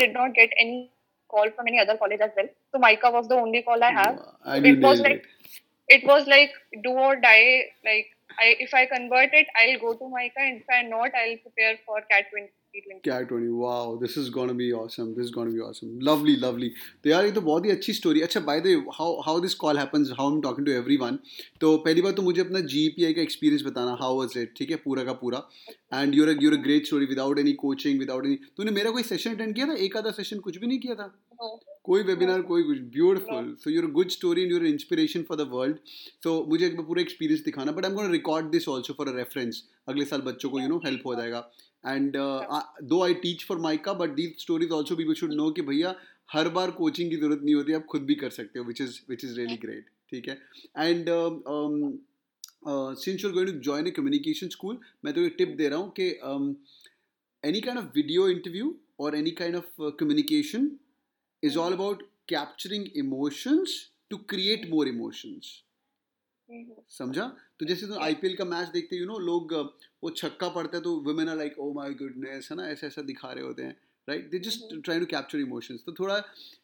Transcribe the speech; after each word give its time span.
did 0.00 0.12
not 0.14 0.34
get 0.34 0.50
any 0.58 0.90
call 1.28 1.50
from 1.56 1.68
any 1.68 1.80
other 1.80 1.96
college 1.96 2.20
as 2.20 2.30
well. 2.36 2.48
So 2.72 2.78
Mica 2.78 3.10
was 3.10 3.28
the 3.28 3.36
only 3.36 3.62
call 3.62 3.82
I 3.82 3.92
have. 3.98 4.20
I 4.44 4.58
it 4.58 4.80
was 4.80 5.00
like 5.00 5.26
it. 5.88 6.00
it 6.00 6.06
was 6.06 6.26
like 6.26 6.52
do 6.82 6.90
or 6.90 7.16
die. 7.16 7.66
Like 7.84 8.08
I 8.38 8.56
if 8.68 8.74
I 8.74 8.86
convert 8.86 9.34
it, 9.42 9.46
I'll 9.62 9.78
go 9.80 9.94
to 9.94 10.10
Mica, 10.16 10.40
and 10.40 10.62
if 10.62 10.74
I 10.78 10.82
not, 10.82 11.20
I'll 11.22 11.38
prepare 11.46 11.78
for 11.86 12.00
CAT 12.10 12.30
2020. 12.30 12.50
Cat 13.04 13.28
20 13.28 13.48
wow 13.60 13.98
this 14.00 14.16
is 14.16 14.28
gonna 14.30 14.54
be 14.54 14.66
awesome 14.72 15.08
this 15.14 15.26
is 15.26 15.32
gonna 15.32 15.50
be 15.50 15.60
awesome. 15.60 15.94
Lovely 16.08 16.34
lovely. 16.42 16.68
तो 17.04 17.10
यार 17.10 17.24
ये 17.24 17.32
तो 17.32 17.40
बहुत 17.40 17.64
ही 17.64 17.70
अच्छी 17.70 17.92
story 17.92 18.20
अच्छा 18.20 18.40
by 18.40 18.60
the 18.60 18.74
how 18.98 19.20
how 19.26 19.40
this 19.40 19.54
call 19.62 19.78
happens 19.78 20.10
how 20.18 20.28
I 20.28 20.34
am 20.34 20.40
talking 20.42 20.66
to 20.66 20.72
everyone 20.72 21.18
तो 21.60 21.76
पहली 21.86 22.02
बात 22.02 22.16
तो 22.16 22.22
मुझे 22.22 22.40
अपना 22.40 22.60
जीपीआई 22.74 23.12
का 23.14 23.22
एक्सपीरियंस 23.22 23.62
बताना 23.66 23.96
हाउ 24.00 24.18
वाज 24.18 24.36
इट 24.38 24.52
ठीक 24.58 24.70
है 24.70 24.76
पूरा 24.84 25.04
का 25.04 25.12
पूरा. 25.22 25.42
And 25.94 26.14
your 26.14 26.36
your 26.42 26.54
a 26.54 26.62
great 26.62 26.86
story 26.86 27.06
without 27.06 27.38
any 27.38 27.52
coaching 27.64 27.98
without 28.00 28.26
any 28.26 28.38
तूने 28.56 28.70
मेरा 28.70 28.90
कोई 28.90 29.02
सेशन 29.02 29.34
अटेंड 29.34 29.54
किया 29.54 29.66
था? 29.66 29.74
एक 29.74 29.96
आधा 29.96 30.10
सेशन 30.20 30.38
कुछ 30.38 30.58
भी 30.58 30.66
नहीं 30.66 30.78
किया 30.78 30.94
था? 30.94 31.08
कोई 31.84 32.02
वेबिनार 32.02 32.42
कोई 32.52 32.62
कुछ. 32.62 32.78
Beautiful 32.94 33.54
so 33.64 33.70
your 33.70 33.90
good 33.98 34.08
story 34.10 34.42
and 34.42 34.52
your 34.52 34.66
inspiration 34.66 35.22
for 35.28 35.36
the 35.38 35.48
world 35.52 35.76
so 36.24 36.44
मुझे 36.48 36.66
एक 36.66 36.76
बार 36.76 36.86
पूरा 36.86 37.02
एक्सपीरियंस 37.02 37.44
दिखाना 37.44 37.72
but 37.72 37.84
I 37.84 37.90
am 37.90 37.96
gonna 37.96 38.10
record 38.10 38.50
this 38.52 38.68
also 38.68 38.94
for 38.98 39.08
a 39.08 39.16
reference 39.16 39.62
अगले 39.88 40.04
साल 40.04 40.20
बच्चों 40.22 40.50
को 40.50 40.60
यू 40.60 40.68
नो 40.68 40.80
हेल्प 40.86 41.06
हो 41.06 41.14
जाएगा. 41.14 41.50
And 41.86 42.12
though 42.82 43.02
I 43.02 43.14
teach 43.14 43.44
for 43.44 43.58
MICA 43.58 43.92
but 43.92 44.10
these 44.10 44.34
stories 44.38 44.70
also 44.70 44.96
people 44.96 45.14
should 45.14 45.32
know 45.32 45.50
कि 45.50 45.62
भैया 45.62 45.94
हर 46.32 46.48
बार 46.48 46.70
कोचिंग 46.70 47.10
की 47.10 47.16
ज़रूरत 47.16 47.40
नहीं 47.44 47.54
होती 47.54 47.72
आप 47.72 47.84
खुद 47.84 48.02
भी 48.02 48.14
कर 48.14 48.30
सकते 48.30 48.58
हो 48.58 48.64
which 48.64 48.80
is 48.80 49.00
which 49.08 49.24
is 49.24 49.36
really 49.36 49.56
great 49.56 49.86
ठीक 50.10 50.28
है? 50.28 50.34
And 50.78 51.06
since 52.98 53.24
your 53.24 53.32
going 53.32 53.48
to 53.48 53.58
join 53.58 53.86
a 53.86 53.90
communication 53.90 54.48
school 54.48 54.78
मैं 55.04 55.14
तो 55.14 55.20
एक 55.20 55.34
टिप 55.38 55.48
दे 55.48 55.68
रहा 55.68 55.78
हूँ 55.78 55.92
कि 56.00 56.08
any 57.48 57.60
kind 57.60 57.78
of 57.78 57.86
video 57.86 58.28
interview 58.28 58.78
और 59.00 59.16
any 59.16 59.30
kind 59.30 59.56
of 59.56 59.90
communication 60.00 60.70
is 61.44 61.58
all 61.58 61.72
about 61.72 62.02
capturing 62.28 62.86
emotions 62.96 63.90
to 64.10 64.16
create 64.16 64.70
more 64.70 64.86
more 64.86 64.98
emotions. 64.98 65.44
Mhm. 65.44 65.69
समझा? 66.88 67.26
तो 67.60 67.66
जैसे 67.66 67.86
तुम 67.86 68.02
आईपीएल 68.02 68.34
का 68.36 68.44
मैच 68.44 68.68
देखते 68.68 68.96
हो 68.96 69.00
यू 69.00 69.06
नो 69.06 69.18
लोग 69.18 69.52
वो 70.04 70.10
छक्का 70.10 70.48
पड़ता 70.48 70.76
है 70.76 70.82
तो 70.82 70.94
women 71.06 71.28
are 71.28 71.36
like 71.36 71.58
oh 71.58 71.72
my 71.72 71.94
goodness 71.94 72.48
है 72.50 72.56
ना? 72.56 72.68
ऐसा 72.68 72.86
ऐसा 72.86 73.02
दिखा 73.02 73.32
रहे 73.32 73.44
होते 73.44 73.62
हैं 73.62 73.76
right 74.08 74.30
they 74.30 74.38
just 74.38 74.74
try 74.84 75.00
to 75.00 75.06
capture 75.06 75.38
emotions 75.38 75.82
तो 75.86 75.92
थोड़ा 75.92 76.22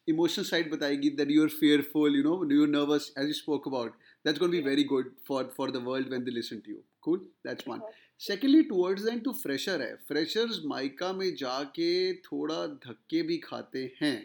इमोशनल 0.09 0.45
साइड 0.45 0.71
बताएगी 0.71 1.09
that 1.19 1.31
you 1.31 1.43
are 1.43 1.49
fearful 1.59 2.15
you 2.15 2.23
know 2.23 2.51
you 2.51 2.61
are 2.61 2.69
nervous 2.69 3.13
as 3.17 3.27
you 3.27 3.33
spoke 3.33 3.67
about 3.67 3.95
that's 4.25 4.39
going 4.39 4.51
be 4.51 4.61
very 4.61 4.83
good 4.83 5.13
for 5.27 5.53
for 5.57 5.71
the 5.71 5.83
world 5.83 6.07
when 6.07 6.23
they 6.23 6.31
listen 6.31 6.59
to 6.59 6.71
you 6.71 6.83
cool 7.01 7.19
that's 7.47 7.67
one 7.67 7.81
secondly 8.19 8.63
towards 8.63 9.07
end 9.07 9.23
to 9.23 9.31
fresher 9.31 9.81
है. 9.81 9.95
Freshers 10.07 10.61
MICA 10.65 11.11
में 11.13 11.35
जाके 11.35 12.13
थोड़ा 12.13 12.65
धक्के 12.67 13.21
भी 13.21 13.37
खाते 13.37 13.83
हैं 14.01 14.17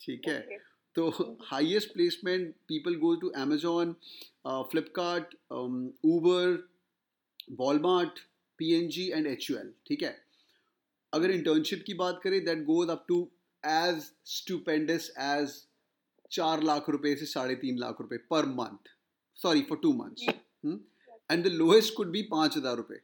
ठीक 0.00 0.28
है? 0.28 0.58
तो 0.96 1.10
highest 1.42 1.92
placement 1.92 2.54
people 2.68 2.94
go 2.94 3.14
to 3.16 3.28
Amazon 3.36 3.94
Flipkart 4.46 5.34
Uber 5.52 6.56
Walmart 7.58 8.18
P 8.58 8.72
N 8.74 8.88
G 8.88 9.08
and 9.10 9.26
H 9.26 9.50
U 9.50 9.56
L 9.58 9.72
ठीक 9.86 10.02
है? 10.02 10.16
अगर 11.12 11.30
इंटर्नशिप 11.30 11.82
की 11.86 11.94
बात 11.94 12.20
करें 12.24 12.44
that 12.44 12.64
goes 12.64 12.88
up 12.90 13.04
to 13.08 13.20
as 13.62 14.10
stipends 14.26 15.10
as 15.22 15.62
चार 16.30 16.62
लाख 16.62 16.88
रुपए 16.90 17.14
से 17.16 17.26
साढ़े 17.26 17.54
तीन 17.56 17.78
लाख 17.78 18.00
रुपए 18.00 18.16
पर 18.30 18.46
month 18.54 18.88
sorry 19.38 19.62
for 19.68 19.78
two 19.82 19.92
months 19.94 20.22
and 21.30 21.44
the 21.44 21.52
lowest 21.52 21.94
could 21.96 22.10
be 22.10 22.22
पाँच 22.30 22.56
हज़ार 22.56 22.76
रुपये 22.76 23.00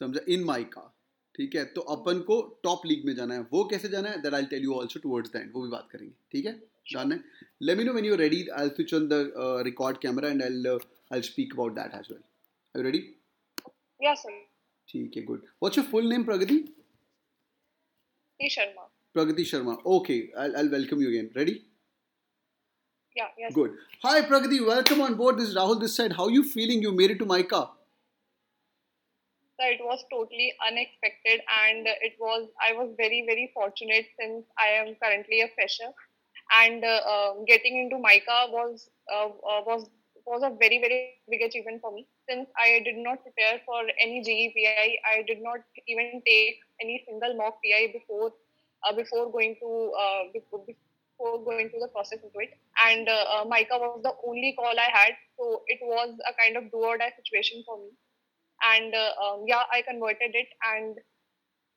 समझा? 0.00 0.20
इन 0.28 0.44
माई 0.44 0.64
का 0.64 0.94
ठीक 1.34 1.54
है? 1.54 1.64
तो 1.64 1.80
अपन 1.92 2.20
को 2.22 2.40
टॉप 2.64 2.86
लीग 2.86 3.04
में 3.06 3.14
जाना 3.14 3.34
है। 3.34 3.40
वो 3.52 3.64
कैसे 3.70 3.88
जाना 3.88 4.08
है? 4.10 4.20
That 4.22 4.34
I 4.34 4.44
tell 4.46 4.62
you 4.64 4.74
also 4.74 5.00
towards 5.00 5.32
the 5.32 5.36
end 5.36 5.52
वो 5.54 5.62
भी 5.62 5.68
बात 5.70 5.88
करेंगे। 5.90 6.14
ठीक 6.32 6.46
है? 6.46 6.52
Sharnan. 6.92 7.22
Let 7.60 7.76
me 7.78 7.84
know 7.84 7.92
when 7.92 8.04
you're 8.04 8.16
ready. 8.16 8.50
I'll 8.50 8.74
switch 8.74 8.92
on 8.92 9.08
the 9.08 9.32
uh, 9.38 9.62
record 9.64 10.00
camera 10.00 10.28
and 10.28 10.42
I'll 10.42 10.76
uh, 10.76 10.78
I'll 11.10 11.22
speak 11.22 11.54
about 11.54 11.74
that 11.74 11.94
as 11.94 12.08
well. 12.08 12.20
Are 12.74 12.80
you 12.80 12.84
ready? 12.84 13.14
Yes, 14.00 14.22
sir. 14.22 14.30
Okay, 15.06 15.22
good. 15.22 15.42
What's 15.58 15.76
your 15.76 15.84
full 15.84 16.02
name, 16.02 16.24
Pragati? 16.24 16.68
Pragati 18.40 18.50
Sharma. 18.56 18.84
Pragati 19.14 19.44
Sharma. 19.52 19.84
Okay, 19.84 20.30
I'll, 20.38 20.56
I'll 20.56 20.70
welcome 20.70 21.00
you 21.00 21.08
again. 21.08 21.30
Ready? 21.34 21.62
Yeah, 23.16 23.26
yes. 23.36 23.52
Good. 23.52 23.72
Hi, 24.02 24.22
Pragati. 24.22 24.64
Welcome 24.66 25.00
on 25.02 25.14
board. 25.16 25.38
This 25.38 25.54
Rahul 25.54 25.80
this 25.80 25.96
side. 25.96 26.12
How 26.12 26.24
are 26.24 26.30
you 26.30 26.44
feeling? 26.44 26.80
You 26.80 26.92
made 26.92 27.10
it 27.10 27.18
to 27.18 27.26
my 27.26 27.42
car. 27.42 27.72
So 29.60 29.66
it 29.66 29.80
was 29.82 30.04
totally 30.08 30.52
unexpected 30.64 31.40
and 31.60 31.84
it 31.84 32.12
was 32.20 32.48
i 32.64 32.72
was 32.74 32.94
very 32.96 33.24
very 33.26 33.50
fortunate 33.52 34.06
since 34.16 34.44
i 34.56 34.68
am 34.68 34.94
currently 35.02 35.40
a 35.40 35.48
fresher 35.56 35.88
and 36.52 36.84
uh, 36.84 37.00
um, 37.14 37.44
getting 37.46 37.78
into 37.78 37.98
Mica 37.98 38.48
was 38.50 38.90
uh, 39.12 39.26
uh, 39.28 39.62
was 39.66 39.88
was 40.26 40.42
a 40.42 40.50
very 40.60 40.78
very 40.80 41.00
big 41.30 41.42
achievement 41.42 41.80
for 41.80 41.92
me 41.92 42.06
since 42.28 42.48
I 42.58 42.80
did 42.84 42.96
not 42.96 43.22
prepare 43.22 43.60
for 43.66 43.82
any 44.02 44.22
GEPI. 44.22 44.96
I 45.12 45.22
did 45.26 45.42
not 45.42 45.60
even 45.88 46.22
take 46.26 46.60
any 46.80 47.02
single 47.06 47.34
mock 47.36 47.58
PI 47.64 47.92
before 47.92 48.32
uh, 48.86 48.92
before 48.94 49.30
going 49.32 49.56
to 49.60 49.92
uh, 49.98 50.22
before, 50.32 50.64
before 50.66 51.44
going 51.44 51.70
to 51.70 51.78
the 51.80 51.88
process 51.88 52.20
into 52.22 52.38
it. 52.40 52.54
And 52.84 53.08
uh, 53.08 53.44
Mica 53.48 53.78
was 53.78 54.00
the 54.02 54.12
only 54.26 54.54
call 54.58 54.72
I 54.78 54.90
had, 54.92 55.12
so 55.36 55.62
it 55.66 55.78
was 55.82 56.14
a 56.28 56.32
kind 56.40 56.56
of 56.56 56.70
do 56.70 56.78
or 56.84 56.96
die 56.98 57.12
situation 57.16 57.62
for 57.66 57.78
me 57.78 57.90
and 58.64 58.94
uh, 58.94 59.12
um, 59.22 59.44
yeah, 59.46 59.64
I 59.72 59.82
converted 59.82 60.34
it. 60.34 60.48
And 60.74 60.96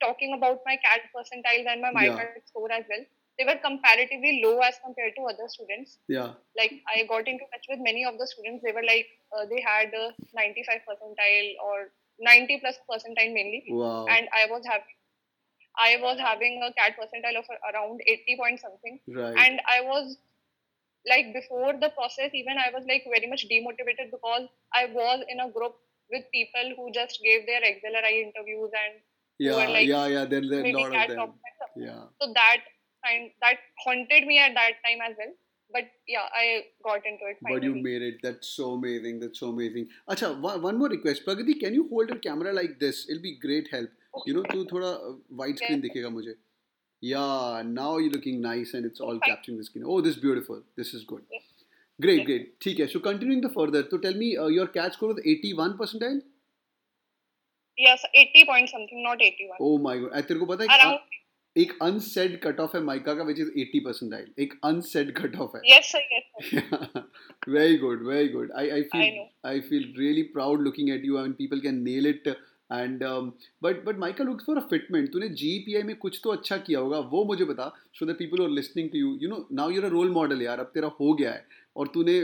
talking 0.01 0.33
about 0.37 0.59
my 0.65 0.77
CAT 0.77 1.01
percentiles 1.15 1.67
and 1.67 1.81
my 1.81 2.05
Yeah. 2.05 2.19
Score 2.45 2.71
as 2.71 2.85
well, 2.89 3.05
they 3.41 3.49
were 3.49 3.57
comparatively 3.57 4.41
low 4.45 4.59
as 4.61 4.77
compared 4.85 5.13
to 5.17 5.25
other 5.25 5.49
students. 5.49 5.97
Yeah. 6.07 6.37
Like 6.57 6.73
I 6.85 7.05
got 7.09 7.27
into 7.27 7.45
touch 7.49 7.65
with 7.69 7.79
many 7.81 8.05
of 8.05 8.19
the 8.19 8.27
students. 8.27 8.61
They 8.63 8.71
were 8.71 8.85
like 8.85 9.09
uh, 9.33 9.49
they 9.49 9.61
had 9.65 9.89
a 9.97 10.13
95 10.37 10.85
percentile 10.85 11.49
or 11.65 11.89
90 12.19 12.61
plus 12.61 12.77
percentile 12.85 13.33
mainly, 13.33 13.65
Wow. 13.69 14.05
and 14.05 14.29
I 14.29 14.45
was 14.45 14.61
having 14.65 14.97
I 15.73 15.97
was 16.01 16.19
having 16.19 16.61
a 16.61 16.69
CAT 16.73 16.93
percentile 17.01 17.39
of 17.39 17.49
around 17.73 18.01
80 18.05 18.37
point 18.37 18.59
something, 18.59 18.99
right. 19.09 19.37
and 19.37 19.61
I 19.65 19.81
was 19.81 20.17
like 21.09 21.33
before 21.33 21.73
the 21.81 21.89
process 21.97 22.29
even 22.31 22.59
i 22.61 22.69
was 22.71 22.83
like 22.87 23.01
very 23.09 23.25
much 23.25 23.43
demotivated 23.49 24.11
because 24.11 24.43
i 24.71 24.85
was 24.85 25.23
in 25.27 25.39
a 25.39 25.49
group 25.49 25.73
with 26.11 26.23
people 26.31 26.67
who 26.77 26.91
just 26.91 27.19
gave 27.23 27.47
their 27.47 27.61
XLRI 27.61 28.21
interviews 28.21 28.69
and 28.69 29.01
yeah. 29.39 29.55
were 29.55 29.71
like 29.73 29.87
yeah. 29.87 30.05
Yeah. 30.07 30.25
There, 30.25 30.41
there 30.41 30.59
are 30.59 30.61
a 30.61 30.69
maybe 30.69 30.83
lot 30.83 30.91
cat 30.91 31.09
of 31.09 31.15
them. 31.17 31.33
Yeah. 31.75 32.03
so 32.21 32.31
that 32.33 32.61
kind 33.06 33.30
that 33.46 33.58
haunted 33.84 34.26
me 34.26 34.38
at 34.44 34.54
that 34.54 34.78
time 34.86 35.02
as 35.08 35.14
well 35.22 35.32
but 35.76 35.84
yeah 36.14 36.26
i 36.40 36.44
got 36.88 37.06
into 37.10 37.28
it 37.32 37.38
But 37.42 37.62
you 37.66 37.70
finally. 37.72 37.82
made 37.82 38.02
it. 38.08 38.18
That's 38.22 38.48
so 38.56 38.66
amazing. 38.74 39.18
That's 39.20 39.40
so 39.40 39.48
amazing. 39.54 39.86
Acha, 40.14 40.28
one, 40.40 40.62
one 40.62 40.76
more 40.82 40.88
request. 40.88 41.24
Pragati, 41.26 41.54
can 41.62 41.74
you 41.74 41.86
hold 41.92 42.08
your 42.12 42.18
camera 42.26 42.52
like 42.58 42.76
this? 42.84 43.00
It'll 43.08 43.22
be 43.24 43.32
great 43.44 43.70
help. 43.72 43.90
You 44.28 44.34
know, 44.36 44.44
तू 44.52 44.64
थोड़ा 44.72 44.90
uh, 45.08 45.14
wide 45.40 45.58
screen 45.62 45.80
Yeah. 45.80 45.82
दिखेगा 45.86 46.10
मुझे. 46.18 46.34
Yeah, 47.02 47.62
now 47.72 47.88
you're 48.04 48.12
looking 48.14 48.38
nice 48.46 48.74
and 48.78 48.90
it's 48.90 49.00
all 49.08 49.18
Fine. 49.18 49.30
capturing 49.32 49.58
the 49.62 49.66
screen. 49.70 49.84
Oh, 49.94 49.98
this 50.06 50.16
is 50.16 50.22
beautiful. 50.26 50.62
This 50.82 50.94
is 51.00 51.04
good. 51.12 51.24
Yes. 51.38 51.42
Great, 52.06 52.22
Yes. 52.22 52.28
great. 52.30 52.46
ठीक 52.66 52.80
है. 52.84 52.88
So 52.94 53.02
continuing 53.08 53.42
the 53.48 53.52
further, 53.58 53.82
so 53.90 54.00
tell 54.06 54.20
me 54.24 54.30
uh, 54.44 54.48
your 54.58 54.68
catch 54.78 54.98
score 55.00 55.12
was 55.14 55.20
81 55.34 55.76
percentile. 55.82 56.22
yes 57.78 58.04
80 58.14 58.44
point 58.52 58.70
something 58.74 59.02
not 59.06 59.22
81 59.24 59.58
Oh 59.64 59.74
my 59.86 59.96
god. 60.02 60.12
तेरे 60.28 60.40
को 60.40 60.46
पता 60.52 60.64
है 60.64 60.68
एक 61.55 61.71
unsaid 61.81 62.39
cut 62.41 62.59
off 62.59 62.75
है 62.77 62.81
माइका 62.83 63.13
का 63.13 63.23
which 63.23 63.39
is 63.39 63.49
eighty 63.59 63.79
percentile 63.79 64.27
एक 64.39 64.53
अनसेड 64.65 65.11
कट 65.17 65.35
ऑफ़ 65.35 65.57
है 65.57 65.61
very 67.49 67.77
good 67.77 68.05
very 68.07 68.27
good 68.27 68.51
I 68.51 68.69
I 68.69 68.81
feel 68.93 69.19
I 69.45 69.59
feel 69.61 69.93
really 69.97 70.23
proud 70.35 70.61
looking 70.63 70.89
at 70.89 71.05
you 71.05 71.17
and 71.19 71.33
people 71.35 71.59
can 71.59 71.81
nail 71.83 72.07
it 72.07 72.27
and 72.27 73.03
but 73.63 73.83
but 73.85 73.97
MICA 73.99 74.23
looks 74.23 74.45
for 74.45 74.57
a 74.57 74.61
fitment 74.69 75.11
तूने 75.13 75.29
GPI 75.41 75.83
में 75.83 75.95
कुछ 75.95 76.19
तो 76.23 76.29
अच्छा 76.29 76.57
किया 76.57 76.79
होगा। 76.79 76.99
वो 76.99 77.23
मुझे 77.25 77.45
बता 77.45 77.67
so 77.99 78.05
the 78.05 78.15
people 78.19 78.43
are 78.43 78.49
listening 78.49 78.89
to 78.89 78.97
you 78.97 79.17
you 79.21 79.29
know 79.29 79.47
now 79.53 79.69
your 79.69 79.85
a 79.85 79.89
role 79.89 80.11
model 80.11 80.41
यार 80.41 80.59
अब 80.59 80.71
तेरा 80.73 80.87
हो 80.99 81.13
गया 81.13 81.31
है। 81.31 81.45
और 81.75 81.87
तूने 81.93 82.15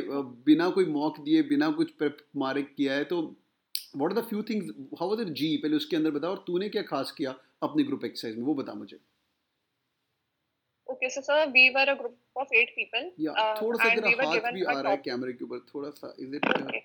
बिना 0.46 0.70
कोई 0.70 0.86
मॉक 0.94 1.20
दिए 1.26 1.42
बिना 1.50 1.70
कुछ 1.72 1.90
मार्क 2.38 2.72
किया 2.78 2.94
है 2.94 3.04
तो 3.04 3.22
what 3.98 4.12
are 4.12 4.20
the 4.20 4.24
few 4.30 4.42
things 4.50 4.72
how 5.00 5.10
was 5.10 5.22
it 5.22 5.34
जी 5.42 5.56
पहले 5.58 5.76
उसके 5.76 5.96
अंदर 5.98 6.12
बता 6.12 6.30
और 6.30 6.44
तूने 6.48 6.70
क्या 6.70 6.82
खास 6.90 7.12
किया 7.18 7.36
अपने 7.64 7.84
ग्रुप 7.84 8.06
एक्सरसाइज 8.06 8.38
में? 8.38 8.44
वो 8.46 8.54
बता 8.56 8.74
मुझे। 8.74 8.98
Okay 10.90 11.10
so 11.10 11.22
sir 11.22 11.38
we 11.54 11.64
were 11.76 11.86
a 11.94 11.96
group 12.02 12.44
of 12.44 12.54
eight 12.60 12.74
people 12.80 13.08
या 13.26 13.34
uh, 13.44 13.62
थोड़ा 13.62 13.78
सा 13.84 13.90
तेरा 13.96 14.10
we 14.10 14.26
हाथ 14.26 14.52
भी 14.54 14.64
आ 14.64 14.80
रहा 14.80 14.92
है 14.92 14.98
कैमरे 15.06 15.34
के 15.34 15.46
ऊपर 15.46 15.66
थोड़ा 15.74 15.90
सा 16.02 16.14
is 16.26 16.36
it 16.36 16.50
okay 16.56 16.84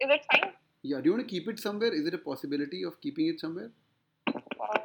is 0.00 0.14
it 0.16 0.28
fine 0.32 0.50
या 0.84 1.00
do 1.00 1.10
you 1.10 1.16
want 1.16 1.24
to 1.24 1.28
keep 1.30 1.48
it 1.50 1.58
somewhere 1.58 1.94
is 1.94 2.08
it 2.08 2.14
a 2.14 2.22
possibility 2.24 2.84
of 2.90 2.98
keeping 3.02 3.28
it 3.28 3.40
somewhere 3.40 3.72
uh, 4.66 4.82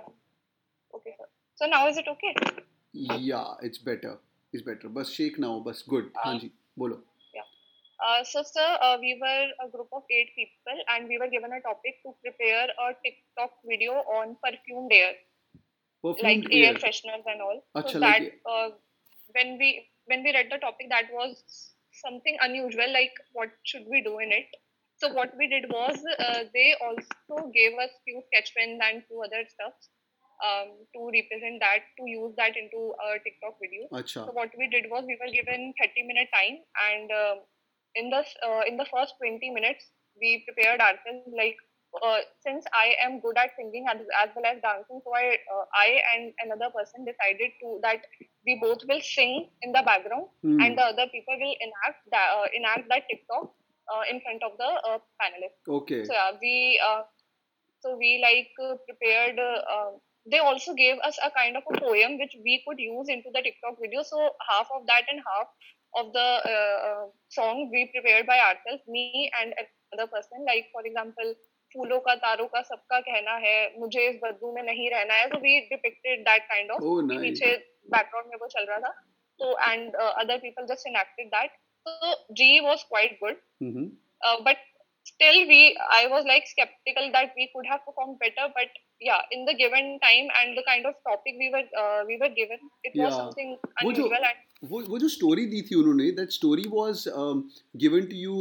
okay 0.94 1.14
sir 1.20 1.30
so 1.62 1.72
now 1.76 1.84
is 1.92 2.02
it 2.04 2.12
okay 2.16 2.34
या 3.28 3.44
इट्स 3.70 3.84
बेटर 3.86 4.18
इट्स 4.54 4.66
बेटर 4.66 4.88
बस 5.00 5.14
shake 5.20 5.40
ना 5.40 5.48
हो 5.48 5.60
बस 5.70 5.86
good 5.90 6.12
हाँ 6.26 6.38
जी 6.40 6.52
बोलो 6.80 7.06
Uh, 8.00 8.24
so, 8.24 8.42
sir, 8.44 8.68
uh, 8.82 8.98
we 9.00 9.20
were 9.22 9.48
a 9.64 9.68
group 9.72 9.90
of 9.92 10.04
eight 10.10 10.30
people, 10.34 10.78
and 10.92 11.10
we 11.10 11.18
were 11.22 11.28
given 11.28 11.52
a 11.52 11.60
topic 11.60 11.98
to 12.04 12.14
prepare 12.24 12.68
a 12.84 12.94
TikTok 13.04 13.52
video 13.72 13.92
on 14.18 14.38
perfumed 14.44 14.94
air. 14.94 15.16
Perfumed 16.04 16.46
like 16.46 16.54
air 16.54 16.74
air. 16.74 16.74
fresheners 16.76 17.26
and 17.26 17.42
all. 17.42 17.64
Acha, 17.76 17.92
so 17.92 18.00
like 18.00 18.42
that 18.46 18.52
uh, 18.52 18.70
when 19.36 19.58
we 19.58 19.88
when 20.06 20.24
we 20.24 20.34
read 20.34 20.48
the 20.52 20.58
topic, 20.58 20.88
that 20.90 21.12
was 21.12 21.44
something 21.92 22.38
unusual. 22.42 22.92
Like 22.92 23.14
what 23.34 23.50
should 23.64 23.86
we 23.90 24.02
do 24.02 24.20
in 24.20 24.32
it? 24.32 24.48
So 24.98 25.14
what 25.14 25.32
we 25.38 25.48
did 25.48 25.66
was 25.70 25.96
uh, 26.20 26.44
they 26.54 26.76
also 26.84 27.48
gave 27.56 27.78
us 27.80 27.90
few 28.04 28.22
sketch 28.28 28.52
pens 28.56 28.82
and 28.84 29.04
few 29.08 29.22
other 29.24 29.48
stuff 29.48 29.74
um, 30.44 30.76
to 30.96 31.00
represent 31.08 31.60
that 31.60 31.88
to 32.00 32.04
use 32.04 32.34
that 32.36 32.56
into 32.58 32.94
a 33.00 33.20
TikTok 33.24 33.56
video. 33.64 33.88
Acha. 33.94 34.28
So 34.28 34.32
what 34.32 34.52
we 34.58 34.68
did 34.68 34.92
was 34.92 35.06
we 35.08 35.18
were 35.20 35.32
given 35.32 35.74
30 35.80 36.04
minute 36.04 36.28
time, 36.36 36.60
and 36.92 37.08
uh, 37.12 37.36
in 37.96 38.10
the 38.10 38.24
uh, 38.44 38.64
in 38.68 38.76
the 38.76 38.88
first 38.92 39.16
20 39.20 39.40
minutes 39.52 39.88
we 40.20 40.44
prepared 40.48 40.80
ourselves 40.82 41.28
like. 41.36 41.58
Uh, 41.90 42.20
since 42.46 42.66
I 42.72 42.94
am 43.02 43.20
good 43.20 43.36
at 43.38 43.50
singing 43.58 43.86
as, 43.90 43.98
as 44.22 44.30
well 44.36 44.46
as 44.46 44.62
dancing, 44.62 45.02
so 45.04 45.10
I 45.10 45.38
uh, 45.50 45.66
I 45.74 46.02
and 46.14 46.34
another 46.46 46.70
person 46.70 47.04
decided 47.04 47.50
to 47.62 47.80
that 47.82 48.06
we 48.46 48.60
both 48.62 48.86
will 48.88 49.02
sing 49.02 49.50
in 49.64 49.72
the 49.74 49.82
background, 49.82 50.30
Hmm. 50.44 50.62
and 50.62 50.78
the 50.78 50.86
other 50.94 51.08
people 51.10 51.34
will 51.34 51.56
enact 51.60 52.06
that 52.12 52.30
uh, 52.38 52.46
enact 52.54 52.90
that 52.90 53.10
TikTok 53.10 53.50
uh, 53.90 54.04
in 54.12 54.22
front 54.22 54.44
of 54.44 54.54
the 54.62 54.70
uh, 54.86 55.00
panelists. 55.18 55.66
Okay. 55.68 56.06
So 56.06 56.14
yeah, 56.14 56.38
we 56.40 56.80
uh, 56.86 57.02
so 57.82 57.98
we 57.98 58.22
like 58.22 58.54
uh, 58.62 58.78
prepared. 58.86 59.40
Uh, 59.40 59.60
uh, 59.66 59.92
they 60.30 60.38
also 60.38 60.76
gave 60.76 60.98
us 61.02 61.18
a 61.26 61.32
kind 61.32 61.58
of 61.58 61.64
a 61.74 61.80
poem 61.80 62.20
which 62.20 62.38
we 62.44 62.62
could 62.68 62.78
use 62.78 63.10
into 63.10 63.34
the 63.34 63.42
TikTok 63.42 63.82
video. 63.82 64.04
So 64.04 64.30
half 64.48 64.70
of 64.78 64.86
that 64.86 65.10
and 65.10 65.22
half 65.26 65.50
of 65.98 66.14
the 66.14 67.10
song 67.30 67.70
we 67.74 67.90
prepared 67.94 68.28
by 68.28 68.38
ourselves, 68.38 68.84
me 68.88 69.32
and 69.42 69.54
another 69.92 70.06
person. 70.12 70.46
Like 70.46 70.70
for 70.72 70.86
example, 70.86 71.34
फूलों 71.74 72.00
का 72.00 72.16
तारों 72.18 72.46
का 72.48 72.62
सबका 72.64 73.00
कहना 73.02 73.36
है 73.38 73.58
मुझे 73.80 74.08
इस 74.10 74.20
बदबू 74.24 74.52
में 74.54 74.62
नहीं 74.64 74.90
रहना 74.92 75.14
है। 75.14 75.28
तो 75.30 75.38
we 75.40 75.60
depicted 75.70 76.22
that 76.22 76.48
kind 76.50 76.72
of 76.72 76.82
पीछे 77.12 77.56
बैकग्राउंड 77.92 78.30
में 78.30 78.38
वो 78.42 78.48
चल 78.48 78.66
रहा 78.66 78.80
था। 78.80 78.90
तो 79.40 79.52
and 79.64 79.96
other 79.96 80.38
people 80.38 80.66
just 80.68 80.88
enacted 80.88 81.28
that 81.28 81.52
तो 81.86 82.14
जी 82.34 82.60
was 82.60 82.84
quite 82.84 83.18
good 83.20 83.42
but 84.46 84.66
still 85.06 85.44
we 85.48 85.74
I 85.92 86.08
was 86.08 86.28
like 86.28 86.48
skeptical 86.48 87.08
that 87.10 87.34
we 87.38 87.46
could 87.48 87.68
have 87.68 87.78
perform 87.86 88.12
better 88.24 88.48
but 88.58 88.78
yeah 89.08 89.22
in 89.36 89.46
the 89.48 89.54
given 89.60 89.86
time 90.04 90.30
and 90.38 90.58
the 90.60 90.64
kind 90.70 90.88
of 90.88 90.96
topic 91.10 91.36
we 91.42 91.50
were 91.56 91.64
uh, 91.82 92.00
we 92.08 92.16
were 92.24 92.30
given 92.40 92.64
it 92.90 92.96
was 93.02 93.04
Yeah. 93.04 93.18
something 93.20 93.52
वो 93.84 93.92
जो- 94.00 94.08
unusual 94.08 94.26
and 94.30 94.70
वो 94.72 94.82
वो 94.94 94.98
जो 95.04 95.08
story 95.16 95.46
दी 95.54 95.62
थी 95.70 95.76
उन्होंने 95.82 96.10
that 96.22 96.32
story 96.38 96.66
was 96.74 97.04
given 97.84 98.06
to 98.14 98.16
you 98.24 98.34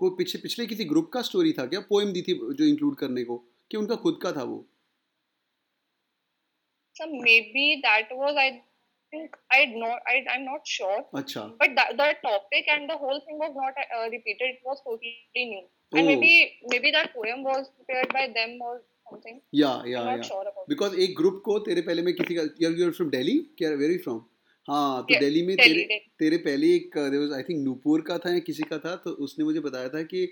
को 0.00 0.10
पिछले 0.20 0.40
पिछले 0.42 0.66
किसी 0.66 0.84
ग्रुप 0.92 1.10
का 1.16 1.22
स्टोरी 1.30 1.52
था 1.58 1.66
क्या 1.74 1.80
पोएम 1.90 2.12
दी 2.12 2.22
थी 2.28 2.34
जो 2.60 2.64
इंक्लूड 2.68 2.96
करने 3.02 3.24
को 3.32 3.36
कि 3.70 3.76
उनका 3.82 3.96
खुद 4.06 4.18
का 4.22 4.32
था 4.38 4.42
वो 4.52 4.64
so 6.96 7.06
maybe 7.26 7.62
that 7.84 8.10
was 8.22 8.36
i 8.40 8.48
think 9.12 9.36
i 9.50 9.60
not 9.78 10.10
I, 10.12 10.16
i'm 10.34 10.44
not 10.48 10.66
sure 10.74 10.98
अच्छा 11.20 11.40
but 11.62 11.74
the, 11.78 11.86
the 12.00 12.08
topic 12.26 12.68
and 12.74 12.88
the 12.90 12.96
whole 13.04 13.20
thing 13.26 13.38
was 13.44 13.54
not 13.62 13.74
uh, 13.84 14.06
repeated 14.10 14.48
it 14.56 14.60
was 14.72 14.82
totally 14.88 15.16
new 15.54 15.64
Oh. 15.92 15.98
and 15.98 16.06
maybe 16.10 16.28
maybe 16.70 16.90
that 16.94 17.10
poem 17.14 17.42
was 17.46 17.66
prepared 17.78 18.12
by 18.14 18.22
them 18.36 18.54
or 18.68 18.70
something? 19.06 19.40
या 19.54 19.72
या 19.86 20.00
i'm 20.02 20.10
not 20.10 20.18
या 20.18 20.28
sure 20.28 20.46
about 20.50 20.68
because 20.68 20.96
एक 21.06 21.14
group 21.16 21.40
को 21.44 21.58
तेरे 21.66 21.82
पहले 21.88 22.02
में 22.02 22.12
किसी 22.14 22.34
का 22.34 22.42
यार 22.62 22.78
यू 22.78 22.86
आर 22.86 22.92
फ्रॉम 22.92 23.10
दिल्ली 23.10 23.38
क्या 23.58 23.70
वेरी 23.82 23.98
फ्रॉम 24.06 24.24
हाँ 24.68 25.02
तो 25.02 25.18
दिल्ली 25.20 25.42
में 25.46 25.56
तेरे. 25.56 25.98
तेरे 26.18 26.36
पहले 26.44 26.74
एक 26.74 26.96
वाज 26.96 27.32
आई 27.36 27.42
थिंक 27.48 27.64
नूपुर 27.64 28.00
का 28.02 28.18
था 28.18 28.32
या 28.32 28.38
किसी 28.46 28.62
का 28.68 28.78
था 28.84 28.94
तो 29.04 29.10
उसने 29.26 29.44
मुझे 29.44 29.60
बताया 29.60 29.88
था 29.94 30.02
कि 30.12 30.26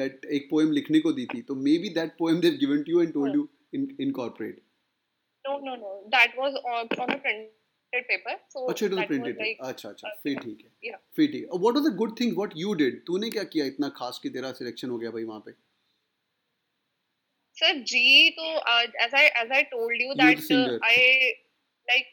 दैट 0.00 0.24
एक 0.38 0.46
पोएम 0.50 0.72
लिखने 0.72 1.00
को 1.06 1.12
दी 1.12 1.24
थी। 1.34 1.40
तो 1.42 1.54
maybe 1.78 1.88
that 1.94 2.12
poem 2.18 2.40
they 2.40 2.58
given 2.60 2.82
to 2.82 2.92
you 2.92 3.00
and 3.02 3.12
told. 3.14 3.34
You 3.36 3.48
incorporate 4.00 4.60
no 5.44 5.52
no 5.66 5.74
no. 5.82 5.90
That 6.12 6.34
was 6.38 6.56
on, 6.70 6.88
on 7.02 7.10
a 7.12 7.14
printed 7.20 8.04
paper 8.08 8.32
so 8.54 8.64
अच्छा 8.70 8.86
इट 8.86 8.92
वाज 8.92 9.00
was 9.00 9.06
प्रिंटेड 9.08 9.56
अच्छा 9.60 9.88
अच्छा. 9.88 10.08
uh, 10.08 10.14
फिर 10.22 10.32
yeah, 10.32 10.44
ठीक 10.44 10.58
है. 10.64 10.70
yeah. 10.88 11.00
फिर 11.16 11.30
ठीक 11.32 11.42
है. 11.42 11.58
What 11.58 11.76
are 11.76 11.82
the 11.88 11.94
good 11.96 12.12
things 12.20 12.36
what 12.36 12.52
you 12.56 12.74
did 12.82 13.00
तूने 13.06 13.30
क्या 13.30 13.44
किया 13.54 13.66
इतना 13.66 13.88
खास 13.96 14.20
कि 14.22 14.30
तेरा 14.30 14.52
सिलेक्शन 14.60 14.90
हो 14.90 14.98
गया 14.98 15.10
भाई 15.10 15.24
वहाँ 15.24 15.40
पे? 15.46 15.52
Sir, 17.60 17.70
G, 17.90 18.00
so 18.38 18.48
uh, 18.72 18.82
as 19.06 19.14
I 19.20 19.22
as 19.42 19.54
I 19.58 19.62
told 19.74 20.02
you 20.02 20.08
You're 20.08 20.18
that 20.22 20.50
uh, 20.58 20.78
I 20.90 20.96
like 21.92 22.10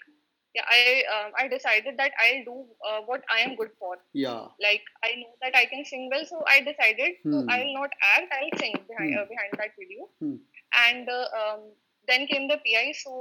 yeah 0.56 0.72
I 0.76 0.80
um, 1.16 1.36
I 1.42 1.48
decided 1.54 2.00
that 2.02 2.18
I'll 2.26 2.44
do 2.46 2.56
uh, 2.92 3.00
what 3.10 3.28
I 3.36 3.40
am 3.48 3.56
good 3.56 3.74
for. 3.80 3.92
या 4.22 4.36
Like 4.66 4.88
I 5.10 5.12
know 5.20 5.34
that 5.46 5.60
I 5.60 5.66
can 5.74 5.86
sing 5.92 6.08
well, 6.14 6.26
so 6.32 6.44
I 6.54 6.58
decided 6.70 7.20
so 7.26 7.42
Hmm. 7.42 7.52
I'll 7.58 7.74
not 7.80 8.00
act. 8.14 8.34
I'll 8.40 8.56
sing 8.64 8.80
behind 8.92 9.14
Hmm. 9.14 9.20
uh, 9.22 9.28
behind 9.34 9.60
that 9.64 9.78
video. 9.84 10.10
Hmm. 10.26 10.38
And 10.86 11.14
uh, 11.18 11.28
um, 11.42 11.68
then 12.08 12.28
came 12.34 12.50
the 12.54 12.60
PI, 12.66 12.88
so 13.04 13.14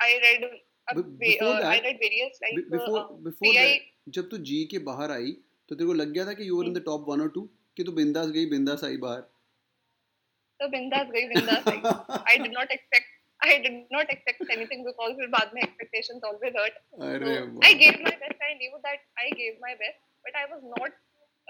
I 0.00 0.10
read. 0.24 0.48
A, 0.88 1.02
before 1.20 1.52
uh, 1.52 1.68
I 1.68 1.78
read 1.84 1.96
various 2.00 2.36
like 2.42 2.58
uh, 2.58 2.82
uh, 2.96 3.06
before 3.28 3.54
PI. 3.54 3.70
जब 4.16 4.28
तू 4.30 4.38
जी 4.48 4.64
के 4.70 4.78
बाहर 4.88 5.10
आई 5.12 5.30
तो 5.68 5.74
तेरे 5.74 5.86
को 5.86 5.92
लग 6.00 6.12
गया 6.12 6.24
था 6.26 6.32
कि 6.40 6.48
you 6.48 6.58
were 6.58 6.66
in 6.66 6.74
the 6.74 6.82
top 6.86 7.08
one 7.08 7.20
और 7.20 7.30
टू 7.34 7.40
कि 7.76 7.84
तू 7.84 7.92
बिंदास 7.92 8.28
गई 8.36 8.44
बिंदास 8.50 8.84
आई 8.84 8.96
बाहर 9.04 9.24
So 10.60 10.68
bindas 10.74 11.12
gayi, 11.14 11.28
bindas 11.34 11.68
I. 11.72 11.80
I 12.32 12.38
did 12.42 12.52
not 12.58 12.74
expect. 12.78 13.12
I 13.46 13.58
did 13.64 13.74
not 13.94 14.12
expect 14.12 14.52
anything 14.56 14.84
because 14.84 15.16
फिर 15.16 15.28
बाद 15.36 15.50
में 15.54 15.62
expectations 15.62 16.22
always 16.30 16.54
hurt. 16.60 16.78
अरे 17.08 17.34
So, 17.36 17.64
I 17.70 17.72
gave 17.82 18.00
my 18.06 18.14
best. 18.22 18.44
I 18.50 18.52
knew 18.60 18.80
that 18.86 19.04
I 19.24 19.30
gave 19.40 19.58
my 19.64 19.74
best, 19.82 20.00
but 20.28 20.38
I 20.42 20.46
was 20.52 20.62
not 20.74 20.96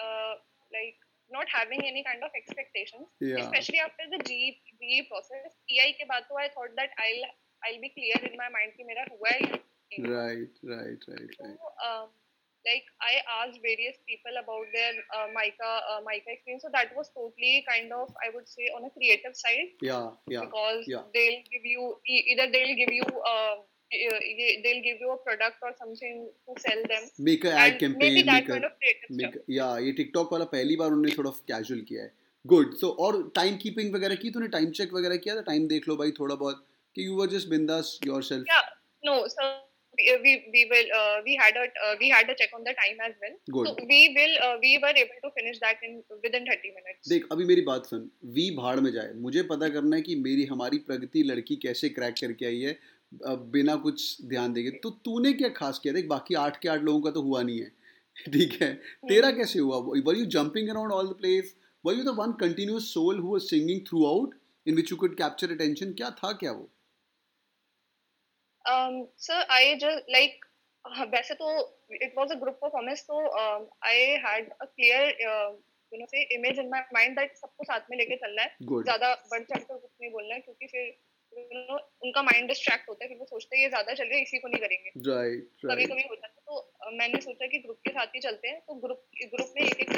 uh, 0.07 0.35
like 0.79 0.99
not 1.37 1.55
having 1.59 1.85
any 1.93 2.03
kind 2.09 2.27
of 2.29 2.35
expectations. 2.41 3.07
Yeah. 3.21 3.39
Especially 3.45 3.81
after 3.87 4.11
the 4.15 4.21
GE, 4.31 4.51
GE 4.83 5.01
process, 5.13 5.49
PI 5.71 5.89
के 6.01 6.09
बाद 6.13 6.29
तो 6.33 6.43
I 6.43 6.49
thought 6.57 6.77
that 6.83 7.01
I'll 7.07 7.25
I'll 7.69 7.81
be 7.87 7.95
clear 7.95 8.21
in 8.31 8.37
my 8.43 8.51
mind 8.59 8.77
कि 8.77 8.91
मेरा 8.93 9.07
हुआ 9.15 9.39
है। 9.39 9.65
Right 10.11 10.57
right 10.71 11.05
right 11.11 11.35
right 11.41 11.59
So, 11.59 11.73
um, 11.89 12.07
like 12.67 12.87
I 13.09 13.15
asked 13.39 13.61
various 13.63 13.97
people 14.11 14.39
about 14.43 14.67
their 14.75 14.93
uh, 15.17 15.29
mica 15.35 15.71
uh, 15.93 16.01
mica 16.07 16.35
experience. 16.35 16.67
So 16.67 16.71
that 16.73 16.93
was 16.97 17.11
totally 17.15 17.65
kind 17.69 17.93
of 17.93 18.11
I 18.27 18.35
would 18.35 18.49
say 18.49 18.69
on 18.77 18.85
a 18.89 18.93
creative 18.99 19.37
side 19.37 19.87
या 19.89 20.01
या 20.33 20.41
because 20.45 20.91
yeah. 20.95 21.07
they'll 21.15 21.41
give 21.55 21.67
you 21.73 21.89
e- 22.17 22.25
either 22.35 22.47
they'll 22.57 22.77
give 22.83 22.93
you 22.99 23.09
uh, 23.33 23.55
e- 23.91 24.21
e- 24.47 24.61
they'll 24.65 24.83
give 24.89 25.05
you 25.07 25.13
a 25.13 25.19
product 25.27 25.63
or 25.63 25.73
something 25.83 26.23
to 26.47 26.61
sell 26.67 26.83
them 26.93 27.09
a 27.47 27.57
ad 27.57 27.73
and 27.73 27.81
campaign 27.81 28.05
maybe 28.05 28.25
that 28.31 28.41
make 28.41 28.49
kind 28.53 28.69
of 28.71 28.77
creative 28.81 29.11
make, 29.11 29.35
stuff. 29.35 29.49
Make 29.49 29.59
या 29.59 29.69
ये 29.87 29.93
TikTok 30.01 30.33
वाला 30.33 30.45
पहली 30.55 30.77
बार 30.77 30.97
उन्होंने 30.97 31.17
थोड़ा 31.19 31.31
casual 31.53 31.81
किया 31.91 32.03
है 32.03 32.13
good 32.45 32.75
so 32.81 32.89
और 33.07 33.21
time 33.37 33.57
keeping 33.67 33.95
वगैरह 33.95 34.15
की 34.25 34.31
तूने 34.31 34.49
टाइम 34.49 34.71
चेक 34.81 34.93
वगैरह 34.95 35.17
किया 35.27 35.37
था 35.37 35.41
टाइम 35.53 35.69
देख 35.69 35.89
लो 35.89 35.97
भाई 36.03 36.11
थोड़ा 36.21 36.35
बहुत 36.35 36.67
कि 36.97 37.07
यू 37.07 37.17
वर 37.21 37.27
जस्ट 37.37 37.49
बिंदास 37.49 37.99
yourself 38.07 38.45
Yeah, 38.53 38.67
no, 39.09 39.17
so 39.33 39.49
we 39.99 40.17
we, 40.25 40.33
we 40.53 40.63
will 40.71 40.89
uh, 40.99 41.17
we 41.27 41.37
had 41.37 41.57
a 41.57 41.65
uh, 41.85 41.95
we 42.01 42.09
had 42.09 42.31
a 42.31 42.35
check 42.35 42.51
on 42.55 42.65
the 42.65 42.75
time 42.81 42.99
as 43.07 43.15
well. 43.23 43.37
Good. 43.51 43.69
So 43.69 43.87
we 43.91 44.01
will 44.17 44.35
uh, 44.47 44.57
we 44.63 44.79
were 44.83 44.95
able 45.03 45.21
to 45.25 45.31
finish 45.39 45.61
that 45.61 45.83
in 45.83 46.03
within 46.25 46.47
30 46.51 46.73
minutes. 46.79 47.09
देख 47.09 47.27
अभी 47.33 47.45
मेरी 47.45 47.61
बात 47.61 47.87
सुन। 47.87 48.11
We 48.25 48.51
भाड़ 48.57 48.81
में 48.81 48.91
जाए। 48.93 49.13
मुझे 49.15 49.43
पता 49.43 49.69
करना 49.69 49.97
है 49.97 50.03
कि 50.03 50.17
मेरी 50.17 50.45
हमारी 50.45 50.79
प्रगति 50.91 51.23
लड़की 51.23 51.57
कैसे 51.57 51.89
क्रैक 51.89 52.15
करके 52.21 52.47
आई 52.47 52.61
है। 52.61 52.79
बिना 53.57 53.77
कुछ 53.77 54.23
ध्यान 54.27 54.53
देंगे 54.53 54.71
तो 54.71 54.91
तूने 54.91 55.33
क्या 55.33 55.49
खास 55.49 55.79
किया? 55.79 55.95
देख 55.95 56.07
बाकी 56.07 56.35
आठ 56.35 56.61
के 56.61 56.69
आठ 56.69 56.83
लोगों 56.83 57.01
का 57.01 57.11
तो 57.11 57.23
हुआ 57.23 57.43
नहीं 57.43 57.61
है। 57.61 57.73
ठीक 58.33 58.63
है? 58.63 58.75
तेरा 59.09 59.31
कैसे 59.31 59.59
हुआ? 59.59 59.77
Were 59.79 60.17
you 60.19 60.25
jumping 60.25 60.69
around 60.69 60.93
all 60.93 61.07
the 61.07 61.17
place 61.21 61.57
were 61.85 61.95
you 61.95 62.05
the 62.05 62.09
one 62.09 62.33
continuous 62.33 62.95
soul 62.95 63.19
who 63.19 63.33
was 63.33 63.43
singing 63.43 63.81
throughout 64.07 64.35
in 64.67 64.75
which 64.75 64.91
you 64.93 64.97
could 64.97 65.17
capture 65.17 65.51
attention 65.51 65.93
क्या 65.93 66.11
था 66.11 66.33
क्या 66.33 66.53
वो? 66.53 66.71
Um, 68.67 68.95
sir, 69.17 69.39
I 69.49 69.79
just 69.81 70.09
like 70.13 70.45
uh, 70.85 71.07
वैसे 71.15 71.35
तो 71.35 71.49
was 72.17 72.31
a 72.31 72.37
group 72.37 72.61
performance 72.61 73.03
so 73.07 73.17
um, 73.41 73.67
I 73.83 74.19
had 74.23 74.49
a 74.61 74.67
clear 74.67 75.03
uh, 75.31 75.51
you 75.93 75.99
know 76.01 76.07
say 76.13 76.27
image 76.37 76.59
in 76.59 76.71
my 76.71 76.81
mind 76.97 77.19
सबको 77.19 77.65
साथ 77.65 77.91
में 77.91 77.97
लेके 77.99 78.17
चलना 78.17 78.43
है। 78.43 78.51
ज़्यादा 78.63 79.13
बढ़ 79.31 79.43
चढ़ 79.43 79.59
कर 79.59 79.75
कुछ 79.75 79.91
नहीं 80.01 80.11
बोलना 80.13 80.35
है 80.35 80.41
क्योंकि 80.41 80.67
फिर 80.67 80.85
you 81.37 81.61
know, 81.61 81.79
उनका 82.03 82.23
माइंड 82.23 82.49
डिस्ट्रैक्ट 82.49 82.89
होता 82.89 83.05
है 83.05 83.09
फिर 83.09 83.19
वो 83.19 83.27
सोचते 83.31 83.57
हैं 83.57 83.63
ये 83.63 83.69
ज़्यादा 83.69 83.95
चल 83.95 84.05
रहा 84.05 84.17
है 84.17 84.23
इसी 84.23 84.39
को 84.39 84.49
नहीं 84.49 84.61
करेंगे। 84.61 84.91
राइट 85.11 85.67
कभी 85.67 85.85
कभी 85.85 86.09
होता 86.09 86.27
है। 86.27 86.33
तो 86.47 86.53
मैंने 86.97 87.21
सोचा 87.21 87.47
कि 87.47 87.59
ग्रुप 87.59 87.81
के 87.87 87.91
साथ 87.93 88.15
ही 88.17 88.21
चलते 88.27 88.49
हैं। 88.49 88.61
तो 88.67 88.75
ग्रुप 88.87 89.07
ग्रुप 89.35 89.53
में 89.57 89.63
एक 89.67 89.81
एक 89.81 89.91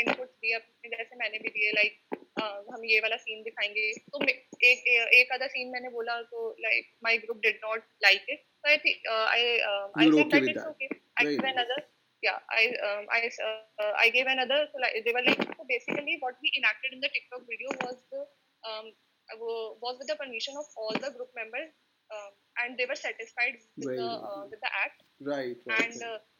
इनपुट 0.00 0.28
दिए 0.28 0.54
अपने 0.54 0.96
जैसे 0.96 1.16
मैंने 1.16 1.38
भी 1.38 1.48
दिए 1.48 1.72
लाइक 1.72 2.17
हम 2.42 2.84
ये 2.84 3.00
वाला 3.00 3.16
सीन 3.16 3.42
दिखाएँगे 3.42 3.92
तो 3.92 4.24
एक 4.24 4.86
एक 5.20 5.32
आधा 5.32 5.46
सीन 5.46 5.72
मैंने 5.72 5.88
बोला 5.88 6.22
तो 6.22 6.56
like 6.60 6.90
my 7.04 7.18
group 7.18 7.38
did 7.42 7.60
not 7.64 7.82
like 8.02 8.26
it 8.28 8.44
uh, 8.66 8.70
uh, 8.70 9.88
i 9.94 10.04
Very 10.04 11.36
gave 11.36 11.42
nice. 11.42 11.54
another 11.54 11.82
yeah 12.22 12.38
i 12.50 12.64
um, 12.86 13.06
i 13.10 13.30
uh, 13.46 13.92
i 13.96 14.10
gave 14.10 14.26
another 14.26 14.66
so 14.72 14.78
like 14.78 14.94
they 15.04 15.12
were 15.12 15.22
like 15.26 15.42
so 15.58 15.64
basically 15.68 16.18
what 16.20 16.34
we 16.42 16.50
enacted 16.58 16.92
in 16.92 17.00
the 17.00 17.10
tiktok 17.14 17.42
video 17.50 17.68
was 17.84 17.96
the 18.10 18.22
um 18.70 18.86
uh, 19.32 19.38
was 19.82 19.96
with 19.98 20.08
the 20.08 20.16
permission 20.16 20.54
of 20.56 20.66
all 20.76 20.94
the 21.04 21.10
group 21.16 21.30
members 21.34 21.70
um, 22.10 22.32
and 22.62 22.78
they 22.78 22.86
were 22.86 22.96
satisfied 22.96 23.54
with 23.76 23.86
Very 23.86 23.96
the 23.96 24.06
nice. 24.06 24.26
uh, 24.30 24.44
with 24.50 24.60
the 24.60 24.72
act 24.84 24.98
right 25.28 25.62
and 25.78 26.02
uh, 26.02 26.18
yeah 26.18 26.37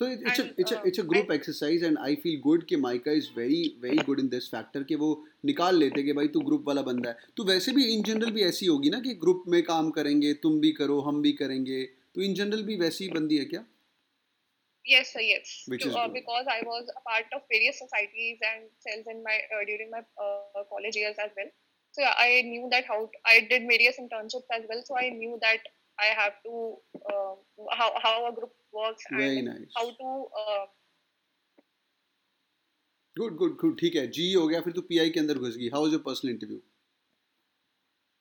So 0.00 0.06
it, 0.06 0.20
it's 0.22 0.38
And, 0.38 0.50
a 0.50 0.60
it's 0.62 0.72
uh, 0.72 0.76
a 0.76 0.78
uh, 0.78 0.82
it's 0.88 0.98
a 0.98 1.02
group 1.02 1.30
I, 1.30 1.34
exercise 1.34 1.82
and 1.82 1.98
I 1.98 2.14
feel 2.24 2.40
good 2.42 2.66
कि 2.66 2.76
MICA 2.82 3.14
is 3.20 3.30
very 3.36 3.62
very 3.84 4.02
good 4.08 4.20
in 4.24 4.28
this 4.34 4.48
factor 4.52 4.82
कि 4.90 4.94
वो 5.00 5.08
निकाल 5.50 5.78
लेते 5.78 6.02
कि 6.08 6.12
भाई 6.18 6.28
तू 6.36 6.40
group 6.50 6.64
वाला 6.68 6.82
बंदा 6.88 7.10
है 7.10 7.32
तो 7.36 7.44
वैसे 7.48 7.72
भी 7.78 7.86
इन 7.94 8.02
जनरल 8.10 8.30
भी 8.36 8.44
ऐसी 8.50 8.66
होगी 8.66 8.90
ना 8.96 9.00
कि 9.06 9.14
ग्रुप 9.24 9.42
में 9.54 9.62
काम 9.70 9.90
करेंगे 9.98 10.32
तुम 10.44 10.60
भी 10.60 10.70
करो 10.78 11.00
हम 11.08 11.20
भी 11.22 11.32
करेंगे 11.42 11.82
तो 12.14 12.22
इन 12.28 12.34
जनरल 12.42 12.62
भी 12.70 12.76
वैसी 12.84 13.04
ही 13.04 13.10
बंदी 13.18 13.38
है 13.38 13.44
क्या 13.54 13.64
Yes, 14.84 15.08
sir, 15.14 15.20
yes. 15.20 15.48
Which 15.70 15.82
To- 15.82 15.88
is 15.88 15.96
uh, 15.96 16.04
good. 16.06 16.14
because 16.18 16.46
I 16.52 16.60
was 16.66 16.86
a 16.98 17.00
part 17.08 17.34
of 17.38 17.42
various 17.54 17.78
societies 17.78 18.38
and 18.50 18.70
cells 18.84 19.10
in 19.14 19.18
my 19.24 19.34
uh, 19.56 19.64
during 19.70 19.90
my 19.96 20.00
uh, 20.26 20.62
college 20.70 20.96
years 21.00 21.18
as 21.24 21.34
well. 21.40 21.50
So 21.96 22.04
yeah, 22.04 22.14
I 22.26 22.40
knew 22.46 22.70
that 22.74 22.86
how 22.92 23.00
I 23.32 23.34
did 23.50 23.66
various 23.72 23.98
internships 24.04 24.54
as 24.58 24.64
well. 24.70 24.80
So 24.86 24.96
I 25.02 25.10
knew 25.18 25.34
that 25.42 25.68
I 25.98 26.08
have 26.20 26.38
to 26.46 26.62
uh, 27.12 27.34
how 27.82 27.90
how 28.06 28.14
a 28.30 28.32
group 28.38 28.54
works 28.72 29.04
Very 29.10 29.38
and 29.38 29.48
nice. 29.48 29.72
how 29.76 29.86
to 30.02 30.16
uh, 30.42 30.66
good 33.16 33.36
good 33.36 33.54
good 33.60 33.78
ठीक 33.78 33.94
है 33.96 34.06
जी 34.16 34.32
हो 34.32 34.46
गया 34.48 34.60
फिर 34.64 34.72
तू 34.72 34.82
pi 34.88 35.10
के 35.10 35.20
अंदर 35.20 35.38
घुस 35.38 35.56
गई 35.56 35.68
how 35.74 35.82
was 35.82 35.92
your 35.92 36.02
personal 36.08 36.32
interview 36.32 36.60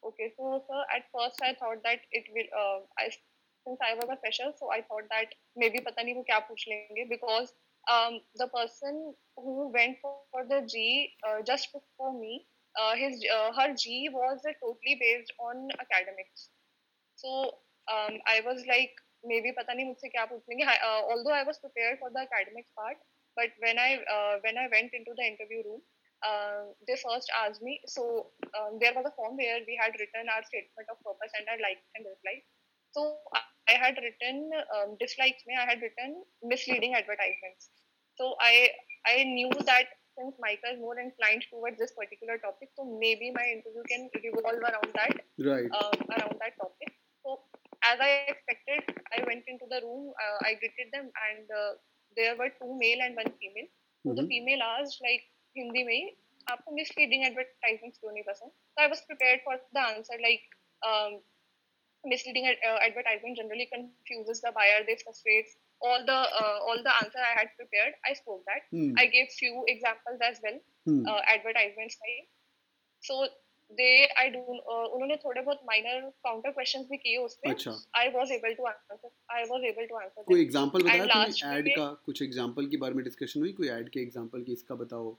Okay, 0.04 0.28
so 0.36 0.50
sir, 0.68 0.82
at 0.96 1.08
first 1.14 1.42
I 1.46 1.50
thought 1.62 1.82
that 1.86 2.04
it 2.18 2.28
will. 2.36 2.52
Uh, 2.60 2.80
I 3.04 3.08
since 3.14 3.82
I 3.88 3.90
was 4.02 4.12
a 4.14 4.16
fresher, 4.20 4.46
so 4.60 4.70
I 4.76 4.78
thought 4.92 5.10
that 5.14 5.34
maybe 5.64 5.82
पता 5.88 6.04
नहीं 6.04 6.14
वो 6.16 6.24
क्या 6.30 6.38
पूछ 6.50 6.64
लेंगे 6.68 7.06
because 7.10 7.52
um, 7.96 8.20
the 8.42 8.48
person 8.54 9.02
who 9.38 9.56
went 9.74 10.00
for, 10.04 10.14
for 10.32 10.46
the 10.52 10.62
G 10.76 10.84
uh, 11.30 11.42
just 11.50 11.74
before 11.74 12.14
me, 12.20 12.38
uh, 12.76 12.94
his 13.02 13.26
uh, 13.40 13.50
her 13.60 13.68
G 13.84 13.98
was 14.14 14.48
uh, 14.52 14.56
totally 14.64 14.96
based 15.04 15.36
on 15.50 15.68
academics. 15.86 16.48
So 17.24 17.36
um, 17.98 18.18
I 18.36 18.40
was 18.48 18.64
like 18.72 19.04
maybe 19.42 19.52
पता 19.52 19.74
नहीं 19.74 19.86
मुझसे 19.86 20.10
क्या 20.10 20.26
पूछेंगे 20.26 20.66
although 21.24 21.32
I 21.34 21.44
was 21.44 21.60
prepare 21.60 21.96
for 22.02 22.12
the 22.12 22.26
academic 22.26 22.66
part 22.78 22.98
but 23.38 23.56
when 23.64 23.80
I 23.80 23.96
when 24.44 24.58
I 24.58 24.68
went 24.74 24.94
in 24.94 25.04
to 25.04 25.14
the 25.14 25.26
interview 25.26 25.62
room 25.62 25.82
they 26.22 26.96
first 26.98 27.32
आज 27.38 27.60
me 27.64 27.80
so 27.88 28.06
there 28.56 28.94
was 28.94 29.06
a 29.06 29.16
form 29.18 29.36
where 29.38 29.64
we 29.64 29.76
had 29.82 30.00
written 30.00 30.30
our 30.30 30.44
statement 30.44 30.90
of 30.90 30.98
purpose 31.06 31.36
and 31.36 31.50
our 31.50 31.60
like 31.60 31.84
and 31.96 32.08
reply 32.08 32.42
so 32.96 33.06
I 33.36 33.76
had 33.78 34.00
written 34.00 34.96
dislikes 35.00 35.44
में 35.48 35.56
I 35.56 35.66
had 35.66 35.84
written 35.84 36.24
misleading 36.46 36.96
advertisements 36.98 37.70
so 38.20 38.36
I 38.42 38.68
I 39.08 39.24
knew 39.34 39.50
that 39.62 39.96
since 40.20 40.34
MICA 40.42 40.62
is 40.68 40.80
more 40.80 41.00
inclined 41.12 41.44
toward 41.52 41.78
this 41.80 41.92
particular 41.98 42.38
topic 42.46 42.70
तो 42.78 42.84
maybe 43.16 43.32
my 43.32 43.52
interview 43.52 43.84
can 43.90 44.10
revolve 44.18 44.68
around 44.68 44.98
that 44.98 45.20
around 45.42 46.34
that 46.36 46.56
topic 46.58 46.97
So, 47.77 47.79
as 47.89 48.11
I 48.11 48.29
expected, 48.33 48.85
I 49.17 49.23
went 49.27 49.45
into 49.49 49.67
the 49.71 49.81
room. 49.85 50.13
Uh, 50.25 50.39
I 50.49 50.55
greeted 50.61 50.93
them, 50.93 51.11
and 51.29 51.45
uh, 51.51 51.73
there 52.17 52.37
were 52.37 52.51
two 52.61 52.73
male 52.79 53.03
and 53.05 53.17
one 53.17 53.33
female. 53.41 53.69
So 54.07 54.15
the 54.15 54.25
Mhm. 54.25 54.29
female 54.29 54.63
asked, 54.63 55.01
like 55.03 55.25
Hindi 55.57 55.85
में 55.89 56.17
आपको 56.53 56.75
misleading 56.81 57.25
advertisements 57.31 57.99
क्यों 58.03 58.13
नहीं 58.13 58.25
पसंद? 58.29 58.53
So 58.75 58.85
I 58.85 58.89
was 58.95 59.03
prepared 59.11 59.43
for 59.49 59.57
the 59.79 59.83
answer. 59.83 60.19
Like 60.27 60.45
um, 60.91 61.21
misleading 62.05 62.47
ad- 62.49 62.63
uh, 62.69 62.79
advertisement 62.87 63.37
generally 63.37 63.67
confuses 63.73 64.41
the 64.43 64.53
buyer. 64.53 64.63
They 64.87 64.97
frustrates 65.05 65.57
all 65.81 66.05
the 66.07 66.19
uh, 66.19 66.59
all 66.67 66.83
the 66.83 66.95
answer 66.95 67.19
I 67.19 67.35
had 67.41 67.49
prepared. 67.57 67.95
I 68.05 68.15
spoke 68.15 68.45
that. 68.47 68.63
Hmm. 68.71 68.95
I 68.97 69.07
gave 69.07 69.29
few 69.39 69.65
examples 69.69 70.21
as 70.31 70.41
well 70.43 70.59
Hmm. 70.85 71.05
uh, 71.09 71.21
advertisements 71.35 71.97
का 72.05 72.17
so 73.03 73.29
I 73.70 74.30
do 74.34 74.40
uh, 74.40 74.86
उन्होंने 74.96 75.16
थोड़े 75.18 75.42
बहुत 75.42 75.60
minor 75.70 75.96
counter 76.26 76.52
questions 76.58 76.90
भी 76.90 76.98
किए 76.98 77.18
उसपे 77.18 77.50
अच्छा। 77.50 77.72
I 78.02 78.08
was 78.14 78.32
able 78.32 78.56
to 78.60 78.68
answer 78.68 79.10
I 79.30 79.42
was 79.50 79.66
able 79.70 79.88
to 79.88 79.98
answer 80.02 80.24
कोई 80.28 80.42
example 80.42 80.84
बताया 80.84 81.06
तूने 81.06 81.58
ऐड 81.58 81.70
का? 81.76 81.88
कुछ 82.06 82.22
एग्जांपल 82.22 82.68
के 82.68 82.78
बारे 82.78 82.94
में 82.94 83.04
डिस्कशन 83.04 83.40
हुई? 83.40 83.52
कोई 83.54 83.70
ऐड 83.70 83.90
के 83.90 84.00
एग्जांपल 84.02 84.44
की 84.44 84.54
इसका 84.54 84.76
बताओ। 84.84 85.16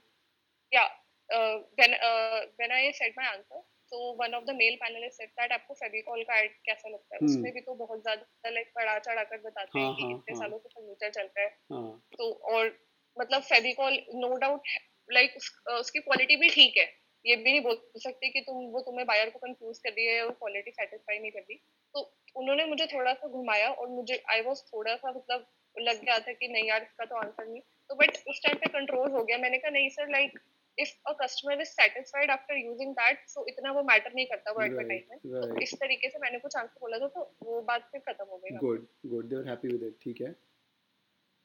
When 1.79 1.91
uh, 2.05 2.39
when 2.59 2.71
I 2.75 2.91
said 2.99 3.13
my 3.17 3.25
answer 3.31 3.59
so 3.91 3.97
one 4.17 4.33
of 4.33 4.45
the 4.45 4.53
male 4.53 4.77
panelists 4.83 5.19
said 5.21 5.31
that 5.39 5.51
आपको 5.51 5.73
फेविकॉल 5.73 6.23
का 6.23 6.39
ऐड 6.39 6.51
कैसा 6.65 6.89
लगता 6.89 7.15
है? 7.15 7.19
हम्म। 7.21 7.31
उसमें 7.31 7.53
भी 7.53 7.61
तो 7.61 7.75
बहुत 7.75 8.01
ज़्यादा 8.01 8.49
लाइक 8.49 8.71
बढ़ा 8.75 8.97
चढ़ा 8.99 9.23
कर 9.23 9.41
बताते 9.45 9.79
हैं 9.79 9.85
हाँ, 9.85 9.95
कि 9.95 10.03
हाँ, 10.03 10.11
इतने 10.11 10.33
हाँ। 10.33 10.41
सालों 10.41 10.57
से 10.59 10.69
फर्नीचर 10.69 11.09
चल 11.11 11.29
रहा 11.37 11.43
है। 11.43 11.49
हाँ। 11.71 11.91
तो 12.17 12.31
और 12.53 12.71
मतलब 13.17 13.41
फेविकॉल 13.51 13.99
नो 14.15 14.35
डाउट 14.37 14.61
लाइक 15.09 15.37
उसकी 15.79 15.99
क्वालिटी 15.99 16.35
भी 16.35 16.49
ठीक 16.49 16.77
है। 16.77 16.87
ये 17.25 17.35
भी 17.35 17.51
नहीं 17.51 17.61
बोल 17.61 17.81
सकते 17.97 18.29
कि 18.29 18.41
तुम 18.41 18.65
वो 18.65 18.81
तुम्हें 18.81 19.05
बायर 19.07 19.29
को 19.29 19.39
कंफ्यूज 19.39 19.79
कर 19.79 19.89
रही 19.89 20.05
है 20.05 20.25
और 20.25 20.31
क्वालिटी 20.31 20.71
सेटिस्फाई 20.71 21.19
नहीं 21.19 21.31
कर 21.31 21.39
रही। 21.39 21.55
तो 21.93 22.13
उन्होंने 22.35 22.65
मुझे 22.65 22.85
थोड़ा 22.85 23.13
सा 23.13 23.27
घुमाया 23.27 23.69
और 23.69 23.87
मुझे 23.87 24.23
आई 24.29 24.41
वाज 24.41 24.63
थोड़ा 24.73 24.95
सा 24.95 25.11
मतलब 25.11 25.47
लग 25.79 26.03
गया 26.05 26.19
था 26.19 26.33
कि 26.33 26.47
नहीं 26.47 26.67
यार 26.69 26.81
इसका 26.81 27.05
तो 27.05 27.15
आंसर 27.15 27.47
नहीं। 27.47 27.61
तो 27.89 27.95
बट 27.95 28.17
उस 28.27 28.41
टाइम 28.43 28.57
पे 28.57 28.69
कंट्रोल 28.69 29.11
हो 29.11 29.23
गया। 29.23 29.37
मैंने 29.37 29.57
कहा 29.57 29.71
नहीं 29.71 29.89
sir 29.89 30.09
like 30.11 30.39
if 30.77 30.89
a 31.05 31.13
customer 31.21 31.61
is 31.61 31.69
satisfied 31.69 32.31
after 32.31 32.57
using 32.57 32.93
that 32.93 33.27
so 33.27 33.45
इतना 33.47 33.71
वो 33.71 33.83
मैटर 33.83 34.13
नहीं 34.15 34.25
करता 34.25 34.51
वो 34.51 34.59
Right, 34.59 34.71
एडवर्टाइजमेंट 34.71 35.21
तो 35.21 35.61
इस 35.61 35.73
तरीके 35.73 36.09
से 36.09 36.19
मैंने 36.19 36.39
कुछ 36.39 36.55
आंसर 36.55 36.79
बोला 36.81 36.99
था 36.99 37.07
तो 37.07 37.31
वो 37.43 37.61
बात 37.61 37.89
फिर 37.91 38.01
खत्म 38.01 38.25
हो 38.25 38.37
गई। 38.37 38.57
Good 38.57 38.87
good 39.05 39.29
they 39.29 39.35
are 39.35 39.47
happy 39.49 39.67
with 39.67 39.83
it 39.83 39.97
ठीक 40.03 40.21
है। 40.21 40.35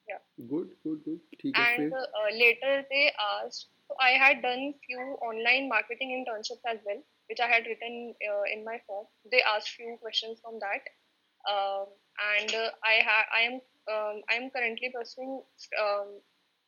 Yeah. 0.07 0.21
गुड 0.51 0.69
गुड 0.85 1.01
गुड 1.07 1.35
ठीक 1.41 1.57
है 1.57 1.65
and 1.65 1.93
फिर 1.93 2.05
uh, 2.19 2.29
later 2.41 2.73
they 2.91 3.03
asked 3.25 3.67
so 3.89 3.97
i 4.05 4.11
had 4.21 4.41
done 4.45 4.63
few 4.85 5.05
online 5.27 5.67
marketing 5.73 6.13
internships 6.17 6.69
as 6.71 6.79
well 6.87 7.01
which 7.31 7.41
i 7.45 7.49
had 7.51 7.67
written 7.71 7.97
uh, 8.29 8.45
in 8.55 8.63
my 8.69 8.77
form 8.87 9.05
they 9.33 9.41
asked 9.51 9.75
few 9.79 9.97
questions 10.05 10.41
from 10.45 10.57
that 10.65 10.89
um, 11.53 11.85
and 12.29 12.55
uh, 12.55 12.69
i 12.93 12.95
ha- 13.09 13.27
i 13.39 13.41
am 13.49 13.59
um, 13.95 14.21
i 14.29 14.39
am 14.41 14.49
currently 14.55 14.91
pursuing 14.95 15.35
um, 15.83 16.09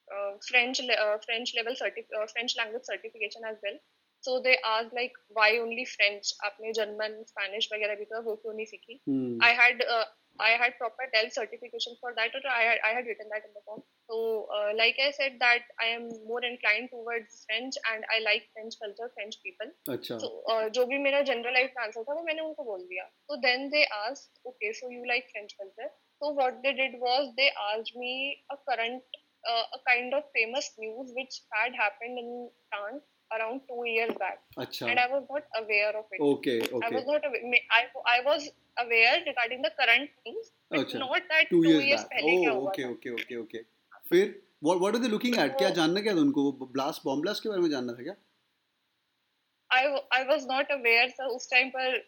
uh, 0.08 0.32
french 0.50 0.82
le- 0.90 1.02
uh, 1.08 1.18
french 1.26 1.56
level 1.60 1.82
certi- 1.82 2.08
uh, 2.20 2.28
french 2.36 2.58
language 2.62 2.88
certification 2.92 3.50
as 3.54 3.58
well 3.68 3.78
so 4.24 4.40
they 4.46 4.56
asked 4.72 4.94
like 4.94 5.14
why 5.40 5.50
only 5.66 5.86
french 5.98 6.34
आपने 6.50 6.74
german 6.80 7.20
spanish 7.34 7.72
वगैरह 7.74 7.96
भी 8.02 8.06
तो 8.14 8.22
वो 8.30 8.36
क्यों 8.42 8.54
नहीं 8.54 8.66
सीखी 8.74 9.00
हम्म 9.10 9.46
I 9.50 9.54
had 9.62 9.86
uh, 9.98 10.06
I 10.40 10.52
had 10.60 10.78
proper 10.78 11.06
Dell 11.14 11.30
certification 11.30 11.96
for 12.02 12.14
that, 12.16 12.34
or 12.34 12.42
I 12.50 12.62
had 12.64 12.80
I 12.90 12.92
had 12.98 13.06
written 13.06 13.30
that 13.30 13.44
in 13.46 13.54
the 13.54 13.62
form. 13.66 13.84
So, 14.10 14.48
uh, 14.58 14.72
like 14.76 14.98
I 15.06 15.12
said, 15.12 15.38
that 15.40 15.68
I 15.80 15.88
am 15.96 16.08
more 16.30 16.44
inclined 16.44 16.90
towards 16.94 17.46
French, 17.50 17.78
and 17.94 18.08
I 18.16 18.20
like 18.28 18.48
French 18.54 18.78
culture, 18.82 19.10
French 19.18 19.38
people. 19.44 19.70
अच्छा 19.96 20.20
So, 20.24 20.32
uh, 20.54 20.70
जो 20.78 20.86
भी 20.92 21.00
मेरा 21.04 21.22
generalized 21.32 21.78
answer 21.86 22.06
था 22.10 22.18
वो 22.20 22.24
मैंने 22.30 22.42
उनको 22.48 22.64
बोल 22.72 22.88
दिया. 22.94 23.06
So 23.30 23.40
then 23.48 23.70
they 23.76 23.86
asked, 24.00 24.42
okay, 24.54 24.74
so 24.82 24.90
you 24.96 25.06
like 25.14 25.30
French 25.36 25.56
culture? 25.62 25.92
So 26.24 26.34
what 26.42 26.62
they 26.64 26.74
did 26.82 27.00
was 27.06 27.32
they 27.38 27.52
asked 27.70 27.96
me 28.06 28.14
a 28.50 28.58
current, 28.70 29.22
uh, 29.54 29.66
a 29.78 29.80
kind 29.92 30.14
of 30.14 30.30
famous 30.40 30.72
news 30.86 31.14
which 31.22 31.42
had 31.54 31.82
happened 31.86 32.26
in 32.26 32.50
France 32.70 33.04
around 33.31 33.61
two 33.69 33.85
years 33.89 34.15
back, 34.19 34.39
अच्छा 34.65 34.87
and 34.87 35.01
I 35.01 35.07
was 35.13 35.25
not 35.35 35.45
aware 35.61 35.93
of 36.01 36.17
it. 36.17 36.21
Okay 36.27 36.57
I 36.61 36.91
was 36.95 37.07
not 37.11 37.27
aware. 37.29 37.61
I, 37.77 37.81
I 38.13 38.19
was 38.27 38.49
aware 38.83 39.15
regarding 39.29 39.63
the 39.67 39.71
current 39.79 40.11
things, 40.23 40.51
but 40.71 40.81
अच्छा 40.81 40.99
not 41.05 41.31
that 41.33 41.51
two 41.51 41.63
two 41.63 41.71
years 41.71 41.87
years 41.91 42.03
back 42.03 42.21
पहले 42.21 42.37
क्या 42.43 42.51
हुआ 42.51 42.73
था. 42.79 42.89
Okay 42.91 43.11
okay 43.13 43.37
okay 43.37 43.63
फिर 44.11 44.35
what 44.65 44.79
what 44.81 44.95
are 44.95 45.01
they 45.03 45.09
looking 45.15 45.39
at 45.45 45.57
क्या 45.59 45.71
जानना 45.79 46.01
क्या 46.09 46.15
था 46.17 46.21
उनको? 46.27 46.51
ब्लास्ट 46.77 47.05
बॉम्ब 47.05 47.23
ब्लास्ट 47.23 47.43
के 47.43 47.49
बारे 47.49 47.63
में 47.63 47.71
जानना 47.71 47.93
था 47.93 48.03
क्या? 48.03 48.17
I 49.71 49.83
I 50.19 50.21
was 50.35 50.47
not 50.53 50.77
aware 50.81 51.09
sir 51.17 51.35
उस 51.39 51.51
टाइम 51.51 51.71
पर. 51.79 52.05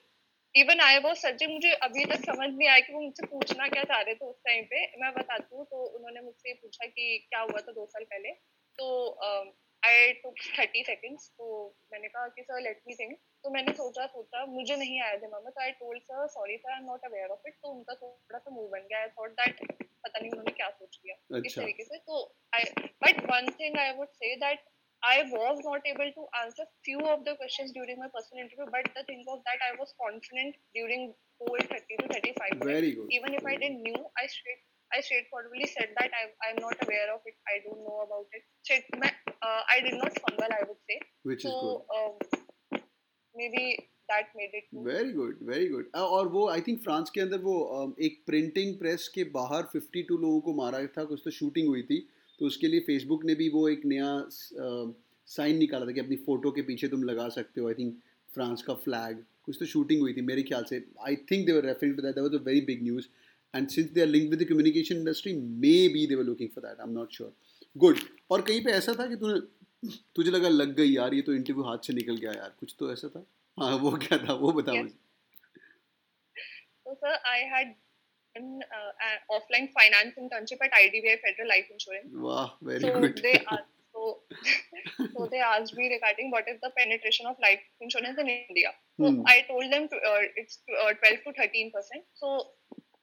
इवन 0.54 0.80
आई 0.80 0.98
वाज 1.04 1.16
सर्चिंग 1.16 1.50
मुझे 1.52 1.70
अभी 1.86 2.04
तक 2.10 2.24
समझ 2.26 2.48
नहीं 2.50 2.68
आया 2.68 2.80
कि 2.84 2.92
वो 2.92 3.00
मुझसे 3.00 3.26
पूछना 3.32 3.66
क्या 3.68 3.82
चाह 3.84 4.00
रहे 4.00 4.14
थे 4.14 4.24
उस 4.26 4.36
टाइम 4.44 4.64
पे. 4.70 4.84
मैं 5.00 5.12
बताती 5.14 5.56
हूँ 5.56 5.64
तो 5.70 5.82
उन्होंने 5.96 6.20
मुझसे 6.20 6.52
पूछा 6.62 6.86
कि 6.86 7.26
क्या 7.28 7.40
हुआ 7.40 7.60
था 7.66 7.72
दो 7.72 7.84
साल 7.86 8.04
पहले. 8.04 8.32
तो 8.78 8.86
आई 9.82 10.12
टुक 10.22 10.34
थर्टी 10.58 10.82
सेकेंड्स 10.84 11.28
तो 11.38 11.48
मैंने 11.92 12.08
कहा 12.08 12.26
कि 12.36 12.42
सर 12.42 12.60
लेट 12.62 12.80
मी 12.88 12.94
थिंक 12.94 13.18
तो 13.44 13.50
मैंने 13.50 13.72
सोचा 13.80 14.06
सोचा 14.14 14.44
मुझे 14.54 14.76
नहीं 14.76 15.00
आया 15.02 15.16
दिमाग 15.26 15.44
में 15.44 15.52
तो 15.52 15.62
I 15.62 15.70
told 15.82 16.02
sir 16.02 16.26
sorry 16.36 16.56
sir 16.56 16.72
I 16.72 16.78
am 16.78 16.86
not 16.86 17.04
aware 17.10 17.36
of 17.36 17.48
it 17.48 17.54
तो 17.62 17.68
उनका 17.74 17.94
थोड़ा 18.02 18.38
सा 18.38 18.54
मुँह 18.54 18.68
बन 18.72 18.86
गया 18.88 19.00
आई 19.00 19.08
थॉट 19.18 19.36
दैट 19.40 19.62
पता 19.82 20.18
नहीं 20.18 20.30
उन्होंने 20.30 20.52
क्या 20.56 20.70
सोच 20.70 20.98
लिया 21.04 21.38
इस 21.38 21.44
अच्छा 21.44 21.62
तरीके 21.62 21.84
से 21.84 21.98
तो 22.10 22.24
I 22.54 22.88
but 23.04 23.22
one 23.30 23.50
thing 23.60 23.78
I 23.84 23.92
would 24.00 24.18
say 24.22 24.34
that 24.44 24.66
I 25.02 25.22
was 25.24 25.60
not 25.64 25.84
able 25.86 26.10
to 26.12 26.22
answer 26.36 26.64
few 26.84 27.00
of 27.00 27.24
the 27.24 27.34
questions 27.36 27.72
during 27.72 27.98
my 27.98 28.08
personal 28.08 28.44
interview, 28.44 28.66
but 28.70 28.88
the 28.94 29.04
thing 29.04 29.22
was 29.26 29.42
that 29.44 29.60
I 29.64 29.76
was 29.78 29.94
confident 29.96 30.56
during 30.74 31.14
whole 31.40 31.56
30 31.56 31.98
to 32.00 32.08
35 32.08 32.50
minutes. 32.50 32.66
Very 32.66 32.90
good 32.92 33.12
Even 33.12 33.34
if 33.34 33.46
I 33.46 33.54
didn't 33.56 33.82
knew, 33.82 34.00
I 34.22 34.26
straight 34.26 34.64
I 34.90 35.00
straightforwardly 35.00 35.66
said 35.66 35.90
that 35.98 36.10
I 36.12 36.24
I'm 36.44 36.58
not 36.58 36.76
aware 36.82 37.08
of 37.14 37.20
it. 37.24 37.36
I 37.46 37.56
don't 37.64 37.82
know 37.82 38.00
about 38.00 38.26
it. 38.32 38.42
Straight, 38.62 38.84
uh, 39.42 39.62
I 39.68 39.80
did 39.80 39.94
not 39.94 40.12
fumble, 40.18 40.50
I 40.50 40.62
would 40.66 40.82
say. 40.88 40.98
Is 41.26 41.42
So 41.42 41.52
good 41.54 41.80
um, 41.96 42.80
maybe 43.34 43.64
that 44.08 44.32
made 44.34 44.54
it. 44.60 44.68
too. 44.70 44.84
Very 44.84 45.12
good 45.12 45.38
very 45.50 45.68
good 45.68 45.90
और 45.96 46.28
वो 46.36 46.48
आई 46.50 46.60
think 46.68 46.82
France 46.84 47.10
के 47.10 47.20
अंदर 47.20 47.38
वो 47.40 47.56
um, 47.78 47.94
एक 48.00 48.22
printing 48.26 48.78
press 48.78 49.08
के 49.14 49.24
बाहर 49.36 49.68
52 49.76 50.20
लोगों 50.24 50.40
को 50.48 50.54
मारा 50.62 50.84
था 50.98 51.04
कुछ 51.12 51.20
तो 51.24 51.30
शूटिंग 51.40 51.68
हुई 51.68 51.82
थी 51.90 52.00
तो 52.40 52.46
उसके 52.46 52.68
लिए 52.68 52.80
फेसबुक 52.86 53.24
ने 53.24 53.34
भी 53.34 53.48
वो 53.50 53.68
एक 53.68 53.84
नया 53.86 54.10
साइन 54.28 55.52
uh, 55.52 55.58
निकाला 55.58 55.86
था 55.86 55.92
कि 55.92 56.00
अपनी 56.00 56.16
फ़ोटो 56.26 56.50
के 56.58 56.62
पीछे 56.70 56.88
तुम 56.88 57.02
लगा 57.04 57.28
सकते 57.40 57.60
हो 57.60 57.68
आई 57.68 57.74
थिंक 57.78 57.96
फ्रांस 58.34 58.62
का 58.62 58.74
फ्लैग 58.86 59.24
कुछ 59.44 59.56
तो 59.58 59.66
शूटिंग 59.66 60.00
हुई 60.00 60.12
थी 60.14 60.22
मेरे 60.22 60.42
ख्याल 60.48 60.64
से 60.70 60.84
I 61.06 61.16
think 61.30 61.46
they 61.46 61.52
were 61.52 61.64
referring 61.66 61.96
to 61.96 62.02
that 62.02 62.14
that 62.14 62.22
was 62.22 62.40
a 62.40 62.44
very 62.44 62.60
big 62.66 62.82
news 62.82 63.06
and 63.54 63.70
since 63.70 63.90
they 63.92 64.02
are 64.02 64.12
linked 64.14 64.30
with 64.30 64.38
the 64.38 64.46
communication 64.46 64.98
industry 64.98 65.34
maybe 65.66 66.06
they 66.06 66.16
were 66.20 66.28
looking 66.30 66.50
for 66.50 66.60
that 66.60 66.76
i'm 66.82 66.94
not 67.00 67.12
sure 67.12 67.32
good 67.84 68.04
और 68.30 68.42
कहीं 68.48 68.62
पे 68.64 68.72
ऐसा 68.78 68.94
था 68.98 69.06
कि 69.08 69.16
तूने 69.16 69.40
तुझे 70.16 70.30
लगा 70.30 70.48
लग 70.48 70.74
गई 70.76 70.94
यार 70.94 71.14
ये 71.14 71.22
तो 71.28 71.34
इंटरव्यू 71.34 71.64
हाथ 71.64 71.86
से 71.86 71.92
निकल 71.94 72.16
गया 72.16 72.32
यार 72.32 72.54
कुछ 72.60 72.74
तो 72.78 72.92
ऐसा 72.92 73.08
था 73.16 73.24
हाँ 73.60 73.76
वो 73.84 73.90
क्या 74.06 74.18
था 74.26 74.34
वो 74.44 74.52
बता 74.60 74.72
मुझे 74.72 74.94
so 76.88 76.94
sir 77.00 77.14
i 77.30 77.40
had 77.54 77.72
an 78.40 78.62
uh, 78.76 79.16
offline 79.36 79.66
finance 79.78 80.20
internship 80.22 80.62
at 80.66 80.76
IDBI 80.82 81.16
Federal 81.24 81.50
Life 81.54 81.72
Insurance 81.74 82.14
wow 82.26 82.52
very 82.68 82.80
so 82.80 82.92
good 83.00 83.20
they 83.26 83.34
asked 83.56 83.74
so 83.96 84.20
so 85.14 85.26
they 85.32 85.42
asked 85.48 85.76
me 85.80 85.88
regarding 85.94 86.30
what 86.36 86.48
is 86.52 86.60
the 86.62 86.70
penetration 86.78 87.30
of 87.32 87.44
life 87.46 87.64
insurance 87.86 88.22
in 88.24 88.30
India 88.34 88.72
so 89.00 89.10
hmm. 89.10 89.22
I 89.34 89.36
told 89.50 89.72
them 89.72 89.88
to, 89.92 89.96
uh, 90.12 90.22
it's 90.36 90.58
uh, 90.82 90.92
12 90.92 91.24
to 91.26 91.32
13 91.40 91.72
percent 91.76 92.04
so 92.14 92.32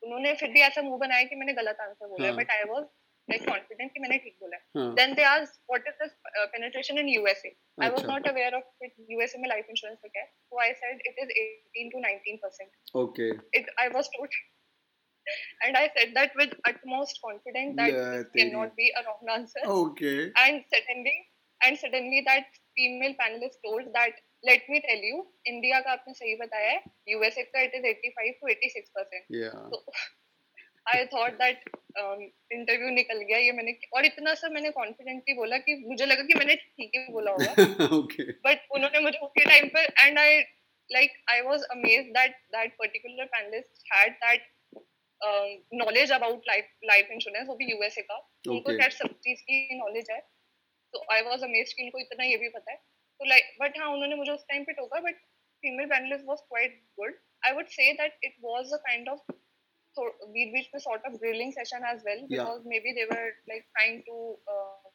उन्होंने 0.05 0.33
फिर 0.41 0.49
भी 0.51 0.61
ऐसा 0.69 0.81
मुँह 0.87 0.97
बनाया 1.05 1.23
कि 1.31 1.35
मैंने 1.41 1.53
गलत 1.61 1.77
answer 1.87 2.07
बोला 2.07 2.31
but 2.39 2.51
I 2.57 2.63
was 2.71 2.83
like 3.27 3.45
confident 3.49 3.93
कि 3.93 3.99
मैंने 3.99 4.17
ठीक 4.23 4.37
बोला 4.41 4.89
then 5.01 5.13
they 5.19 5.23
ask 5.27 5.59
what 5.71 5.87
is 5.87 6.03
the 6.03 6.49
penetration 6.55 6.97
in 7.03 7.09
USA 7.09 7.55
I 7.83 7.89
was 7.95 8.05
not 8.09 8.27
aware 8.33 8.55
of 8.55 8.85
it 8.85 8.93
USA 9.11 9.39
में 9.45 9.47
लाइफ 9.49 9.69
इंश्योरेंस 9.75 9.99
का 10.03 10.09
क्या 10.17 10.25
so 10.25 10.59
I 10.65 10.73
said 10.83 11.07
it 11.07 11.23
is 11.23 11.31
18 11.77 11.95
to 11.95 12.03
19% 12.03 12.99
okay 13.03 13.29
it 13.61 13.73
I 13.79 13.95
was 13.95 14.09
told 14.17 14.43
and 15.65 15.77
I 15.77 15.89
said 15.93 16.11
that 16.15 16.35
with 16.39 16.51
utmost 16.69 17.19
confidence 17.21 17.75
that 17.77 17.91
yeah, 17.91 18.17
this 18.17 18.27
cannot 18.35 18.75
be 18.75 18.91
a 18.97 19.03
wrong 19.05 19.31
answer. 19.35 19.63
Okay. 19.65 20.31
And 20.41 20.63
suddenly, 20.73 21.15
and 21.61 21.77
suddenly 21.77 22.21
that 22.27 22.45
female 22.75 23.15
panelist 23.21 23.57
told 23.65 23.89
that 23.93 24.21
let 24.45 24.65
me 24.69 24.79
tell 24.79 25.03
you 25.03 25.33
India 25.47 25.79
का 25.79 25.91
आपने 25.91 26.13
सही 26.13 26.35
बताया 26.35 26.69
है 26.69 26.83
USA 27.09 27.43
का 27.43 27.61
it 27.61 27.75
is 27.75 27.85
85 27.85 28.31
to 28.41 28.47
86 28.47 28.89
percent 28.97 29.25
I 30.87 31.05
thought 31.05 31.31
that 31.31 31.69
interview 32.51 32.89
निकल 32.89 33.21
गया 33.21 33.37
ये 33.37 33.51
मैंने 33.51 33.77
और 33.93 34.05
इतना 34.05 34.33
सा 34.33 34.49
मैंने 34.49 34.71
कॉन्फिडेंटली 34.71 35.33
बोला 35.33 35.57
कि 35.57 35.75
मुझे 35.87 36.05
लगा 36.05 36.23
कि 36.23 36.33
मैंने 36.33 36.55
ठीक 36.55 36.91
ही 36.95 37.11
बोला 37.11 37.31
होगा। 37.31 37.53
Okay. 37.99 38.27
बट 38.45 38.67
उन्होंने 38.71 38.99
मुझे 38.99 39.17
उसी 39.17 39.45
टाइम 39.45 39.67
पर 39.67 39.93
and 39.99 40.19
I 40.19 40.43
like 40.89 41.11
I 41.27 41.41
was 41.41 41.63
amazed 41.71 42.09
that 42.13 42.35
that 42.51 42.77
particular 42.77 43.25
panelist 43.33 43.85
had 43.91 44.13
that 44.21 44.39
uh, 45.21 45.47
knowledge 45.71 46.11
about 46.11 46.41
life 46.45 46.69
life 46.89 47.09
insurance 47.11 47.47
वो 47.47 47.55
भी 47.55 47.65
यूएसए 47.71 48.01
का। 48.01 48.17
okay. 48.17 48.51
उनको 48.51 48.77
खैर 48.77 48.91
सब 48.91 49.07
चीज़ 49.07 49.41
की 49.41 49.77
नॉलेज 49.77 50.11
है। 50.11 50.19
तो 50.93 51.05
आई 51.11 51.21
वाज 51.21 51.43
अमेज्ड 51.43 51.75
कि 51.75 51.83
इनको 51.83 51.99
इतना 51.99 52.23
ये 52.23 52.37
भी 52.37 52.49
पता 52.49 52.71
है। 52.71 52.77
तो 53.19 53.25
लाइक 53.29 53.55
बट 53.61 53.77
हाँ 53.79 53.89
उन्होंने 53.93 54.15
मुझे 54.15 54.31
उस 54.31 54.45
टाइम 54.49 54.63
पे 54.63 54.73
टोका 54.81 54.99
but 55.07 55.21
female 55.63 55.87
panelist 55.95 56.25
was 56.27 56.39
quite 56.49 56.81
good 56.99 57.17
I 57.45 57.53
would 57.55 57.67
say 57.77 57.91
that 58.03 58.19
it 58.23 58.35
was 58.45 58.73
a 58.73 58.77
kind 58.87 59.09
of 59.09 59.33
so 59.97 60.05
we 60.33 60.51
reached 60.53 60.73
a 60.75 60.79
sort 60.79 61.01
of 61.07 61.19
grilling 61.19 61.51
session 61.57 61.85
as 61.89 62.01
well 62.05 62.21
because 62.29 62.61
yeah. 62.63 62.71
maybe 62.71 62.93
they 62.95 63.05
were 63.11 63.29
like 63.51 63.65
trying 63.75 64.03
to 64.07 64.15
uh, 64.53 64.89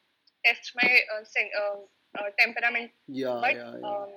test 0.45 0.71
my 0.75 0.89
uh, 1.13 1.23
sen- 1.23 1.55
uh, 1.61 1.77
uh, 2.19 2.29
temperament. 2.39 2.91
Yeah, 3.07 3.39
but 3.41 3.55
yeah, 3.55 3.73
yeah. 3.81 3.87
Um, 3.87 4.09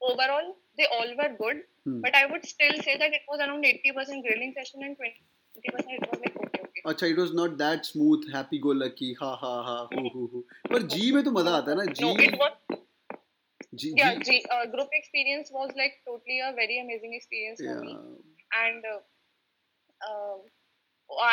overall, 0.00 0.56
they 0.78 0.86
all 0.86 1.12
were 1.20 1.32
good. 1.36 1.62
Hmm. 1.84 2.00
But 2.00 2.14
I 2.14 2.26
would 2.26 2.46
still 2.46 2.76
say 2.82 2.96
that 2.96 3.12
it 3.12 3.22
was 3.28 3.40
around 3.40 3.64
80% 3.64 4.22
grilling 4.26 4.54
session 4.56 4.82
and 4.82 4.96
20% 4.96 5.20
it 5.54 5.74
was 5.76 6.20
like 6.24 6.36
okay, 6.36 6.60
okay. 6.64 6.82
अच्छा 6.86 7.06
it 7.06 7.18
was 7.22 7.32
not 7.38 7.56
that 7.58 7.84
smooth 7.86 8.22
happy 8.34 8.58
go 8.66 8.74
lucky 8.82 9.08
ha 9.18 9.32
ha 9.40 9.50
ha 9.66 9.74
hu 9.90 10.04
hu 10.14 10.22
hu 10.34 10.42
पर 10.70 10.86
जी 10.94 11.10
में 11.12 11.22
तो 11.24 11.30
मज़ा 11.30 11.50
आता 11.56 11.70
है 11.70 11.76
ना 11.76 11.84
जी 11.98 12.04
no, 12.04 12.12
it 12.26 12.38
was 12.42 12.78
G, 13.74 13.94
yeah, 13.96 14.18
G, 14.18 14.44
uh, 14.50 14.66
group 14.66 14.88
experience 14.92 15.50
was 15.50 15.70
like 15.76 15.94
totally 16.06 16.40
a 16.40 16.52
very 16.52 16.80
amazing 16.80 17.14
experience 17.14 17.60
for 17.60 17.72
yeah. 17.72 17.80
me. 17.80 17.96
And 18.52 18.84
uh, 18.84 19.00
uh, 20.04 20.36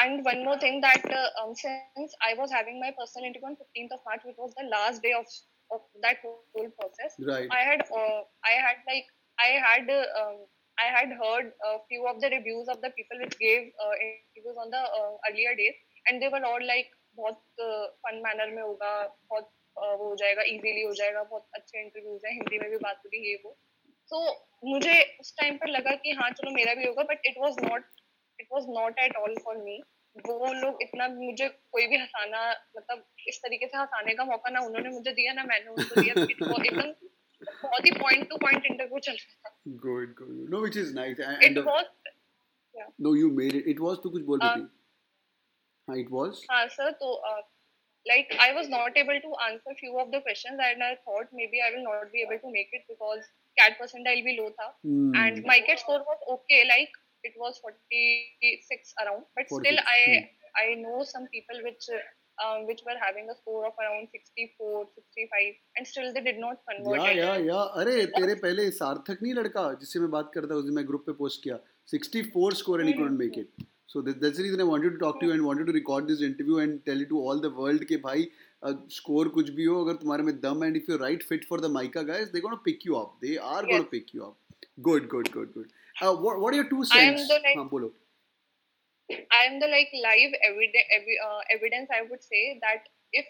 and 0.03 0.23
one 0.23 0.45
more 0.45 0.57
thing 0.57 0.79
that 0.81 1.03
uh, 1.03 1.43
um, 1.43 1.53
since 1.55 2.15
I 2.23 2.35
was 2.39 2.51
having 2.51 2.79
my 2.79 2.91
personal 2.97 3.27
interview 3.27 3.47
on 3.47 3.57
15th 3.59 3.91
of 3.91 3.99
March, 4.05 4.21
which 4.23 4.37
was 4.37 4.53
the 4.55 4.67
last 4.71 5.01
day 5.01 5.11
of, 5.11 5.25
of 5.71 5.81
that 6.01 6.17
whole, 6.23 6.43
whole 6.55 6.71
process, 6.79 7.15
right. 7.19 7.47
I 7.51 7.63
had 7.63 7.81
uh, 7.91 8.23
I 8.47 8.55
had 8.55 8.77
like 8.87 9.07
I 9.39 9.59
had 9.59 9.83
um, 9.91 10.47
I 10.79 10.87
had 10.95 11.09
heard 11.11 11.51
a 11.67 11.83
few 11.91 12.07
of 12.07 12.21
the 12.21 12.29
reviews 12.31 12.67
of 12.71 12.79
the 12.79 12.91
people 12.95 13.19
which 13.19 13.37
gave 13.39 13.71
uh, 13.83 13.95
interviews 13.99 14.55
on 14.55 14.71
the 14.71 14.79
uh, 14.79 15.13
earlier 15.27 15.55
days, 15.55 15.75
and 16.07 16.21
they 16.21 16.29
were 16.31 16.43
all 16.43 16.63
like 16.63 16.87
बहुत 17.17 17.41
fun 18.05 18.21
manner 18.23 18.47
में 18.55 18.61
होगा 18.63 18.91
बहुत 19.31 19.49
वो 19.77 20.07
हो 20.09 20.15
जाएगा 20.15 20.41
easily 20.41 20.81
हो 20.81 20.93
जाएगा 20.93 21.23
बहुत 21.23 21.47
अच्छे 21.53 21.81
इंटरव्यूज़ 21.81 22.25
हैं 22.25 22.33
हिंदी 22.33 22.59
में 22.59 22.69
भी 22.69 22.77
बात 22.77 23.01
होगी 23.05 23.29
ये 23.29 23.35
वो। 23.45 23.57
तो 24.09 24.19
मुझे 24.65 25.17
उस 25.19 25.33
टाइम 25.37 25.57
पर 25.57 25.67
लगा 25.67 25.95
कि 25.95 26.11
हाँ 26.11 26.29
चलो 26.31 26.51
मेरा 26.51 26.73
भी 26.73 26.87
होगा 26.87 27.03
but 27.03 27.25
it 27.25 27.35
was 27.37 27.59
not 27.65 27.85
it 28.39 28.47
was 28.51 28.65
not 28.69 28.99
at 28.99 29.15
all 29.15 29.35
for 29.45 29.57
me 29.57 29.81
वो 30.15 30.53
लोग 30.53 30.81
इतना 30.81 31.07
मुझे 31.07 31.47
कोई 31.49 31.87
भी 31.87 31.97
हंसाना 31.97 32.39
मतलब 32.77 33.05
इस 33.27 33.39
तरीके 33.39 33.67
से 33.67 33.77
हंसाने 33.77 34.13
का 34.13 34.25
मौका 34.25 34.49
ना 34.49 34.59
उन्होंने 34.59 34.89
मुझे 34.89 35.11
दिया 35.11 35.33
ना 35.33 35.43
मैंने 35.43 35.69
उनको 35.71 36.01
दिया। 36.01 36.13
एकदम 36.65 36.93
बहुत 37.63 37.85
ही 37.85 37.91
पॉइंट 37.91 38.29
टू 38.29 38.37
पॉइंट 38.37 38.65
इंटरव्यू 38.65 38.99
चल 38.99 39.11
रहा 39.11 39.49
था। 39.49 39.57
Good 39.67 40.13
good 40.13 40.49
no 40.49 40.61
which 40.61 40.77
is 40.77 40.93
nice 40.95 41.19
it 41.19 41.57
was 41.57 41.85
no 43.01 43.15
you 43.15 43.31
made 43.31 43.55
it 43.55 43.67
it 43.67 43.79
was 43.79 43.97
तो 44.03 44.09
कुछ 44.09 44.23
बोल 44.23 44.39
रही 44.39 44.49
थी। 44.49 44.67
हाँ 45.87 45.97
इट 45.97 46.07
वाज 46.11 46.45
हाँ 46.51 46.67
सर 46.67 46.91
तो 46.91 47.13
like 48.07 48.31
I 48.39 48.53
was 48.53 48.69
not 48.69 48.95
able 48.95 49.19
to 49.19 49.31
answer 49.49 49.75
few 49.79 49.99
of 49.99 50.11
the 50.11 50.21
questions 50.21 50.59
and 50.59 50.83
I 50.83 50.95
thought 51.03 51.27
maybe 51.33 51.59
I 51.59 51.75
will 51.75 51.83
not 51.83 52.11
be 52.11 52.21
able 52.21 52.39
to 52.39 52.51
make 52.51 52.69
it 52.71 52.83
because 52.87 53.23
CAT 53.59 53.77
percentile 53.81 54.23
be 54.23 54.37
low 54.39 54.49
tha. 54.49 54.67
Mm. 54.85 55.11
and 55.15 55.43
my 55.45 55.59
CAT 55.67 55.79
score 55.79 55.99
was 55.99 56.19
okay 56.37 56.63
like 56.69 56.89
it 57.23 57.33
was 57.37 57.59
46 57.59 58.93
around 59.03 59.23
but 59.35 59.49
46. 59.49 59.59
still 59.59 59.79
I 59.83 59.99
mm. 60.07 60.27
I 60.61 60.67
know 60.81 61.03
some 61.03 61.27
people 61.27 61.59
which 61.63 61.89
um, 62.43 62.65
which 62.67 62.81
were 62.85 62.95
having 63.01 63.29
a 63.29 63.35
score 63.35 63.65
of 63.67 63.73
around 63.83 64.07
64 64.11 64.87
65 64.95 65.55
and 65.77 65.87
still 65.87 66.13
they 66.13 66.23
did 66.29 66.39
not 66.39 66.63
convert 66.69 67.01
या 67.01 67.11
या 67.19 67.33
या 67.47 67.65
अरे 67.81 68.05
तेरे 68.15 68.35
पहले 68.45 68.69
सार्थक 68.79 69.23
नहीं 69.23 69.33
लड़का 69.41 69.65
जिससे 69.81 69.99
मैं 69.99 70.11
बात 70.15 70.31
करता 70.35 70.55
उस 70.61 70.65
दिन 70.69 70.79
मैं 70.79 70.87
ग्रुप 70.87 71.03
पे 71.09 71.13
पोस्ट 71.19 71.43
किया 71.43 71.59
64 71.95 72.61
score 72.61 72.79
and 72.79 72.91
he 72.91 72.95
couldn't 73.01 73.21
make 73.25 73.37
it 73.43 73.67
So 73.94 74.02
that's 74.02 74.38
the 74.38 74.42
reason 74.42 74.60
I 74.60 74.64
wanted 74.64 74.94
to 74.94 74.98
talk 74.98 75.20
to 75.20 75.26
you 75.26 75.32
and 75.32 75.44
wanted 75.44 75.68
to 75.68 75.72
record 75.72 76.08
this 76.08 76.20
interview 76.20 76.58
and 76.58 76.84
tell 76.86 77.00
it 77.00 77.08
to 77.10 77.18
all 77.20 77.40
the 77.40 77.50
world 77.58 77.84
कि 77.90 77.96
भाई 78.06 78.28
score 78.64 79.26
uh, 79.26 79.32
कुछ 79.32 79.50
भी 79.56 79.64
हो 79.64 79.84
अगर 79.84 79.96
तुम्हारे 80.02 80.22
में 80.22 80.34
दम 80.40 80.64
and 80.64 80.76
if 80.76 80.88
you 80.90 80.96
right 80.98 81.22
fit 81.28 81.44
for 81.48 81.60
the 81.60 81.70
MICA 81.72 82.02
guys 82.12 82.28
they 82.28 82.40
gonna 82.46 82.56
pick 82.64 82.86
you 82.86 82.94
up 83.00 83.18
they 83.24 83.36
are 83.50 83.66
gonna 83.66 83.82
pick 83.90 84.14
you 84.14 84.22
up 84.24 84.66
good 84.88 85.06
good 85.08 85.28
good 85.34 85.52
good 85.56 85.68
what 86.02 86.38
what 86.38 86.52
are 86.52 86.56
your 86.56 86.66
two 86.70 86.84
cents 86.94 87.28
हां 87.56 87.68
बोलो 87.74 87.94
I 89.36 89.40
am 89.46 89.56
the 89.60 89.66
like 89.70 89.90
live 90.02 90.34
evidence 90.46 91.08
uh, 91.24 91.40
evidence 91.54 91.90
I 91.96 91.98
would 92.10 92.22
say 92.26 92.42
that 92.60 92.86
if 93.20 93.26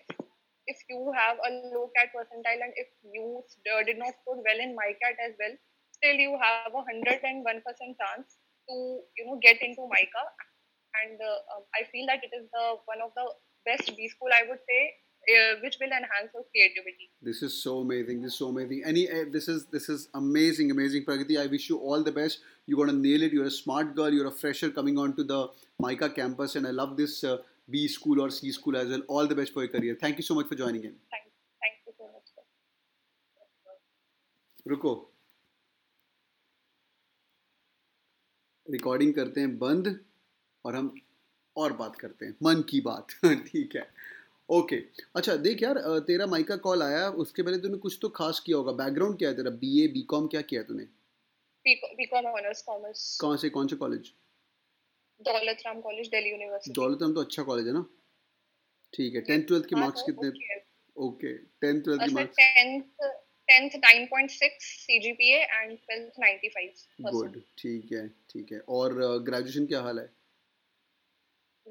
if 0.72 0.82
you 0.92 1.00
have 1.16 1.40
a 1.48 1.50
low 1.72 1.82
cat 1.96 2.12
percentile 2.12 2.62
and 2.66 2.78
if 2.82 2.92
you 3.16 3.24
uh, 3.72 3.82
did 3.88 3.98
not 4.02 4.14
score 4.20 4.36
well 4.48 4.62
in 4.66 4.74
my 4.76 4.86
cat 5.00 5.24
as 5.26 5.34
well 5.40 5.56
still 5.96 6.22
you 6.26 6.38
have 6.44 6.78
a 6.82 6.84
hundred 6.90 7.26
and 7.30 7.48
one 7.50 7.60
percent 7.66 8.04
chance 8.04 8.38
to 8.68 8.76
you 9.18 9.26
know 9.26 9.38
get 9.46 9.66
into 9.68 9.88
MICA 9.94 10.24
and 11.02 11.18
uh, 11.20 11.56
um, 11.56 11.62
I 11.74 11.84
feel 11.90 12.06
that 12.06 12.22
it 12.22 12.32
is 12.34 12.46
the 12.52 12.66
one 12.84 13.00
of 13.04 13.12
the 13.16 13.26
best 13.64 13.96
B 13.96 14.08
school 14.08 14.28
I 14.32 14.48
would 14.48 14.60
say 14.68 14.82
uh, 15.28 15.54
which 15.62 15.76
will 15.80 15.88
enhance 15.88 16.32
your 16.34 16.44
creativity. 16.52 17.10
This 17.22 17.42
is 17.42 17.62
so 17.62 17.78
amazing. 17.80 18.22
This 18.22 18.32
is 18.32 18.38
so 18.38 18.48
amazing. 18.48 18.82
Any, 18.84 19.10
uh, 19.10 19.24
this 19.30 19.48
is 19.48 19.66
this 19.66 19.88
is 19.88 20.08
amazing, 20.14 20.70
amazing, 20.70 21.04
Pragati. 21.04 21.40
I 21.40 21.46
wish 21.46 21.68
you 21.68 21.78
all 21.78 22.02
the 22.02 22.12
best. 22.12 22.40
You're 22.66 22.84
gonna 22.84 22.98
nail 22.98 23.22
it. 23.22 23.32
You're 23.32 23.46
a 23.46 23.50
smart 23.50 23.94
girl. 23.94 24.12
You're 24.12 24.28
a 24.28 24.36
fresher 24.42 24.70
coming 24.70 24.98
onto 24.98 25.24
the 25.24 25.48
MICA 25.80 26.10
campus, 26.10 26.56
and 26.56 26.66
I 26.66 26.70
love 26.70 26.96
this 26.96 27.24
uh, 27.24 27.38
B 27.70 27.88
school 27.88 28.20
or 28.20 28.30
C 28.30 28.52
school 28.52 28.76
as 28.76 28.88
well. 28.88 29.02
All 29.08 29.26
the 29.26 29.34
best 29.34 29.52
for 29.52 29.62
your 29.62 29.72
career. 29.72 29.96
Thank 30.00 30.18
you 30.18 30.22
so 30.22 30.34
much 30.34 30.46
for 30.46 30.54
joining 30.54 30.84
in. 30.84 30.94
Thank, 31.10 31.24
thank 31.62 31.76
you 31.86 31.92
so 31.98 32.04
much. 32.12 32.28
Sir. 32.34 32.42
रुको 34.66 34.92
recording 38.72 39.12
करते 39.14 39.40
हैं 39.40 39.56
बंद 39.58 39.88
और 40.69 40.75
हम 40.75 40.93
और 41.55 41.73
बात 41.73 41.95
करते 41.95 42.25
हैं। 42.25 42.35
मन 42.43 42.61
की 42.69 42.81
बात। 42.81 43.11
ठीक 43.47 43.75
है। 43.75 43.85
ओके। 44.49 44.75
अच्छा 45.15 45.35
देख 45.45 45.61
यार 45.63 45.77
तेरा 46.07 46.25
माइका 46.25 46.55
कॉल 46.65 46.83
आया 46.83 47.09
उसके 47.23 47.43
पहले 47.43 47.57
तूने 47.57 47.77
कुछ 47.77 47.97
तो 48.01 48.09
खास 48.19 48.39
किया 48.45 48.57
होगा। 48.57 48.71
बैकग्राउंड 48.83 49.17
क्या 49.17 49.29
है 49.29 49.35
तेरा? 49.35 49.51
बीए 49.63 49.87
बीकॉम 49.87 50.27
क्या 50.27 50.41
किया 50.51 50.63
तूने? 50.63 50.83
बीकॉम 51.65 52.25
ऑनर्स 52.25 52.61
कॉमर्स 52.61 53.05
कहाँ 53.21 53.37
से? 53.37 53.49
कौन 53.49 53.67
से 53.67 53.75
college 53.75 54.11
Daulat 55.21 55.63
Ram 55.65 55.79
college 55.81 56.07
Delhi 56.09 56.29
university 56.29 56.73
Daulat 56.73 57.01
Ram 57.01 57.13
तो 57.13 57.21
अच्छा 57.21 57.43
कॉलेज 57.43 57.67
है 57.67 57.73
ना? 57.73 57.85
ठीक 58.93 59.15
है। 59.15 59.21
टेंथ 59.21 59.43
ट्वेल्थ 59.47 59.65
के 59.65 59.75
मार्क्स 59.75 59.99
हाँ, 59.99 60.15
तो 60.15 60.21
कितने? 60.21 60.61
ओके। 60.95 61.33
टेंथ 61.63 61.81
ट्वेल्थ 61.83 62.03
के 62.03 62.13
marks 62.13 62.35
tenth 62.37 63.09
tenth 63.49 63.75
9.6 63.83 64.57
CGPA 64.61 65.37
and 65.43 65.77
twelfth 65.77 66.19
95 66.19 67.11
good 67.11 67.41
ठीक 67.57 67.91
है 67.91 68.07
ठीक 68.29 68.51
है। 68.51 68.59
और 68.77 68.93
ग्रेजुएशन 69.27 69.65
क्या 69.65 69.81
हाल 69.81 69.99
है? 69.99 70.07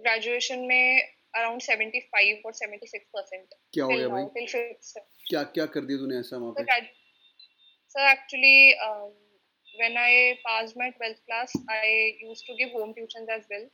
ग्रेजुएशन 0.06 0.66
में 0.72 1.00
अराउंड 1.36 1.62
75 1.62 2.44
और 2.46 2.54
76 2.58 3.00
परसेंट 3.16 3.54
क्या 3.74 3.84
हो 3.84 3.90
गया 3.90 4.08
भाई 4.08 4.46
क्या 5.30 5.42
क्या 5.56 5.66
कर 5.76 5.84
दिया 5.90 5.98
तूने 5.98 6.18
ऐसा 6.18 6.36
वहाँ 6.44 6.52
पे 6.58 6.82
sir 7.94 8.10
actually 8.10 8.56
when 9.80 9.96
I 10.02 10.36
passed 10.44 10.76
my 10.78 10.86
12th 10.94 11.18
class, 11.26 11.52
I 11.72 11.82
used 12.20 12.46
to 12.46 12.54
give 12.60 12.72
home 12.76 12.94
tuitions 12.94 13.28
as 13.34 13.44
well. 13.50 13.66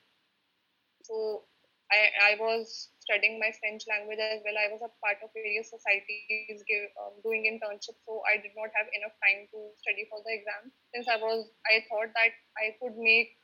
so 1.04 1.44
I, 1.92 2.32
I 2.32 2.40
was 2.40 2.88
studying 3.04 3.36
my 3.38 3.52
French 3.60 3.84
language 3.84 4.18
as 4.18 4.40
well. 4.40 4.56
I 4.56 4.72
was 4.72 4.80
a 4.80 4.90
part 5.04 5.20
of 5.20 5.28
various 5.36 5.68
societies 5.68 6.64
give, 6.64 6.88
um, 6.96 7.20
doing 7.20 7.44
internships, 7.44 8.00
so 8.08 8.24
I 8.24 8.40
did 8.40 8.56
not 8.56 8.72
have 8.72 8.88
enough 8.96 9.12
time 9.20 9.44
to 9.52 9.58
study 9.84 10.08
for 10.08 10.24
the 10.24 10.32
exam. 10.32 10.72
Since 10.96 11.06
I 11.12 11.20
was, 11.20 11.52
I 11.68 11.84
thought 11.86 12.10
that 12.16 12.32
I 12.56 12.72
could 12.80 12.96
make, 12.96 13.36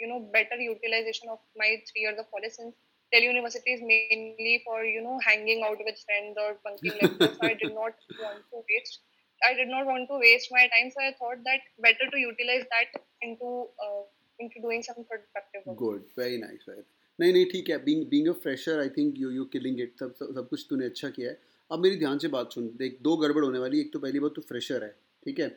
you 0.00 0.08
know, 0.08 0.20
better 0.32 0.56
utilization 0.56 1.28
of 1.30 1.38
my 1.56 1.70
three 1.90 2.02
years 2.02 2.18
of 2.18 2.30
college. 2.30 2.52
Since 2.52 2.74
Delhi 3.12 3.26
University 3.26 3.72
is 3.72 3.82
mainly 3.82 4.62
for 4.64 4.84
you 4.84 5.02
know 5.02 5.18
hanging 5.24 5.62
out 5.66 5.78
with 5.78 5.98
friends 6.04 6.36
or 6.36 6.58
bunking 6.64 6.98
lectures, 7.00 7.36
so 7.38 7.46
I 7.46 7.54
did 7.54 7.74
not 7.74 7.94
want 8.24 8.42
to 8.52 8.64
waste. 8.70 9.00
I 9.40 9.54
did 9.54 9.68
not 9.68 9.86
want 9.86 10.08
to 10.10 10.18
waste 10.18 10.48
my 10.50 10.66
time, 10.74 10.90
so 10.90 11.02
I 11.02 11.14
thought 11.18 11.42
that 11.44 11.60
better 11.78 12.10
to 12.10 12.18
utilize 12.18 12.64
that 12.74 13.00
into 13.22 13.68
uh, 13.86 14.04
into 14.38 14.60
doing 14.60 14.82
some 14.82 15.04
productive 15.04 15.66
work. 15.66 15.78
Good, 15.78 16.04
very 16.16 16.38
nice, 16.38 16.70
very. 16.72 16.86
नहीं 17.20 17.32
नहीं 17.32 17.44
ठीक 17.50 17.68
है 17.70 17.76
being 17.84 18.04
being 18.08 18.26
a 18.28 18.32
fresher 18.40 18.80
I 18.80 18.88
think 18.96 19.18
you 19.18 19.30
you 19.30 19.44
killing 19.52 19.80
it 19.80 19.94
सब 20.00 20.14
सब 20.20 20.48
कुछ 20.48 20.66
तूने 20.70 20.86
अच्छा 20.86 21.08
किया 21.10 21.30
है 21.30 21.38
अब 21.70 21.82
मेरी 21.82 21.96
ध्यान 21.98 22.18
से 22.24 22.28
बात 22.34 22.52
सुन 22.52 22.66
देख 22.78 22.98
दो 23.02 23.16
गड़बड़ 23.16 23.44
होने 23.44 23.58
वाली 23.58 23.80
एक 23.80 23.92
तो 23.92 23.98
पहली 23.98 24.20
बात 24.20 24.32
तो 24.36 24.42
फ्रेशर 24.50 24.84
है 24.84 24.90
ठीक 25.24 25.40
है 25.40 25.48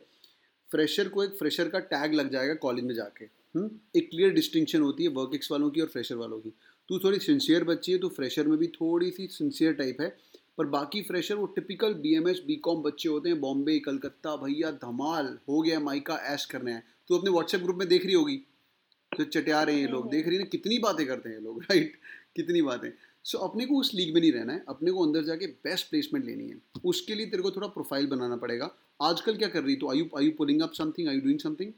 फ्रेशर 0.70 1.08
को 1.16 1.24
एक 1.24 1.36
फ्रेशर 1.38 1.68
का 1.74 1.78
टैग 1.92 2.14
लग 2.14 2.30
जाएगा 2.32 2.54
कॉलेज 2.64 2.84
में 2.84 2.94
जाके 2.94 3.24
हुँ? 3.24 3.30
हम्म? 3.30 3.39
एक 3.54 4.08
क्लियर 4.10 4.30
डिस्टिंक्शन 4.30 4.80
होती 4.80 5.04
है 5.04 5.10
वर्क 5.10 5.34
एक्स 5.34 5.50
वालों 5.52 5.70
की 5.70 5.80
और 5.80 5.86
फ्रेशर 5.88 6.14
वालों 6.14 6.38
की। 6.40 6.52
तू 6.88 6.98
थोड़ी 6.98 7.18
सिंसियर 7.18 7.64
बच्ची 7.64 7.92
है 7.92 7.98
तो 7.98 8.08
फ्रेशर 8.08 8.48
में 8.48 8.58
भी 8.58 8.66
थोड़ी 8.70 9.10
सी 9.10 9.26
सिंसियर 9.28 9.72
टाइप 9.72 10.00
है 10.00 10.08
पर 10.58 10.66
बाकी 10.66 11.02
फ्रेशर 11.02 11.34
वो 11.34 11.46
typical 11.46 11.94
B 11.94 12.14
M 12.16 12.28
S 12.28 12.42
B 12.46 12.56
com 12.58 12.82
बच्चे 12.82 13.08
होते 13.08 13.28
हैं 13.28 13.40
बॉम्बे 13.40 13.78
कलकत्ता 13.78 14.34
भैया 14.36 14.70
धमाल 14.72 15.36
हो 15.48 15.60
गया 15.62 15.80
माइका 15.80 16.16
ऐश 16.26 16.44
करने 16.44 16.72
हैं। 16.72 16.82
तो 17.08 17.18
अपने 17.18 17.30
व्हाट्सएप 17.30 17.60
ग्रुप 17.60 17.76
में 17.76 17.86
देख 17.88 18.04
रही 18.06 18.14
होगी? 18.14 18.36
तो 19.12 19.24
चटिया 19.24 19.62
रहे 19.62 19.74
हैं 19.74 19.82
ये 19.82 19.88
लोग 19.88 20.10
देख 20.10 20.28
रही 20.28 20.36
है 20.38 20.44
कितनी 20.46 20.78
बातें 20.78 21.06
करते 21.06 21.28
हैं 21.28 21.36
ये 21.36 21.42
लोग 21.42 21.62
राइट 21.62 21.96
कितनी 22.36 22.62
बातें। 22.62 22.90
सो 23.24 23.38
so, 23.38 23.44
अपने 23.44 23.66
को 23.66 23.78
उस 23.80 23.92
लीग 23.94 24.14
में 24.14 24.20
नहीं 24.20 24.32
रहना 24.32 24.52
है 24.52 24.64
अपने 24.68 24.90
को 24.90 25.06
अंदर 25.06 25.24
जाके 25.24 25.46
बेस्ट 25.46 25.90
प्लेसमेंट 25.90 26.24
लेनी 26.26 26.48
है। 26.48 26.60
उसके 26.84 27.14
लिए 27.14 27.26
तेरे 27.26 27.42
को 27.42 27.50
थोड़ा 27.50 27.68
प्रोफ़ाइल 27.68 28.06
बनाना 28.06 28.36
पड़ेगा। 28.36 28.70
आजकल 29.02 29.36
क्या 29.36 29.48
कर 29.48 29.62
रही 29.62 29.76
तो? 29.76 29.90
I 29.90 29.98
you 29.98 30.08
I 30.18 30.24
you 30.24 30.32
pulling 30.38 30.62
up 30.62 30.72
something 30.74 31.08
I 31.08 31.14
you 31.14 31.20
doing 31.20 31.38
something 31.38 31.72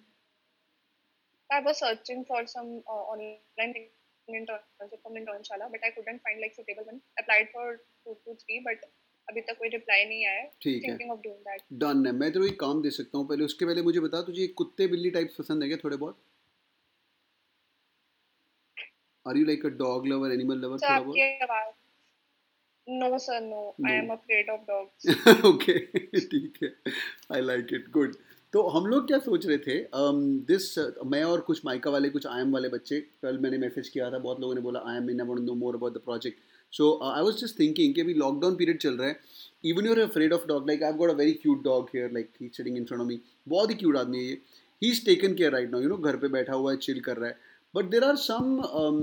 I 1.53 1.61
was 1.61 1.79
searching 1.79 2.25
for 2.25 2.41
some 2.47 2.83
uh, 2.89 3.05
online 3.13 3.75
internship 4.29 5.01
from 5.03 5.19
Internshala, 5.21 5.69
but 5.71 5.81
I 5.85 5.91
couldn't 5.91 6.23
find 6.27 6.41
like 6.41 6.55
suitable 6.57 6.87
one. 6.87 7.01
Applied 7.21 7.49
for 7.53 7.81
two 8.05 8.17
to 8.27 8.37
three, 8.43 8.61
but 8.65 8.91
अभी 9.31 9.41
तक 9.41 9.57
कोई 9.59 9.69
reply 9.69 10.05
नहीं 10.05 10.25
आया 10.27 10.43
ठीक 10.63 10.85
है 10.85 11.57
done 11.83 12.07
है 12.07 12.13
मैं 12.13 12.31
तेरे 12.33 12.49
को 12.49 12.57
काम 12.63 12.81
दे 12.83 12.91
सकता 12.97 13.19
हूँ 13.19 13.27
पहले 13.29 13.45
उसके 13.45 13.65
पहले 13.67 13.83
मुझे 13.83 14.01
बता 14.07 14.23
तुझे 14.29 14.47
कुत्ते 14.61 14.87
बिल्ली 14.95 15.11
टाइप्स 15.17 15.37
पसंद 15.39 15.63
है 15.63 15.69
क्या 15.69 15.79
थोड़े 15.85 15.97
बहुत 15.97 16.21
Are 19.27 19.37
you 19.39 19.47
like 19.49 19.65
a 19.69 19.71
dog 19.81 20.07
lover, 20.11 20.29
animal 20.37 20.61
lover? 20.63 20.79
So 20.85 20.89
आपकी 20.93 21.23
आवाज़ 21.47 21.71
No 22.87 23.19
sir, 23.19 23.41
no. 23.41 23.75
no. 23.79 23.89
I 23.89 23.93
am 23.99 24.11
afraid 24.11 24.49
of 24.49 24.67
ठीक 26.33 26.59
है. 26.63 26.71
I 27.37 27.41
like 27.41 27.75
it. 27.79 27.91
Good. 27.97 28.17
तो 28.53 28.63
हम 28.63 28.87
लोग 28.87 29.07
क्या 29.07 29.19
सोच 29.19 29.47
रहे 29.47 29.59
थे? 29.59 29.87
दिस 30.47 30.79
uh, 30.79 31.07
मैं 31.07 31.25
और 31.25 31.41
कुछ 31.41 31.61
माइका 31.65 31.91
वाले 31.91 32.09
कुछ 32.11 32.27
आई 32.27 32.41
एम 32.41 32.53
वाले 32.53 32.69
बच्चे 32.69 33.01
कल 33.01 33.39
मैंने 33.39 33.59
मैसेज 33.59 33.89
किया 33.89 34.11
था 34.11 34.19
बहुत 34.19 34.41
लोगों 34.41 34.55
ने 34.55 34.61
बोला 34.61 34.81
I 34.87 34.97
am 34.97 35.11
in 35.11 35.21
want 35.21 35.41
know 35.41 35.55
more 35.55 35.75
about 35.75 35.95
the 35.95 35.99
project 35.99 36.39
so 36.73 37.01
I 37.05 37.23
was 37.23 37.37
just 37.37 37.59
thinking 37.61 37.95
कि 37.95 38.01
अभी 38.01 38.15
लॉकडाउन 38.15 38.57
पीरियड 38.57 38.79
चल 38.79 38.95
रहा 38.95 39.09
है 39.09 39.21
even 39.65 39.87
your 39.87 39.99
afraid 39.99 40.33
of 40.33 40.47
dog 40.47 40.67
like 40.67 40.83
I 40.83 40.93
got 40.93 41.11
a 41.11 41.13
very 41.13 41.33
cute 41.33 41.65
dog 41.65 41.89
here 41.95 42.13
like 42.13 42.31
he 42.41 42.51
sitting 42.57 42.77
in 42.77 42.85
front 42.85 43.01
of 43.01 43.09
me 43.09 43.21
बहुत 43.49 43.71
ही 43.71 43.75
cute 43.75 43.97
आदमी 43.97 44.19
है 44.19 44.25
ये. 44.25 44.39
He 44.83 44.91
is 44.91 45.05
taken 45.05 45.35
care 45.35 45.53
right 45.53 45.71
now 45.71 45.81
you 45.81 45.89
know 45.89 45.97
घर 45.97 46.17
पे 46.17 46.29
बैठा 46.29 46.53
हुआ 46.53 46.71
है 46.73 46.77
चिल 46.77 47.01
कर 47.01 47.17
रहा 47.17 47.29
है. 47.29 47.39
But 47.77 47.85
there 47.85 48.05
are 48.05 48.17
um, 48.17 49.03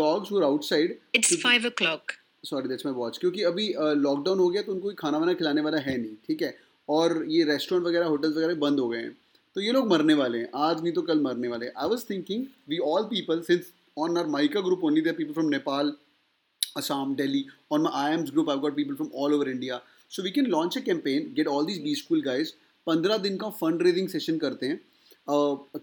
dogs 0.00 0.30
who 0.30 0.42
are 0.42 0.52
outside. 0.52 0.90
It's 1.18 1.34
five 1.46 1.72
o'clock. 1.72 2.00
Sorry 2.44 2.68
that's 2.68 2.86
my 2.86 2.94
watch 2.94 3.18
क्योंकि 3.18 3.42
अभी 3.42 3.74
लॉकडाउन 3.78 4.38
uh, 4.38 4.44
हो 4.44 4.48
गया 4.48 4.62
तो 4.62 4.72
उनको 4.72 4.90
खाना 4.90 5.18
वाना 5.18 5.32
खिलाने 5.34 5.60
वाला 5.60 5.78
है 5.78 5.98
नहीं 5.98 6.14
ठीक 6.26 6.42
है? 6.42 6.65
और 6.88 7.24
ये 7.28 7.44
रेस्टोरेंट 7.44 7.86
वगैरह 7.86 8.06
होटल्स 8.06 8.36
वगैरह 8.36 8.54
बंद 8.60 8.80
हो 8.80 8.88
गए 8.88 8.98
हैं 8.98 9.16
तो 9.56 9.60
ये 9.60 9.72
लोग 9.72 9.88
मरने 9.90 10.14
वाले 10.14 10.38
हैं 10.38 10.48
आज 10.62 10.82
नहीं 10.82 10.92
तो 10.92 11.02
कल 11.02 11.20
मरने 11.20 11.48
वाले 11.48 11.68
I 11.68 11.88
was 11.88 12.04
thinking 12.10 12.44
we 12.68 12.78
all 12.88 13.04
people 13.10 13.40
since 13.42 13.72
on 13.98 14.18
our 14.18 14.26
MICA 14.36 14.60
group 14.60 14.84
only 14.84 15.00
there 15.00 15.14
people 15.14 15.32
from 15.32 15.48
Nepal 15.48 15.94
Assam, 16.76 17.14
Delhi. 17.14 17.46
On 17.70 17.82
my 17.82 17.90
IAMS 17.90 18.32
group, 18.32 18.48
I've 18.48 18.60
got 18.60 18.76
people 18.76 18.96
from 18.96 19.10
all 19.12 19.34
over 19.34 19.48
India. 19.48 19.82
So 20.08 20.22
we 20.22 20.30
can 20.30 20.50
launch 20.50 20.76
a 20.76 20.82
campaign, 20.82 21.32
get 21.34 21.46
all 21.46 21.64
these 21.64 21.78
B 21.80 21.94
school 21.96 22.22
guys. 22.22 22.54
पंद्रह 22.86 23.16
दिन 23.18 23.36
का 23.36 23.48
fund 23.50 23.82
raising 23.82 24.08
session 24.08 24.36
करते 24.38 24.66
हैं 24.66 24.80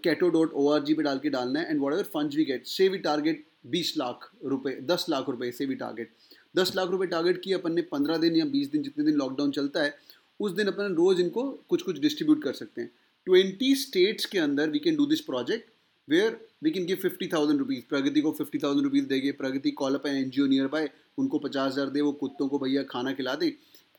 कैटो 0.04 0.28
dot 0.36 0.52
O 0.52 0.68
R 0.72 0.82
G 0.84 0.94
पर 0.94 1.02
डाल 1.02 1.18
के 1.18 1.30
डालना 1.30 1.60
है 1.60 1.70
and 1.70 1.80
whatever 1.92 2.04
fund 2.12 2.34
we 2.34 2.44
get 2.44 2.66
से 2.66 2.88
वी 2.88 2.98
टारगेट 2.98 3.44
बीस 3.70 3.92
लाख 3.98 4.24
रुपए 4.44 4.72
दस 4.90 5.04
लाख 5.10 5.28
रुपए 5.28 5.50
से 5.52 5.66
वी 5.66 5.74
टारगेट 5.74 6.12
दस 6.56 6.72
लाख 6.76 6.90
रुपए 6.90 7.06
टारगेट 7.06 7.40
किए 7.42 7.54
अपन 7.54 7.72
ने 7.72 7.82
पंद्रह 7.90 8.16
दिन 8.18 8.36
या 8.36 8.44
बीस 8.54 8.70
दिन 8.72 8.82
जितने 8.82 9.04
दिन 9.04 9.16
लॉकडाउन 9.16 9.50
चलता 9.50 9.82
है 9.82 9.94
उस 10.40 10.52
दिन 10.52 10.66
अपन 10.66 10.94
रोज़ 10.94 11.20
इनको 11.20 11.50
कुछ 11.68 11.82
कुछ 11.82 11.98
डिस्ट्रीब्यूट 12.00 12.42
कर 12.42 12.52
सकते 12.54 12.82
हैं। 12.82 12.90
ट्वेंटी 13.26 13.74
स्टेट्स 13.76 14.26
के 14.26 14.38
अंदर 14.38 14.70
we 14.70 14.78
can 14.78 14.96
do 14.96 15.06
this 15.06 15.20
project 15.22 15.70
where 16.08 16.38
we 16.64 16.70
can 16.70 16.86
give 16.86 16.96
fifty 17.02 17.26
thousand 17.28 17.58
rupees 17.58 17.84
Pragati 17.88 18.20
को 18.20 18.32
फिफ्टी 18.32 18.58
थाउज़ेंड 18.58 18.84
रुपीज़ 18.84 19.04
देंगे, 19.04 19.32
Pragati 19.32 19.70
call 19.72 19.94
up 19.94 20.06
N 20.06 20.30
G 20.30 20.42
O 20.42 20.46
nearby 20.68 20.90
उनको 21.18 21.38
पचास 21.38 21.72
हज़ार 21.72 21.90
दे, 21.90 22.00
वो 22.00 22.12
कुत्तों 22.14 22.48
को 22.48 22.58
भैया 22.58 22.82
खाना 22.84 23.12
खिला 23.12 23.34
दे। 23.34 23.46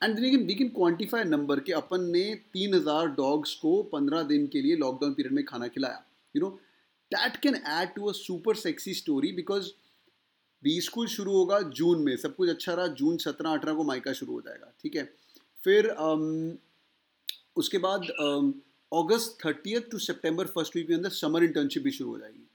And 0.02 0.20
we 0.20 0.36
we 0.38 0.56
can 0.56 0.70
quantify 0.70 1.24
number 1.26 1.60
के 1.60 1.74
अपन 1.74 2.10
ने 2.12 2.24
तीन 2.54 2.74
हज़ार 2.74 3.08
डॉग्स 3.16 3.54
को 3.56 3.82
पंद्रह 3.92 4.24
दिन 4.26 4.48
के 4.48 4.62
लिए 4.62 4.76
लॉकडाउन 4.78 5.14
पीरियड 5.14 5.34
में 5.34 5.44
खाना 5.46 5.68
खिलाया। 5.68 6.04
You 6.36 6.42
know 6.42 6.50
that 7.12 7.38
can 7.38 7.56
add 7.56 7.94
to 7.96 8.06
a 8.06 8.12
super 8.14 8.56
sexy 8.58 8.94
story 8.94 9.32
because 9.34 9.70
be 10.64 10.80
school 10.82 11.08
शुरू 11.08 11.32
होगा 11.32 11.60
जून 11.62 12.04
में, 12.04 12.16
सब 12.18 12.36
कुछ 12.36 12.50
अच्छा 12.50 12.74
रहा, 12.74 12.88
जून 12.90 13.18
सत्रह 13.18 13.50
अठारह 13.50 13.74
को 13.74 13.84
माइका 13.84 14.14
शुरू 14.14 14.34
हो 14.34 14.42
जाएगा, 14.42 14.74
ठीक 14.82 14.96
है? 14.96 15.04
फिर 15.66 15.88
um, 16.00 16.58
उसके 17.58 17.78
बाद 17.78 18.02
अगस्त 18.92 19.38
thirtieth 19.46 19.90
to 19.92 19.98
September 20.00 20.48
first 20.48 20.76
week 20.76 20.88
के 20.88 20.94
अंदर 20.94 21.10
समर 21.12 21.44
इंटर्नशिप 21.44 21.84
भी 21.84 21.92
शुरू 21.92 22.10
हो 22.10 22.18
जाएगी। 22.20 22.48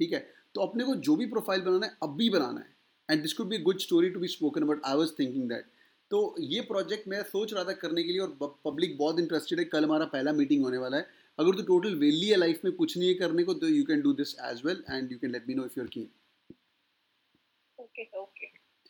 ठीक 0.00 0.12
है? 0.12 0.18
तो 0.54 0.60
अपने 0.60 0.84
को 0.84 0.94
जो 1.06 1.16
भी 1.16 1.26
प्रोफ़ाइल 1.26 1.60
बनाना 1.60 1.86
है 1.86 1.96
अब 2.02 2.16
भी 2.16 2.28
बनाना 2.30 2.60
है। 2.60 2.70
And 3.08 3.22
this 3.22 3.32
could 3.32 3.48
be 3.48 3.58
good 3.60 3.78
story 3.80 4.10
to 4.10 4.20
be 4.20 4.28
spoken 4.28 4.64
but 4.66 4.80
I 4.86 4.96
was 4.96 5.12
thinking 5.18 5.48
that 5.48 5.64
तो 6.10 6.18
ये 6.40 6.60
प्रोजेक्ट 6.68 7.08
मैं 7.08 7.22
सोच 7.24 7.52
रहा 7.52 7.64
था 7.64 7.72
करने 7.82 8.02
के 8.02 8.12
लिए 8.12 8.20
और 8.20 8.58
पब्लिक 8.64 8.96
बहुत 8.98 9.18
इंटरेस्टेड 9.20 9.58
है। 9.58 9.64
कल 9.66 9.84
हमारा 9.84 10.06
पहला 10.06 10.32
मीटिंग 10.32 10.64
होने 10.64 10.78
वाला 10.78 10.96
है। 10.96 11.06
अगर 11.38 11.56
तो 11.56 11.62
टोटल 11.64 11.94
वेली 11.98 12.28
है 12.28 12.36
लाइफ 12.36 12.64
में 12.64 12.72
कुछ 12.74 12.96
नहीं 12.96 13.08
है 13.08 13.14
करने 13.14 13.44
को 13.44 13.54
तो 13.54 13.68
you 13.68 13.84
can 13.84 14.02
do 14.02 14.12
this 14.14 14.34
as 14.50 14.62
well 14.64 14.82
and 14.90 15.12
you 15.12 15.18
can 15.18 15.30
let 15.32 15.48
me 15.48 15.54
know 15.54 15.64
if 15.66 15.78
you 15.78 15.84
are 15.84 15.90
keen 15.90 16.08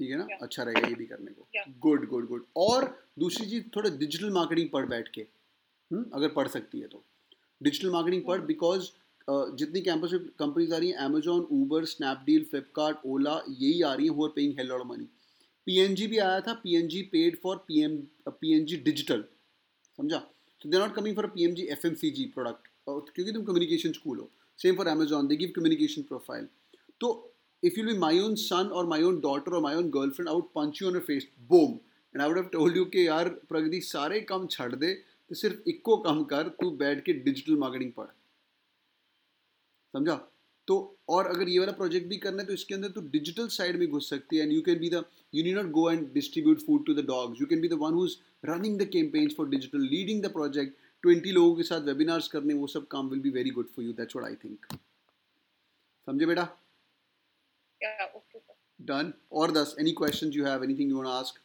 ठीक 0.00 0.10
है 0.10 0.16
ना? 0.16 0.26
Yeah. 0.26 0.42
अच्छा 0.42 0.62
रहेगा 0.62 0.88
ये 0.88 0.94
भी 0.94 1.06
करने 1.06 1.32
को। 1.32 1.46
गुड 1.80 2.08
गुड 2.08 2.26
गुड 2.28 2.44
और 2.56 2.84
दूसरी 3.18 3.46
चीज़ 3.50 3.64
थोड़ा 3.76 3.90
डिजिटल 3.98 4.30
मार्केटिंग 4.30 4.68
पढ़ 4.68 4.86
बैठ 4.86 5.08
के 5.08 5.20
हुँ? 5.20 5.98
हम्म, 5.98 6.10
अगर 6.14 6.28
पढ़ 6.34 6.48
सकती 6.48 6.80
है 6.80 6.88
तो। 6.88 7.04
डिजिटल 7.60 7.90
मार्केटिंग 7.90 8.22
पढ़ 8.26 8.40
बिकॉज़ 8.42 8.90
uh, 9.28 9.56
जितनी 9.56 9.80
कैंपस 9.80 10.10
कंपनीज़ 10.38 10.72
आ 10.74 10.76
रही 10.76 10.88
हैं 10.90 10.96
Amazon 11.00 11.46
Uber 11.52 11.84
Snapdeal 11.86 12.44
Flipkart 12.44 13.04
Ola 13.06 13.34
यही 13.48 13.82
आ 13.82 13.92
रही 13.94 14.06
हैं 14.06 14.14
who 14.14 14.24
are 14.24 14.30
paying 14.36 14.58
hell 14.58 14.66
lot 14.68 14.86
money 14.86 15.08
PNG 15.66 16.06
भी 16.06 16.18
आया 16.18 16.40
था 16.40 16.52
PNG 16.62 17.02
paid 17.12 17.36
for 17.42 17.56
PM 17.68 17.96
PNG 18.30 18.76
digital 18.76 19.24
समझा? 19.98 20.18
तो 20.18 20.68
they 20.68 20.78
not 20.78 20.94
coming 20.94 21.16
for 21.16 21.26
P 21.26 21.44
M 21.44 21.54
G 21.54 21.62
F 21.72 21.86
M 21.86 21.94
C 21.94 22.10
G 22.10 22.24
product 22.34 22.68
क्योंकि 22.88 23.32
तुम 23.32 23.44
कम्युनिकेशन 23.44 23.92
स्कूल 23.92 24.18
हो। 24.18 24.30
Same 24.58 24.76
for 24.76 24.86
Amazon 24.88 25.26
they 25.26 25.36
give 25.36 25.52
communication 25.56 26.02
profile 26.02 26.48
तो 27.00 27.10
if 27.62 27.78
you 27.78 27.84
be 27.86 27.96
my 27.98 28.18
own 28.20 28.34
son 28.38 28.70
और 28.72 28.86
my 28.86 29.02
own 29.02 29.20
daughter 29.20 29.54
और 29.54 29.62
my 29.62 29.74
own 29.74 29.90
girlfriend 29.90 30.28
out 30.28 30.50
punch 30.54 30.82
you 30.82 30.88
on 30.88 30.98
face 31.02 31.26
bomb 31.48 31.78
and 32.14 32.22
I 32.22 32.28
would 32.28 32.36
have 32.36 32.48
told 32.52 32.76
you 32.76 32.84
कि 32.86 33.06
यार 33.06 33.28
प्रगति 33.48 33.80
सारे 33.82 34.20
काम 34.30 34.46
छड़ 34.48 34.74
दे 34.74 34.94
तो 35.30 35.34
सिर्फ़ 35.34 35.68
इक्को 35.68 35.96
कम 36.02 36.22
कर 36.32 36.48
तू 36.60 36.70
बैठ 36.78 37.04
के 37.04 37.12
डिजिटल 37.20 37.56
मार्केटिंग 37.58 37.92
पढ़ 37.92 38.06
समझा 39.94 40.20
तो 40.68 40.76
और 41.08 41.26
अगर 41.26 41.48
ये 41.48 41.58
वाला 41.58 41.72
प्रोजेक्ट 41.72 42.06
भी 42.08 42.16
करना 42.16 42.42
है 42.42 42.46
तो 42.46 42.52
इसके 42.52 42.74
अंदर 42.74 42.88
तो 42.90 43.00
डिजिटल 43.10 43.48
साइड 43.50 43.78
में 43.78 43.88
घुस 43.88 44.08
सकती 44.10 44.36
है 44.36 44.42
and 44.42 44.52
you 44.52 44.60
can 44.62 44.78
be 44.78 44.88
the 44.90 45.04
you 45.34 45.44
need 45.44 45.52
not 45.52 45.70
go 45.70 45.90
and 45.90 46.06
distribute 46.14 46.60
food 46.60 46.86
to 46.86 46.94
the 46.94 47.04
dogs 47.06 47.40
you 47.40 47.46
can 47.46 47.60
be 47.60 47.68
the 47.68 47.78
one 47.80 47.94
who's 47.94 48.16
running 48.44 48.78
the 48.80 48.88
campaigns 48.92 49.34
for 49.36 49.48
digital 49.48 49.88
leading 49.88 50.22
the 50.22 50.32
project 50.32 50.76
twenty 51.02 51.32
लोगों 51.32 51.54
के 51.56 51.62
साथ 51.62 51.80
webinars 51.82 52.28
करने 52.28 52.54
वो 52.54 52.66
सब 52.68 52.86
काम 52.88 53.08
will 53.08 53.20
be 53.20 53.30
very 53.30 53.50
good 53.50 53.68
for 53.76 53.84
you 53.84 53.92
that's 53.92 54.16
what 54.16 54.28
I 54.28 54.36
think 54.44 54.66
समझे 56.08 56.26
बेटा 56.26 56.48
done 58.80 59.12
और 59.32 59.50
दस 59.50 59.76
any 59.80 59.92
questions 59.92 60.36
you 60.36 60.44
have 60.46 60.64
anything 60.64 60.90
you 60.90 60.96
want 60.96 61.06
to 61.06 61.12
ask 61.12 61.40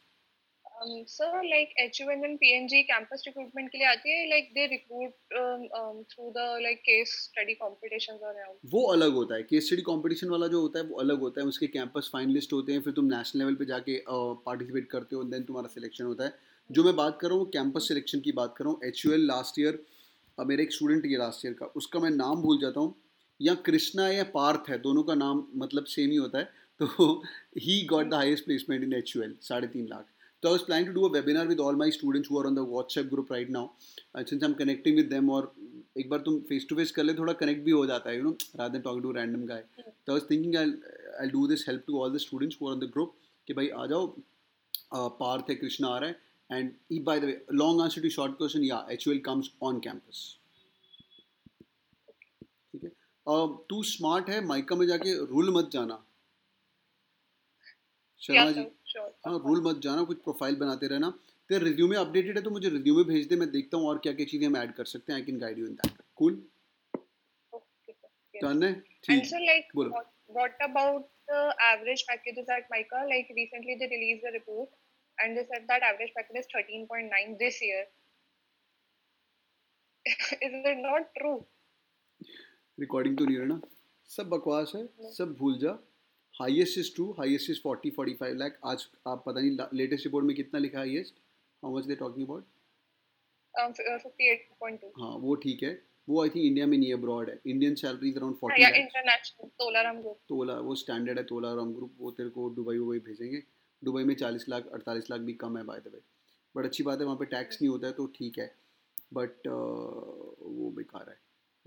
Um, 0.80 0.90
so 1.06 1.28
like 1.44 1.70
HUN 1.96 2.20
and 2.26 2.38
PNG 2.40 2.80
campus 2.88 3.22
recruitment 3.28 3.70
के 3.70 3.78
लिए 3.78 3.86
आती 3.86 4.10
है 4.10 4.18
like 4.32 4.50
they 4.58 4.66
recruit 4.72 5.14
um, 5.38 5.64
um, 5.78 5.96
through 6.10 6.28
the 6.36 6.44
like 6.64 6.82
case 6.88 7.14
study 7.22 7.56
competitions 7.62 8.20
or. 8.28 8.34
वो 8.74 8.82
अलग 8.92 9.12
होता 9.12 9.34
है। 9.34 9.42
केस 9.42 9.66
स्टडी 9.66 9.82
कंपटीशन 9.82 10.28
वाला 10.28 10.46
जो 10.46 10.60
होता 10.60 10.78
है 10.78 10.84
वो 10.84 10.96
अलग 10.96 11.20
होता 11.20 11.40
है। 11.40 11.46
उसके 11.46 11.66
कैंपस 11.66 12.10
फाइनलिस्ट 12.12 12.52
होते 12.52 12.72
हैं 12.72 12.82
फिर 12.82 12.92
तुम 12.92 13.04
नेशनल 13.04 13.42
लेवल 13.42 13.54
पे 13.54 13.64
जाके 13.64 14.00
पार्टिसिपेट 14.46 14.84
uh, 14.84 14.90
करते 14.90 15.16
हो 15.16 15.24
देन 15.24 15.42
तुम्हारा 15.42 15.68
सिलेक्शन 15.68 16.04
होता 16.04 16.24
है। 16.24 16.34
जो 16.70 16.84
मैं 16.84 16.96
बात 16.96 17.18
कर 17.20 17.28
रहा 17.28 17.38
हूँ 17.38 17.50
कैंपस 17.50 17.88
सिलेक्शन 17.88 18.20
की 18.20 18.32
बात 18.32 18.54
कर 18.58 18.64
रहा 18.64 18.72
हूँ। 18.72 18.80
एच 18.84 19.02
लास्ट 19.06 19.58
ईयर 19.58 19.84
मेरा 20.38 20.62
एक 20.62 20.72
स्टूडेंट 20.72 21.06
ये 21.06 21.16
लास्ट 21.16 21.46
ईयर 21.46 21.54
का। 21.54 21.66
उसका 21.66 22.00
मैं 22.00 22.10
नाम 22.10 22.42
भूल 22.42 22.60
जाता 22.60 22.80
हूँ। 22.80 22.94
या 23.40 23.54
कृष्णा 23.66 24.08
या 24.08 24.24
पार्थ 24.34 24.70
है 24.70 24.78
दोनों 24.78 25.02
का 25.02 25.14
नाम 25.14 25.46
मतलब 25.56 25.84
सेम 25.86 26.10
ही 26.10 26.16
होता 26.16 26.38
है 26.38 26.50
तो 26.80 27.12
he 27.58 27.82
got 27.90 28.10
the 28.10 28.14
highest 28.14 28.44
placement 28.44 28.82
in 28.84 28.92
H 28.92 29.16
U 29.16 29.22
L 29.22 29.34
साढ़े 29.42 29.66
तीन 29.68 29.86
लाख 29.88 30.06
तो 30.42 30.48
आई 30.48 30.58
planning 30.66 30.88
to 30.88 30.94
do 30.94 31.06
a 31.06 31.10
webinar 31.10 31.46
with 31.48 31.60
all 31.60 31.78
my 31.78 31.86
students 31.90 32.28
who 32.28 32.36
are 32.40 32.46
on 32.46 32.54
the 32.54 32.64
WhatsApp 32.66 33.08
group 33.10 33.30
right 33.30 33.48
now. 33.50 33.62
Uh, 34.14 34.22
since 34.24 34.44
I'm 34.44 34.54
connecting 34.54 35.00
with 35.00 35.10
them 35.10 35.30
और 35.30 35.52
एक 35.96 36.08
बार 36.10 36.20
तुम 36.20 36.38
face 36.48 36.66
to 36.70 36.76
face 36.76 36.90
कर 36.90 37.04
ले 37.04 37.14
थोड़ा 37.14 37.32
connect 37.34 37.62
भी 37.64 37.70
हो 37.70 37.86
जाता 37.86 38.10
है 38.10 38.16
you 38.16 38.22
know 38.22 38.30
rather 38.30 38.72
than 38.72 38.82
talking 38.82 39.02
to 39.02 39.10
random 39.12 39.46
guy 39.46 39.64
तो 39.78 40.12
I 40.12 40.18
was 40.18 40.30
thinking 40.30 40.56
I 40.56 40.72
I 41.20 41.28
do 41.28 41.46
this 41.46 41.64
help 41.68 41.82
to 41.86 41.98
all 42.00 42.14
the 42.14 42.18
students 42.20 42.58
who 42.60 42.68
are 42.68 42.74
on 42.74 42.80
the 42.80 42.90
group 42.92 43.14
कि 43.48 43.54
भाई 43.54 43.68
आ 43.68 43.86
जाओ 43.86 44.06
पार्थ 44.94 45.50
है 45.50 45.54
कृष्णा 45.54 45.88
आ 45.88 45.98
रहा 45.98 46.10
है 46.10 46.58
and 46.58 46.72
eh 46.92 46.98
by 47.08 47.20
the 47.20 47.24
way 47.24 47.40
long 47.54 47.82
answer 47.82 48.02
to 48.02 48.10
short 48.10 48.36
question 48.36 48.64
या 48.64 48.86
H 48.90 49.04
comes 49.24 49.50
on 49.62 49.80
campus 49.80 50.22
तू 53.28 53.82
smart 53.82 54.28
है 54.30 54.40
माइका 54.46 54.76
में 54.76 54.86
जाके 54.86 55.14
रूल 55.30 55.50
मत 55.54 55.70
जाना 55.72 56.04
शर्मा 58.22 58.50
जी 58.50 58.60
हाँ 59.26 59.38
रूल 59.46 59.62
मत 59.64 59.80
जाना 59.82 60.02
कुछ 60.10 60.22
प्रोफ़ाइल 60.22 60.56
बनाते 60.56 60.86
रहना 60.88 61.10
तेरा 61.50 61.64
रिज्यूमे 61.64 61.96
अपडेटेड 61.96 62.36
है 62.36 62.42
तो 62.44 62.50
मुझे 62.50 62.68
रिज्यूमे 62.68 63.04
भेज 63.12 63.26
दे 63.28 63.36
मैं 63.36 63.50
देखता 63.50 63.76
हूँ 63.76 63.88
और 63.88 63.98
क्या 64.04 64.12
क्या 64.12 64.26
चीज़ें 64.30 64.46
हम 64.46 64.56
ऐड 64.56 64.72
कर 64.76 64.84
सकते 64.92 65.12
हैं 65.12 65.20
I 65.20 65.26
can 65.26 65.38
guide 65.38 65.58
you 65.58 65.66
in 65.66 65.74
that 65.82 66.02
cool 66.16 66.42
done 68.34 68.62
है 68.62 68.72
ठीक 69.04 69.34
लाइक 69.34 69.76
बोलो 69.76 70.02
what 70.30 70.52
about 70.60 71.06
the 71.28 71.54
average 71.66 72.04
packages 72.06 72.48
at 72.48 72.68
Mica? 72.70 73.04
Like 73.08 73.30
recently 73.34 73.76
they 73.80 73.86
released 73.86 74.24
a 74.28 74.32
report 74.32 74.68
and 75.18 75.36
they 75.36 75.44
said 75.52 75.64
that 75.68 75.82
average 75.82 76.12
package 76.16 76.40
is 76.40 76.46
13.9 76.54 77.38
this 77.38 77.60
year. 77.62 77.84
is 80.06 80.52
it 80.72 80.78
not 80.78 81.08
true? 81.18 81.44
Recording 82.78 83.16
तो 83.18 83.24
नहीं 83.24 83.36
है 83.36 83.46
ना। 83.46 83.60
सब 84.10 84.28
बकवास 84.28 84.72
है 84.74 84.86
सब 85.12 85.34
भूल 85.38 85.58
जा। 85.58 85.78
Highest 86.34 86.78
is 86.78 86.94
true 86.94 87.10
highest 87.18 87.50
is 87.50 87.60
forty 87.62 87.90
forty 87.90 88.14
five 88.14 88.36
lakh 88.36 88.58
आज 88.64 88.86
आप 89.06 89.22
पता 89.26 89.40
नहीं 89.40 89.56
लेटेस्ट 89.74 90.06
रिपोर्ट 90.06 90.26
में 90.26 90.34
कितना 90.36 90.60
लिखा 90.60 90.78
highest 90.78 91.14
how 91.62 91.76
much 91.76 91.84
they 91.84 91.94
talking 91.96 92.26
about 92.26 92.44
हाँ 94.98 95.10
वो 95.18 95.34
ठीक 95.34 95.62
है। 95.62 95.70
वो 96.08 96.22
आई 96.22 96.28
थिंक 96.28 96.44
इंडिया 96.44 96.66
में 96.66 96.76
नहीं 96.78 96.88
है 96.88 96.96
ब्रॉड 96.96 97.30
है। 97.30 97.38
Indian 97.46 97.74
salary 97.74 98.12
around 98.14 98.36
forty 98.36 98.62
international 98.80 99.48
Tolaram 99.58 100.00
group 100.00 100.18
Tola 100.28 100.54
वो 100.60 100.74
स्टैंडर्ड 100.74 101.18
है 101.18 101.24
तोलाराम 101.24 101.72
ग्रुप 101.74 101.94
वो 101.98 102.10
तेरे 102.10 102.30
को 102.30 102.48
दुबई 102.50 102.78
वुबई 102.78 102.98
भेजेंगे। 102.98 103.42
दुबई 103.82 104.04
में 104.04 104.14
चालीस 104.14 104.48
लाख 104.48 104.66
अड़तालीस 104.72 105.10
लाख 105.10 105.20
भी 105.20 105.32
कम 105.34 105.58
है 105.58 105.64
बाय 105.64 105.80
द 105.80 105.90
वे 105.94 106.00
बट 106.54 106.64
अच्छी 106.64 106.82
बात 106.82 106.98
है 107.00 107.04
वहाँ 107.04 107.16
पे 107.16 107.24
टैक्स 107.24 107.62
नहीं 107.62 107.70
होता 107.70 107.86
है 107.86 107.92
तो 107.92 108.06
ठीक 108.06 108.38
है। 108.38 108.54
बट 109.14 109.30
uh, 109.30 109.52
वो 110.42 110.70
बेकार 110.76 111.08
है। 111.08 111.16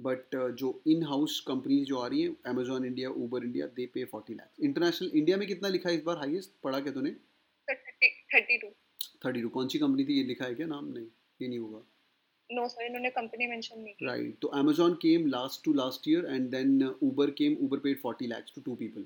बट 0.02 0.36
uh, 0.36 0.50
जो 0.52 0.82
इन 0.88 1.04
हाउस 1.04 1.40
कंपनीज़ 1.48 1.86
जो 1.86 1.98
आ 2.00 2.08
रही 2.08 2.22
हैं 2.22 2.36
Amazon 2.48 2.86
India 2.86 3.10
Uber 3.24 3.44
India 3.44 3.66
they 3.76 3.86
pay 3.94 4.04
forty 4.12 4.34
lakhs 4.34 4.60
international 4.64 5.12
India 5.16 5.38
में 5.38 5.48
कितना 5.48 5.70
लिखा 5.70 5.90
है 5.90 5.96
इस 5.96 6.04
बार 6.04 6.18
हाईएस्ट 6.18 6.52
पढ़ा 6.64 6.80
क्या 6.80 6.94
तूने? 6.94 7.12
थर्टी 7.68 8.58
टू 8.58 8.70
थर्टी 9.26 9.42
टू 9.42 9.50
कौन 9.50 9.68
सी 9.68 9.80
कंपनी 9.80 10.06
थी? 10.06 10.18
ये 10.18 10.24
लिखा 10.26 10.46
है 10.46 10.56
क्या? 10.56 10.68
नाम 10.68 10.92
नहीं। 10.94 11.06
ये 11.42 11.48
नहीं 11.48 11.60
होगा। 11.60 11.82
नो 12.50 12.68
सर 12.68 12.86
इन्होंने 12.86 13.10
कंपनी 13.10 13.48
मेंशन 13.48 13.80
नहीं 13.80 13.94
की 13.94 14.06
राइट 14.06 14.38
तो 14.42 14.48
Amazon 14.60 14.94
came 15.02 15.28
last 15.28 15.64
to 15.66 15.74
last 15.74 16.08
year 16.08 16.26
and 16.26 16.50
then 16.50 16.80
came 17.40 17.56
paid 17.76 18.02
to 18.56 18.62
to 18.62 18.76
people 18.76 19.06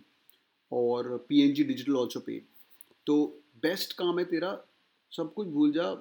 और 0.71 1.09
डिजिटल 1.29 1.97
आल्सो 1.97 2.19
पेड 2.19 2.43
तो 3.07 3.15
बेस्ट 3.63 3.93
काम 3.97 4.19
है 4.19 4.25
तेरा 4.25 4.51
सब 5.11 5.33
कुछ 5.33 5.47
भूल 5.47 5.71
जा 5.73 5.93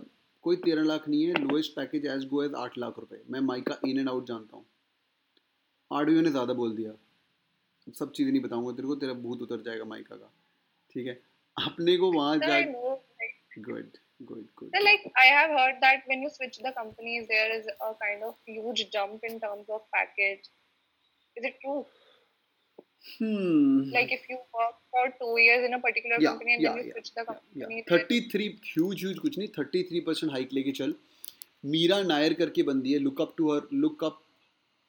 कोई 0.44 0.56
तेरह 0.64 0.84
लाख 0.84 1.08
नहीं 1.08 1.24
है 1.24 1.42
lowest 1.42 1.74
package 1.76 2.06
as 2.06 2.24
go 2.28 2.42
as 2.42 2.54
आठ 2.58 2.78
लाख 2.78 2.98
रुपए। 2.98 3.20
मैं 3.30 3.40
माइका 3.40 3.78
इन 3.86 3.98
एंड 3.98 4.08
आउट 4.08 4.26
जानता 4.28 4.56
हूँ। 4.56 4.64
आठवीं 5.90 6.22
ने 6.22 6.30
ज़्यादा 6.30 6.54
बोल 6.62 6.76
दिया 6.76 6.92
सब 8.00 8.12
चीज़ें 8.12 8.32
नहीं 8.32 8.42
बताऊँगा 8.42 8.72
तेरे 8.76 8.88
को 8.88 8.94
तेरा 9.02 9.12
भूत 9.26 9.42
उतर 9.42 9.62
जाएगा 9.62 9.84
माइका 9.84 10.16
का 10.16 10.32
ठीक 10.90 11.06
है 11.06 11.20
अपने 11.56 11.96
को 11.96 12.12
वहाँ 12.12 12.38
जा 12.38 12.60
good 13.68 13.98
good 14.22 14.46
good 14.56 14.70
so 14.74 14.80
like 14.82 15.04
i 15.20 15.26
have 15.26 15.50
heard 15.50 15.78
that 15.80 16.04
when 16.06 16.22
you 16.22 16.30
switch 16.30 16.58
the 16.58 16.72
companies 16.72 17.26
there 17.28 17.48
is 17.54 17.66
a 17.66 17.88
kind 18.02 18.22
of 18.22 18.34
huge 18.46 18.82
jump 18.92 19.24
in 19.24 19.40
terms 19.40 19.68
of 19.68 19.80
package 19.92 20.50
is 21.36 21.48
it 21.50 21.56
true 21.62 21.80
hmm 23.08 23.90
like 23.96 24.12
if 24.12 24.28
you 24.28 24.38
work 24.58 24.76
for 24.90 25.04
two 25.18 25.32
years 25.40 25.66
in 25.68 25.74
a 25.74 25.80
particular 25.80 26.16
yeah, 26.18 26.30
company 26.30 26.54
and 26.54 26.62
yeah, 26.62 26.70
then 26.70 26.78
you 26.78 26.84
yeah, 26.86 26.92
switch 26.92 27.10
the 27.14 27.24
company 27.24 27.50
yeah, 27.54 27.82
yeah. 27.82 28.06
33 28.06 28.48
huge 28.68 29.04
huge 29.04 29.18
कुछ 29.18 29.38
नहीं 29.38 29.48
33% 29.58 30.30
hike 30.32 30.52
लेके 30.52 30.72
चल 30.80 30.94
मीरा 31.64 32.02
नायर 32.02 32.32
करके 32.40 32.62
बंदी 32.70 32.92
है 32.92 32.98
look 32.98 33.20
up 33.20 33.34
to 33.38 33.52
her 33.52 33.68
look 33.84 34.04
up 34.04 34.22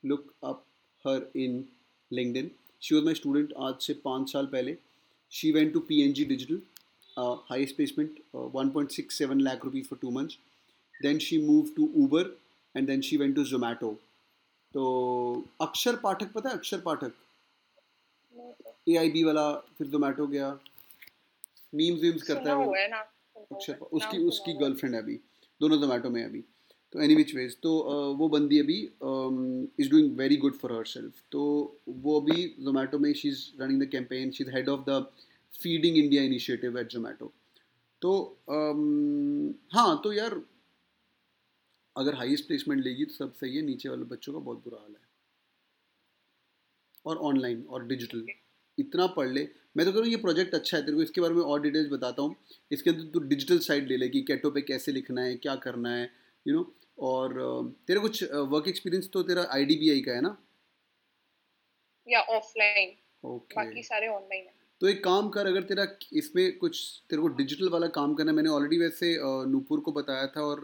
look 0.04 0.34
up 0.44 0.64
her 1.08 1.32
in 1.36 1.66
LinkedIn 2.14 2.52
she 2.82 2.96
was 2.96 3.04
my 3.04 3.14
student 3.14 3.54
आज 3.60 3.76
से 3.82 3.94
पाँच 3.94 4.32
साल 4.32 4.46
पहले। 4.46 4.78
She 5.32 5.52
went 5.52 5.74
to 5.74 5.80
PNG 5.80 6.26
digital 6.26 6.62
uh, 7.20 7.38
highest 7.52 7.78
placement, 7.80 8.10
uh, 8.36 8.56
1.67 8.56 9.42
lakh 9.42 9.64
rupees 9.64 9.88
for 9.88 10.00
two 10.02 10.12
months. 10.12 10.34
Then 11.06 11.18
she 11.18 11.40
moved 11.50 11.76
to 11.76 11.88
Uber 12.02 12.24
and 12.76 12.90
then 12.90 13.02
she 13.10 13.20
went 13.24 13.36
to 13.36 13.54
Zomato. 13.54 13.96
तो 14.74 15.46
अक्षर 15.62 15.96
पाठक 15.96 16.32
पता 16.32 16.50
है 16.50 16.56
अक्षर 16.56 16.80
पाठक? 16.80 17.12
ए 18.90 18.96
आई 18.96 19.10
B 19.10 19.24
वाला 19.24 19.54
फिर 19.54 19.88
जोमेटो 19.88 20.28
गया। 20.28 20.60
मीम्स 21.76 22.02
वीम्स 22.02 22.24
करता 22.24 22.50
है 22.50 22.56
वो। 22.56 22.74
अक्षर 23.56 23.76
उसकी 23.76 24.18
उसकी 24.18 24.54
गर्लफ्रेंड 24.54 24.96
है। 24.96 25.02
अभी। 25.02 25.20
दोनों 25.62 25.82
जोमेटो 25.82 26.10
में 26.10 26.26
अभी। 26.26 26.44
तो 26.94 27.02
एनी 27.02 27.16
विच 27.16 27.36
वेज 27.36 27.56
तो 27.64 27.72
वो 28.18 28.28
बंदी 28.30 28.60
अभी 28.60 28.80
is 29.80 29.90
doing 29.92 30.16
very 30.18 30.38
good 30.38 30.58
for 30.58 30.72
herself 30.88 31.22
तो 31.32 31.44
वो 31.90 32.20
अभी 32.20 32.44
जोमेटो 32.60 33.00
में 33.00 33.14
she 33.14 33.30
is 33.30 33.44
running 33.62 33.82
the 33.82 33.90
campaign 33.92 34.32
she 34.32 34.44
is 34.44 34.52
head 34.56 34.70
of 34.70 34.90
the 34.90 35.06
Feeding 35.54 35.98
India 35.98 36.24
initiative 36.24 36.80
at 36.80 36.88
Zomato 36.92 37.32
तो 38.02 38.12
हाँ 39.74 40.02
तो 40.04 40.12
यार, 40.14 40.42
अगर 41.96 42.16
हाईएस्ट 42.16 42.48
प्लेसमेंट 42.48 42.84
लेगी 42.84 43.06
तो 43.06 43.14
सब 43.14 43.34
सही 43.34 43.56
है, 43.56 43.62
नीचे 43.66 43.90
वाले 43.90 44.04
बच्चों 44.06 44.34
का 44.34 44.40
बहुत 44.40 44.58
बुरा 44.64 44.78
हाल 44.82 44.92
है। 44.92 45.04
और 47.06 47.18
ऑनलाइन 47.30 47.64
और 47.70 47.86
डिजिटल 47.88 48.26
इतना 48.78 49.08
पढ़ 49.08 49.30
ले। 49.30 49.48
मैं 49.78 49.86
तो 49.86 49.92
कह 49.92 49.98
रहा 49.98 50.04
हूँ, 50.04 50.12
ये 50.12 50.18
प्रोजेक्ट 50.18 50.54
अच्छा 50.56 50.78
है 50.78 50.84
तेरे 50.86 50.96
को, 50.98 51.04
इसके 51.04 51.22
बारे 51.22 51.34
में 51.34 51.42
और 51.42 51.62
डिटेल्स 51.62 51.90
बताता 51.92 52.22
हूँ। 52.22 52.36
इसके 52.72 52.90
अंदर 52.90 53.04
तू 53.14 53.20
डिजिटल 53.28 53.60
साइड 53.60 53.88
ले 53.90 53.98
ले 53.98 54.10
कि 54.10 54.22
कैटो 54.22 54.52
पे 54.52 54.62
कैसे 54.62 54.92
लिखना 54.92 55.22
है, 55.22 55.36
क्या 55.38 55.56
करना 55.66 55.90
है 55.92 56.10
यू 56.46 56.56
नो 56.56 56.72
और 57.02 57.34
तेरा 57.88 58.02
कुछ 58.02 58.24
वर्क 58.24 58.68
एक्सपीरियंस 58.68 59.10
तो 59.14 59.24
तेरा 59.24 59.48
आईडीबीआई 59.52 60.02
का 60.02 60.12
है 60.12 60.22
ना? 60.22 60.36
या 62.08 62.22
ऑफलाइन 62.22 62.94
ओके 63.24 63.56
बाकी 63.56 63.84
सारे 63.84 64.08
ऑनलाइन 64.08 64.44
है। 64.44 64.54
तो 64.82 64.88
एक 64.88 65.04
काम 65.04 65.30
कर 65.30 65.48
अगर 65.48 65.64
तेरा 65.64 65.86
इसमें 66.14 66.58
कुछ 66.58 66.80
तेरे 67.10 67.22
को 67.22 67.28
डिजिटल 67.36 67.70
वाला 67.70 67.88
काम 67.98 68.14
करना 68.16 68.32
मैंने 68.32 68.50
ऑलरेडी 68.50 68.78
वैसे 68.78 69.18
नूपुर 69.48 69.80
को 69.80 69.92
बताया 69.92 70.28
था 70.28 70.42
और 70.42 70.62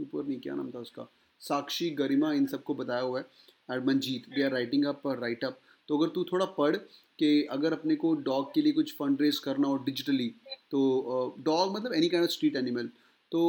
नूपुर 0.00 0.24
नहीं 0.26 0.38
क्या 0.40 0.54
नाम 0.54 0.70
था 0.70 0.78
उसका? 0.78 1.06
साक्षी 1.40 1.90
गरिमा 1.90 2.32
इन 2.32 2.46
सबको 2.46 2.74
बताया 2.74 3.00
हुआ 3.00 3.18
है। 3.18 3.26
And 3.70 3.84
Manjeet 3.86 4.28
they 4.28 4.42
are 4.42 4.50
writing 4.50 4.84
up 4.86 5.02
write 5.20 5.44
up 5.44 5.60
तो 5.88 5.98
अगर 5.98 6.08
तू 6.14 6.24
थोड़ा 6.24 6.46
पढ़ 6.58 6.76
कि 7.18 7.30
अगर 7.50 7.72
अपने 7.72 7.96
को 7.96 8.14
डॉग 8.24 8.52
के 8.54 8.62
लिए 8.62 8.72
कुछ 8.72 8.94
फंड 8.96 9.20
रेज 9.22 9.38
करना 9.38 9.68
हो 9.68 9.76
डिजिटली 9.84 10.28
तो 10.70 11.34
डॉग 11.40 11.76
मतलब 11.76 11.92
any 11.94 12.08
kind 12.08 12.24
of 12.24 12.32
street 12.32 12.56
animal 12.56 12.88
तो 13.32 13.42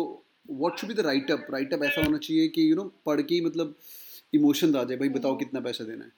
what 0.50 0.80
should 0.80 0.90
be 0.90 0.96
the 0.96 1.06
write 1.06 1.32
up 1.32 1.48
write 1.52 1.74
up 1.74 1.84
ऐसा 1.84 2.02
होना 2.02 2.18
चाहिए 2.18 2.48
कि 2.48 2.70
यू 2.70 2.76
नो 2.76 2.84
पढ़ 3.06 3.22
के 3.22 3.42
मतलब 3.46 3.76
इमोशन 4.34 4.76
आ 4.76 4.84
जाए 4.84 4.98
भाई 4.98 5.10
बताओ 5.10 5.36
कितना 5.38 5.60
पैसा 5.62 5.84
देना 5.84 6.06
है। 6.06 6.12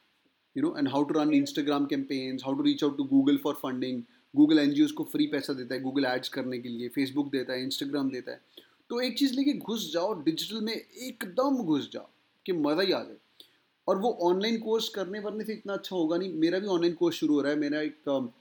You 0.56 0.63
know 0.63 0.76
and 0.78 0.88
how 0.90 1.04
to 1.04 1.20
run 1.20 1.34
Instagram 1.34 1.88
campaigns 1.88 2.46
how 2.46 2.56
to 2.56 2.63
reach 2.63 2.84
out 2.84 2.98
to 2.98 3.04
Google 3.06 3.38
for 3.38 3.54
funding 3.56 4.02
Google 4.34 4.60
N 4.60 4.88
को 4.98 5.04
फ्री 5.12 5.28
पैसा 5.28 5.54
देता 5.54 5.76
है 5.76 5.82
गूगल 5.82 6.06
एड्स 6.06 6.30
करने 6.30 6.58
के 6.60 6.70
लिए 6.70 6.88
फेसबुक 6.90 7.32
देता 7.32 7.54
है 7.54 7.63
इंस्टाग्राम 7.63 8.10
देता 8.10 8.32
है। 8.32 8.66
तो 8.90 9.00
एक 9.02 9.18
चीज़ 9.20 9.34
लेके 9.34 9.54
घुस 9.54 9.92
जाओ 9.94 10.13
डिजिटल 10.24 10.62
में 10.62 10.74
एकदम 10.74 11.58
घुस 11.58 11.90
जाओ 11.94 12.10
कि 12.46 12.54
मज़ा 12.54 12.82
ही 12.82 12.92
आ 12.92 13.04
जाए। 13.04 13.18
और 13.88 13.98
वो 13.98 14.12
ऑनलाइन 14.24 14.58
कोर्स 14.60 14.90
करने 14.90 15.20
वरने 15.20 15.44
से 15.44 15.54
इतना 15.54 15.74
अच्छा 15.74 15.96
होगा 15.96 16.18
नहीं। 16.18 16.34
मेरा 16.36 16.60
भी 16.60 16.68
ऑनलाइन 16.68 16.94
कोर्स 16.94 17.16
शुरू 17.16 17.34
हो 17.34 17.42
रहा 17.42 17.52
है। 17.52 17.60
मेरा 17.60 17.82
एक 17.82 18.32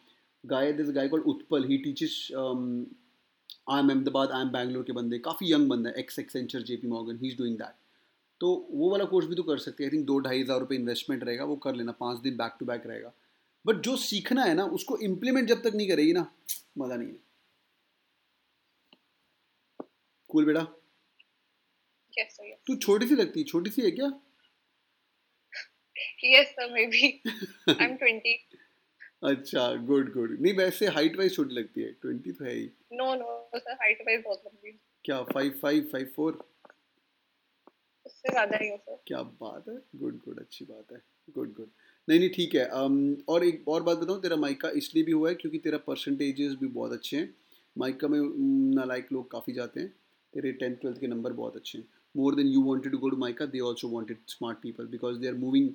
guy 0.44 0.72
this 0.72 0.90
guy 0.94 1.09
called 1.09 1.25
Utpal 1.27 1.64
he 1.64 1.79
teaches 1.79 2.29
I 3.68 3.81
am 3.81 3.90
Ahmedabad 3.90 4.31
I 4.31 4.42
am 4.42 4.48
Bangalore 4.50 4.85
के 4.85 4.92
बंदे 4.92 5.18
काफ़ी 5.18 5.52
यंग 5.52 5.68
बंदा 5.68 5.90
है 5.90 5.96
ex 6.00 6.18
Accenture 6.18 6.62
J 6.62 6.76
P 6.76 6.88
Morgan 6.88 7.18
he 7.22 7.29
is 7.29 7.37
doing 7.38 7.57
that 7.59 7.74
तो 8.40 8.48
वो 8.70 8.90
वाला 8.90 9.05
कोर्स 9.05 9.26
भी 9.26 9.35
तो 9.35 9.42
कर 9.42 9.59
सकते 9.59 9.85
हैं 9.85 9.90
आई 9.90 9.96
थिंक 9.96 10.07
दो 10.07 10.18
ढाई 10.20 10.40
हज़ार 10.42 10.59
रुपये 10.61 10.79
इन्वेस्टमेंट 10.79 11.24
रहेगा 11.24 11.44
वो 11.44 11.57
कर 11.66 11.74
लेना 11.74 11.92
पाँच 12.00 12.18
दिन 12.20 12.37
बैक 12.37 12.57
टू 12.61 12.66
बैक 12.66 12.87
रहेगा. 12.87 13.12
बट 13.64 13.76
जो 13.83 13.96
सीखना 13.96 14.44
है 14.44 14.55
ना 14.55 14.64
उसको 14.79 14.96
इम्प्लीमेंट 15.05 15.48
जब 15.48 15.62
तक 15.62 15.72
नहीं 15.74 15.88
करेगी 15.88 16.12
ना 16.12 16.26
मज़ा 16.79 16.96
नहीं 16.96 17.09
है. 17.09 17.18
कूल 20.31 20.44
बेटा? 20.44 20.62
तू 22.66 22.76
छोटी 22.76 23.07
सी 23.09 23.14
लगती 23.14 23.40
है 23.40 23.46
छोटी 23.46 23.70
सी 23.70 23.83
है 23.83 23.90
क्या? 23.90 24.12
Yes 26.24 26.48
sir 26.57 26.66
maybe. 26.72 27.22
I'm 27.85 27.96
20 27.98 28.38
अच्छा 29.22 29.74
गुड 29.87 30.12
गुड 30.12 30.37
नहीं 30.40 30.52
वैसे 30.55 30.87
हाइट 30.87 31.16
वाइज 31.16 31.35
छोटी 31.35 31.55
लगती 31.55 31.83
है। 31.83 31.88
20 32.07 32.33
तो 32.33 32.44
है 32.44 32.55
ही। 32.55 32.64
No 32.92 33.14
no 33.14 33.50
sir 33.57 33.72
height 33.72 34.02
wise 34.02 34.22
बहुत 34.24 34.42
लंबी 34.46 34.79
क्या 35.05 35.20
5 35.33 35.59
5 35.62 35.88
5 35.94 36.05
4 36.18 36.38
उससे 38.07 38.31
ज़्यादा 38.31 38.59
ही 38.62 38.68
हो 38.68 38.76
सर 38.76 38.98
क्या 39.07 39.22
बात 39.40 39.68
है। 39.68 39.74
गुड 39.96 40.18
गुड 40.24 40.40
अच्छी 40.40 40.64
बात 40.64 40.92
है। 40.92 41.02
गुड 41.29 41.52
गुड 41.55 41.68
नहीं 42.09 42.18
नहीं 42.18 42.31
ठीक 42.31 42.55
है। 42.55 42.68
um, 42.70 42.98
और 43.29 43.44
एक 43.44 43.68
और 43.68 43.83
बात 43.83 43.98
बताऊँ 43.98 44.20
तेरा 44.22 44.37
माइका 44.37 44.68
इसलिए 44.76 45.05
भी 45.05 45.12
हुआ 45.12 45.29
है 45.29 45.35
क्योंकि 45.35 45.59
तेरा 45.59 45.79
परसेंटेजेस 45.87 46.52
भी 46.61 46.66
बहुत 46.68 46.92
अच्छे 46.92 47.16
हैं। 47.16 47.35
माइका 47.76 48.09
में 48.09 48.18
नालायक 48.74 49.09
लोग 49.12 49.31
काफ़ी 49.31 49.52
जाते 49.52 49.81
हैं। 49.81 49.88
तेरे 50.33 50.52
टेंथ 50.52 50.76
ट्वेल्थ 50.76 51.00
के 51.00 51.07
नंबर 51.07 51.33
बहुत 51.33 51.57
अच्छे 51.57 51.79
हैं। 51.79 51.87
More 52.14 52.35
than 52.35 52.46
you 52.46 52.62
wanted 52.62 52.92
to 52.92 52.98
go 52.98 53.09
to 53.09 53.16
MICA 53.16 53.46
they 53.46 53.59
also 53.68 53.88
wanted 53.88 54.18
smart 54.29 54.59
people 54.59 54.87
because 54.87 55.18
they 55.18 55.29
are 55.29 55.35
moving 55.35 55.70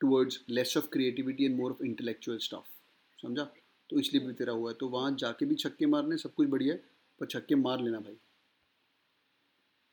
towards 0.00 0.40
less 0.50 0.76
of 0.76 0.88
creativity 0.92 1.44
and 1.44 1.56
more 1.56 1.70
of 1.70 1.84
intellectual 1.84 2.38
stuff 2.38 2.68
समझा? 3.18 3.44
तो 3.90 3.98
इसलिए 4.00 4.26
भी 4.26 4.32
तेरा 4.32 4.52
हुआ 4.52 4.70
है। 4.70 4.76
तो 4.80 4.88
वहाँ 4.88 5.14
जाके 5.20 5.46
भी 5.46 5.54
छक्के 5.54 5.86
मारने 5.86 6.16
सब 6.18 6.34
कुछ 6.34 6.48
बढ़िया 6.48 6.74
है 6.74 6.80
पर 7.20 7.26
छक्के 7.26 7.54
मार 7.54 7.80
लेना 7.80 7.98
भाई। 8.00 8.16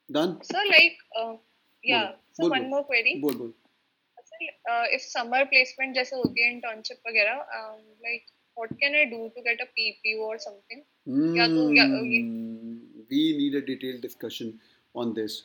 Done 0.09 0.37
sir 0.43 0.65
like 0.65 1.01
yeah 1.83 2.01
one 2.41 2.67
more 2.69 2.81
query 2.81 3.19
बोल 3.21 3.35
बोल। 3.35 3.53
इफ़ 4.93 5.01
समर 5.01 5.43
प्लेसमेंट 5.45 5.95
जैसे 5.95 6.15
होती 6.15 6.43
है 6.43 6.51
इंटर्नशिप 6.51 7.07
वगैरह 7.07 7.35
like 7.35 8.25
what 8.57 8.73
can 8.79 8.95
I 8.95 9.05
do 9.05 9.27
to 9.35 9.41
get 9.41 9.61
a 9.61 9.65
PPU 9.65 10.23
और 10.23 10.37
समथिंग 10.39 11.37
या 11.37 11.47
तो 11.47 11.73
या 11.75 11.85
we 13.11 13.21
need 13.37 13.55
a 13.55 13.65
detail 13.65 14.01
discussion 14.01 14.53
on 14.95 15.13
this 15.13 15.39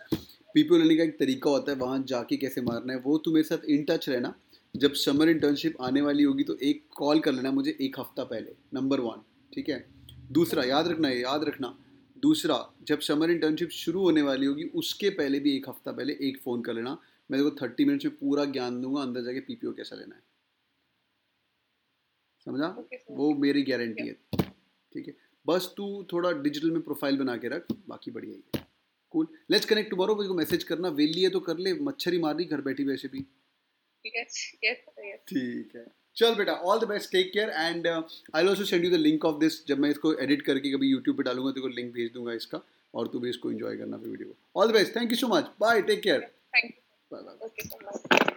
PPU 0.55 0.79
लेने 0.79 0.97
का 0.97 1.03
एक 1.03 1.19
तरीका 1.19 1.51
होता 1.51 1.73
है 1.73 1.79
वहाँ 1.79 2.03
जाके 2.09 2.37
कैसे 2.37 2.61
मारना 2.63 2.93
है 2.93 2.99
वो 3.01 3.17
तू 3.19 3.33
मेरे 3.33 3.45
साथ 3.45 3.65
इन 3.69 3.85
टच 3.85 4.09
रहना। 4.09 4.35
जब 4.77 4.93
समर 4.95 5.29
इंटर्नशिप 5.29 5.81
आने 5.83 6.01
वाली 6.01 6.23
होगी 6.23 6.45
तो 6.45 6.57
एक 6.63 6.85
कॉल 6.97 7.21
कर 7.21 7.33
लेना 7.33 7.51
मुझे 7.53 7.77
एक 7.81 7.99
हफ़्ता 8.01 8.25
पहले 8.25 8.55
नंबर 8.75 9.01
वन 9.01 9.23
ठीक 9.53 9.69
है? 9.69 9.85
दूसरा 10.33 10.65
याद 10.65 10.89
रखना 10.89 11.09
है 11.09 11.21
याद 11.21 11.45
रखना। 11.45 11.77
दूसरा 12.17 12.57
जब 12.83 13.01
समर 13.01 13.31
इंटर्नशिप 13.31 13.71
शुरू 13.73 14.01
होने 14.03 14.23
वाली 14.23 14.47
होगी 14.47 14.65
उसके 14.75 15.11
पहले 15.13 15.41
भी 15.41 15.57
एक 15.57 15.69
हफ़्ता 15.69 15.93
पहले 15.93 16.17
एक 16.23 16.41
फ़ोन 16.45 16.63
कर 16.63 16.75
लेना। 16.75 16.97
मैं 17.31 17.41
देखो 17.41 17.57
थर्टी 17.57 17.85
मिनट्स 17.85 18.05
में 18.05 18.15
पूरा 18.17 18.45
ज्ञान 18.47 18.81
दूँगा 18.83 19.03
अंदर 19.03 19.23
जाके 19.25 19.41
पीपीओ 19.43 19.73
कैसा 19.73 19.97
लेना 19.97 20.15
है। 20.15 20.23
समझा? 22.47 22.75
Okay, 22.77 22.99
वो 23.11 23.35
मेरी 23.37 23.63
गारंटी 23.63 24.07
है 24.07 24.13
ठीक 24.95 25.07
है? 25.07 25.15
बस 25.47 25.73
तू 25.77 25.87
थोड़ा 26.13 26.31
डिजिटल 26.33 26.71
में 26.71 26.81
प्रोफ़ाइल 26.83 27.17
बना 27.19 27.37
के 27.37 27.49
रख 27.49 27.67
बाकी 27.89 28.11
बढ़िया 28.11 28.35
ही 28.35 28.43
है। 28.57 28.67
कूल 29.15 29.27
लेट्स 29.51 29.67
कनेक्ट 29.67 29.91
टुमारो 29.91 30.15
मुझे 30.17 30.35
मैसेज 30.35 30.65
करना। 30.65 30.89
वेली 30.91 31.23
है 31.23 31.31
तो 31.31 31.41
कर 31.41 31.59
ले 31.59 31.73
मच्छर 31.83 32.13
ही 32.13 32.19
मार 32.19 32.35
दी 32.35 32.45
घर 32.45 32.61
बैठी 32.61 32.85
वैसे 32.85 33.09
भी। 33.09 33.27
ठीक 35.29 35.77
है? 35.77 35.85
चल 36.17 36.35
बेटा 36.35 36.53
all 36.53 36.79
the 36.81 36.89
best 36.89 37.11
take 37.13 37.33
care 37.33 37.49
and 37.51 37.87
I 37.87 38.47
also 38.47 38.65
send 38.65 38.85
you 38.85 38.91
the 38.91 39.01
link 39.01 39.25
of 39.25 39.39
this 39.41 39.67
जब 39.67 39.79
मैं 39.79 39.91
इसको 39.91 40.15
एडिट 40.15 40.43
करके 40.43 40.73
कभी 40.73 40.91
यूट्यूब 40.91 41.17
पे 41.17 41.23
डालूँगा 41.23 41.53
तो 41.53 41.69
लिंक 41.69 41.93
भेज 41.95 42.11
दूँगा 42.15 42.33
इसका 42.33 42.61
और 42.95 43.09
तू 43.09 43.19
भी 43.19 43.31
इसको 43.31 43.51
एंजॉय 43.51 43.77
करना 43.77 43.97
फिर 43.97 44.09
वीडियो 44.09 44.29
को। 44.29 44.61
All 44.61 44.69
the 44.69 44.75
best 44.75 44.97
thank 44.97 45.11
you 45.11 45.17
so 45.17 45.29
much 45.29 45.51
bye 45.61 45.83
take 45.83 46.03
care 46.03 46.21
thank 46.57 46.65
you 46.65 47.17
bye 47.17 47.23
bye 47.23 48.35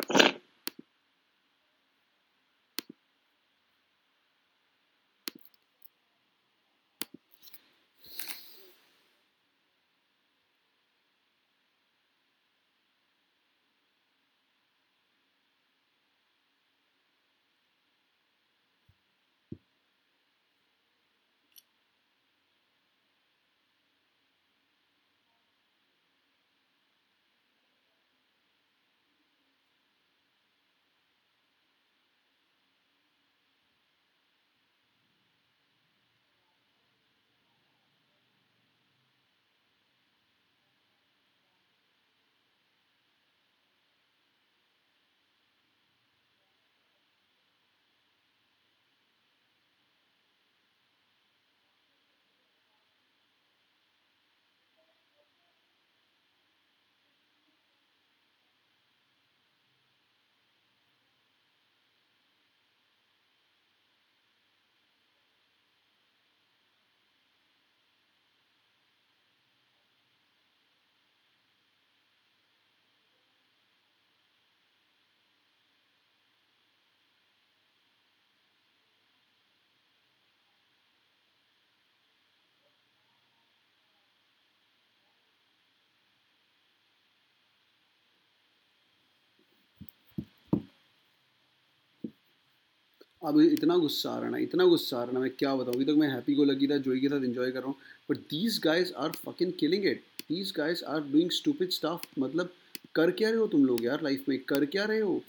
अब 93.21 93.39
इतना 93.41 93.75
गुस्सा 93.77 94.09
आ 94.09 94.19
रहा 94.19 94.29
ना, 94.29 94.37
इतना 94.37 94.65
गुस्सा 94.65 94.97
आ 94.97 95.03
रहा 95.03 95.11
ना, 95.11 95.19
मैं 95.19 95.29
क्या 95.29 95.55
बताऊँ? 95.55 95.75
अभी 95.75 95.85
तक 95.85 95.97
मैं 95.99 96.07
हैप्पी 96.09 96.35
को 96.35 96.43
लगी 96.43 96.67
था 96.67 96.77
जोई 96.85 96.99
के 96.99 97.07
साथ 97.09 97.23
इन्जॉय 97.23 97.51
कर 97.51 97.59
रहा 97.59 97.67
हूँ 97.67 97.75
but 98.09 98.17
these 98.31 98.59
guys 98.63 98.93
are 98.97 99.11
fucking 99.25 99.51
killing 99.59 99.85
it 99.85 100.03
these 100.29 100.53
guys 100.57 100.83
are 100.83 101.01
doing 101.11 101.31
stupid 101.31 101.71
stuff 101.71 102.05
मतलब 102.19 102.49
कर 102.95 103.11
क्या 103.11 103.29
रहे 103.29 103.39
हो 103.39 103.47
तुम 103.47 103.65
लोग 103.65 103.83
यार 103.85 104.03
लाइफ 104.03 104.25
में? 104.29 104.37
कर 104.39 104.65
क्या 104.65 104.85
रहे 104.85 104.99
हो? 104.99 105.21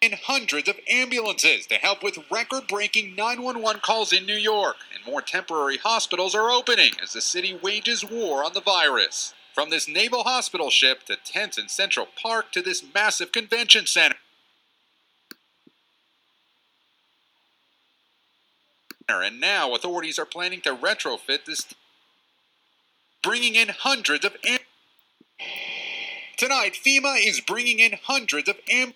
In 0.00 0.12
hundreds 0.12 0.68
of 0.68 0.78
ambulances 0.88 1.66
to 1.66 1.74
help 1.74 2.02
with 2.02 2.18
record 2.30 2.66
breaking 2.66 3.14
911 3.14 3.82
calls 3.82 4.12
in 4.12 4.24
New 4.24 4.36
York, 4.36 4.76
and 4.94 5.04
more 5.04 5.20
temporary 5.20 5.76
hospitals 5.76 6.34
are 6.34 6.50
opening 6.50 6.92
as 7.02 7.12
the 7.12 7.20
city 7.20 7.58
wages 7.62 8.02
war 8.02 8.42
on 8.42 8.54
the 8.54 8.62
virus. 8.62 9.34
From 9.54 9.68
this 9.68 9.88
naval 9.88 10.22
hospital 10.22 10.70
ship 10.70 11.02
to 11.04 11.16
tents 11.16 11.58
in 11.58 11.68
Central 11.68 12.06
Park 12.20 12.50
to 12.52 12.62
this 12.62 12.82
massive 12.94 13.30
convention 13.32 13.84
center. 13.86 14.16
And 19.08 19.40
now 19.40 19.74
authorities 19.74 20.18
are 20.20 20.24
planning 20.24 20.60
to 20.62 20.74
retrofit 20.74 21.44
this, 21.44 21.66
bringing 23.22 23.56
in 23.56 23.68
hundreds 23.68 24.24
of. 24.24 24.36
Am- 24.46 24.60
Tonight, 26.36 26.74
FEMA 26.74 27.16
is 27.18 27.40
bringing 27.40 27.80
in 27.80 27.98
hundreds 28.04 28.48
of 28.48 28.56
am- 28.70 28.94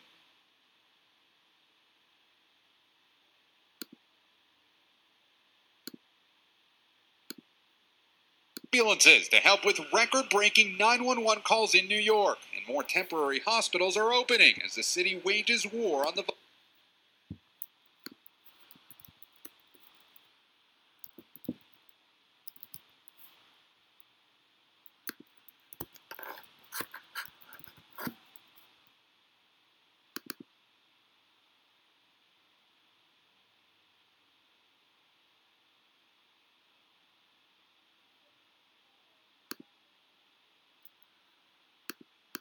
ambulances 8.74 9.28
to 9.28 9.36
help 9.36 9.64
with 9.64 9.80
record 9.92 10.28
breaking 10.28 10.76
911 10.76 11.44
calls 11.44 11.76
in 11.76 11.86
New 11.86 11.98
York, 11.98 12.38
and 12.56 12.66
more 12.66 12.82
temporary 12.82 13.40
hospitals 13.46 13.96
are 13.96 14.12
opening 14.12 14.54
as 14.64 14.74
the 14.74 14.82
city 14.82 15.20
wages 15.24 15.64
war 15.64 16.04
on 16.04 16.14
the. 16.16 16.24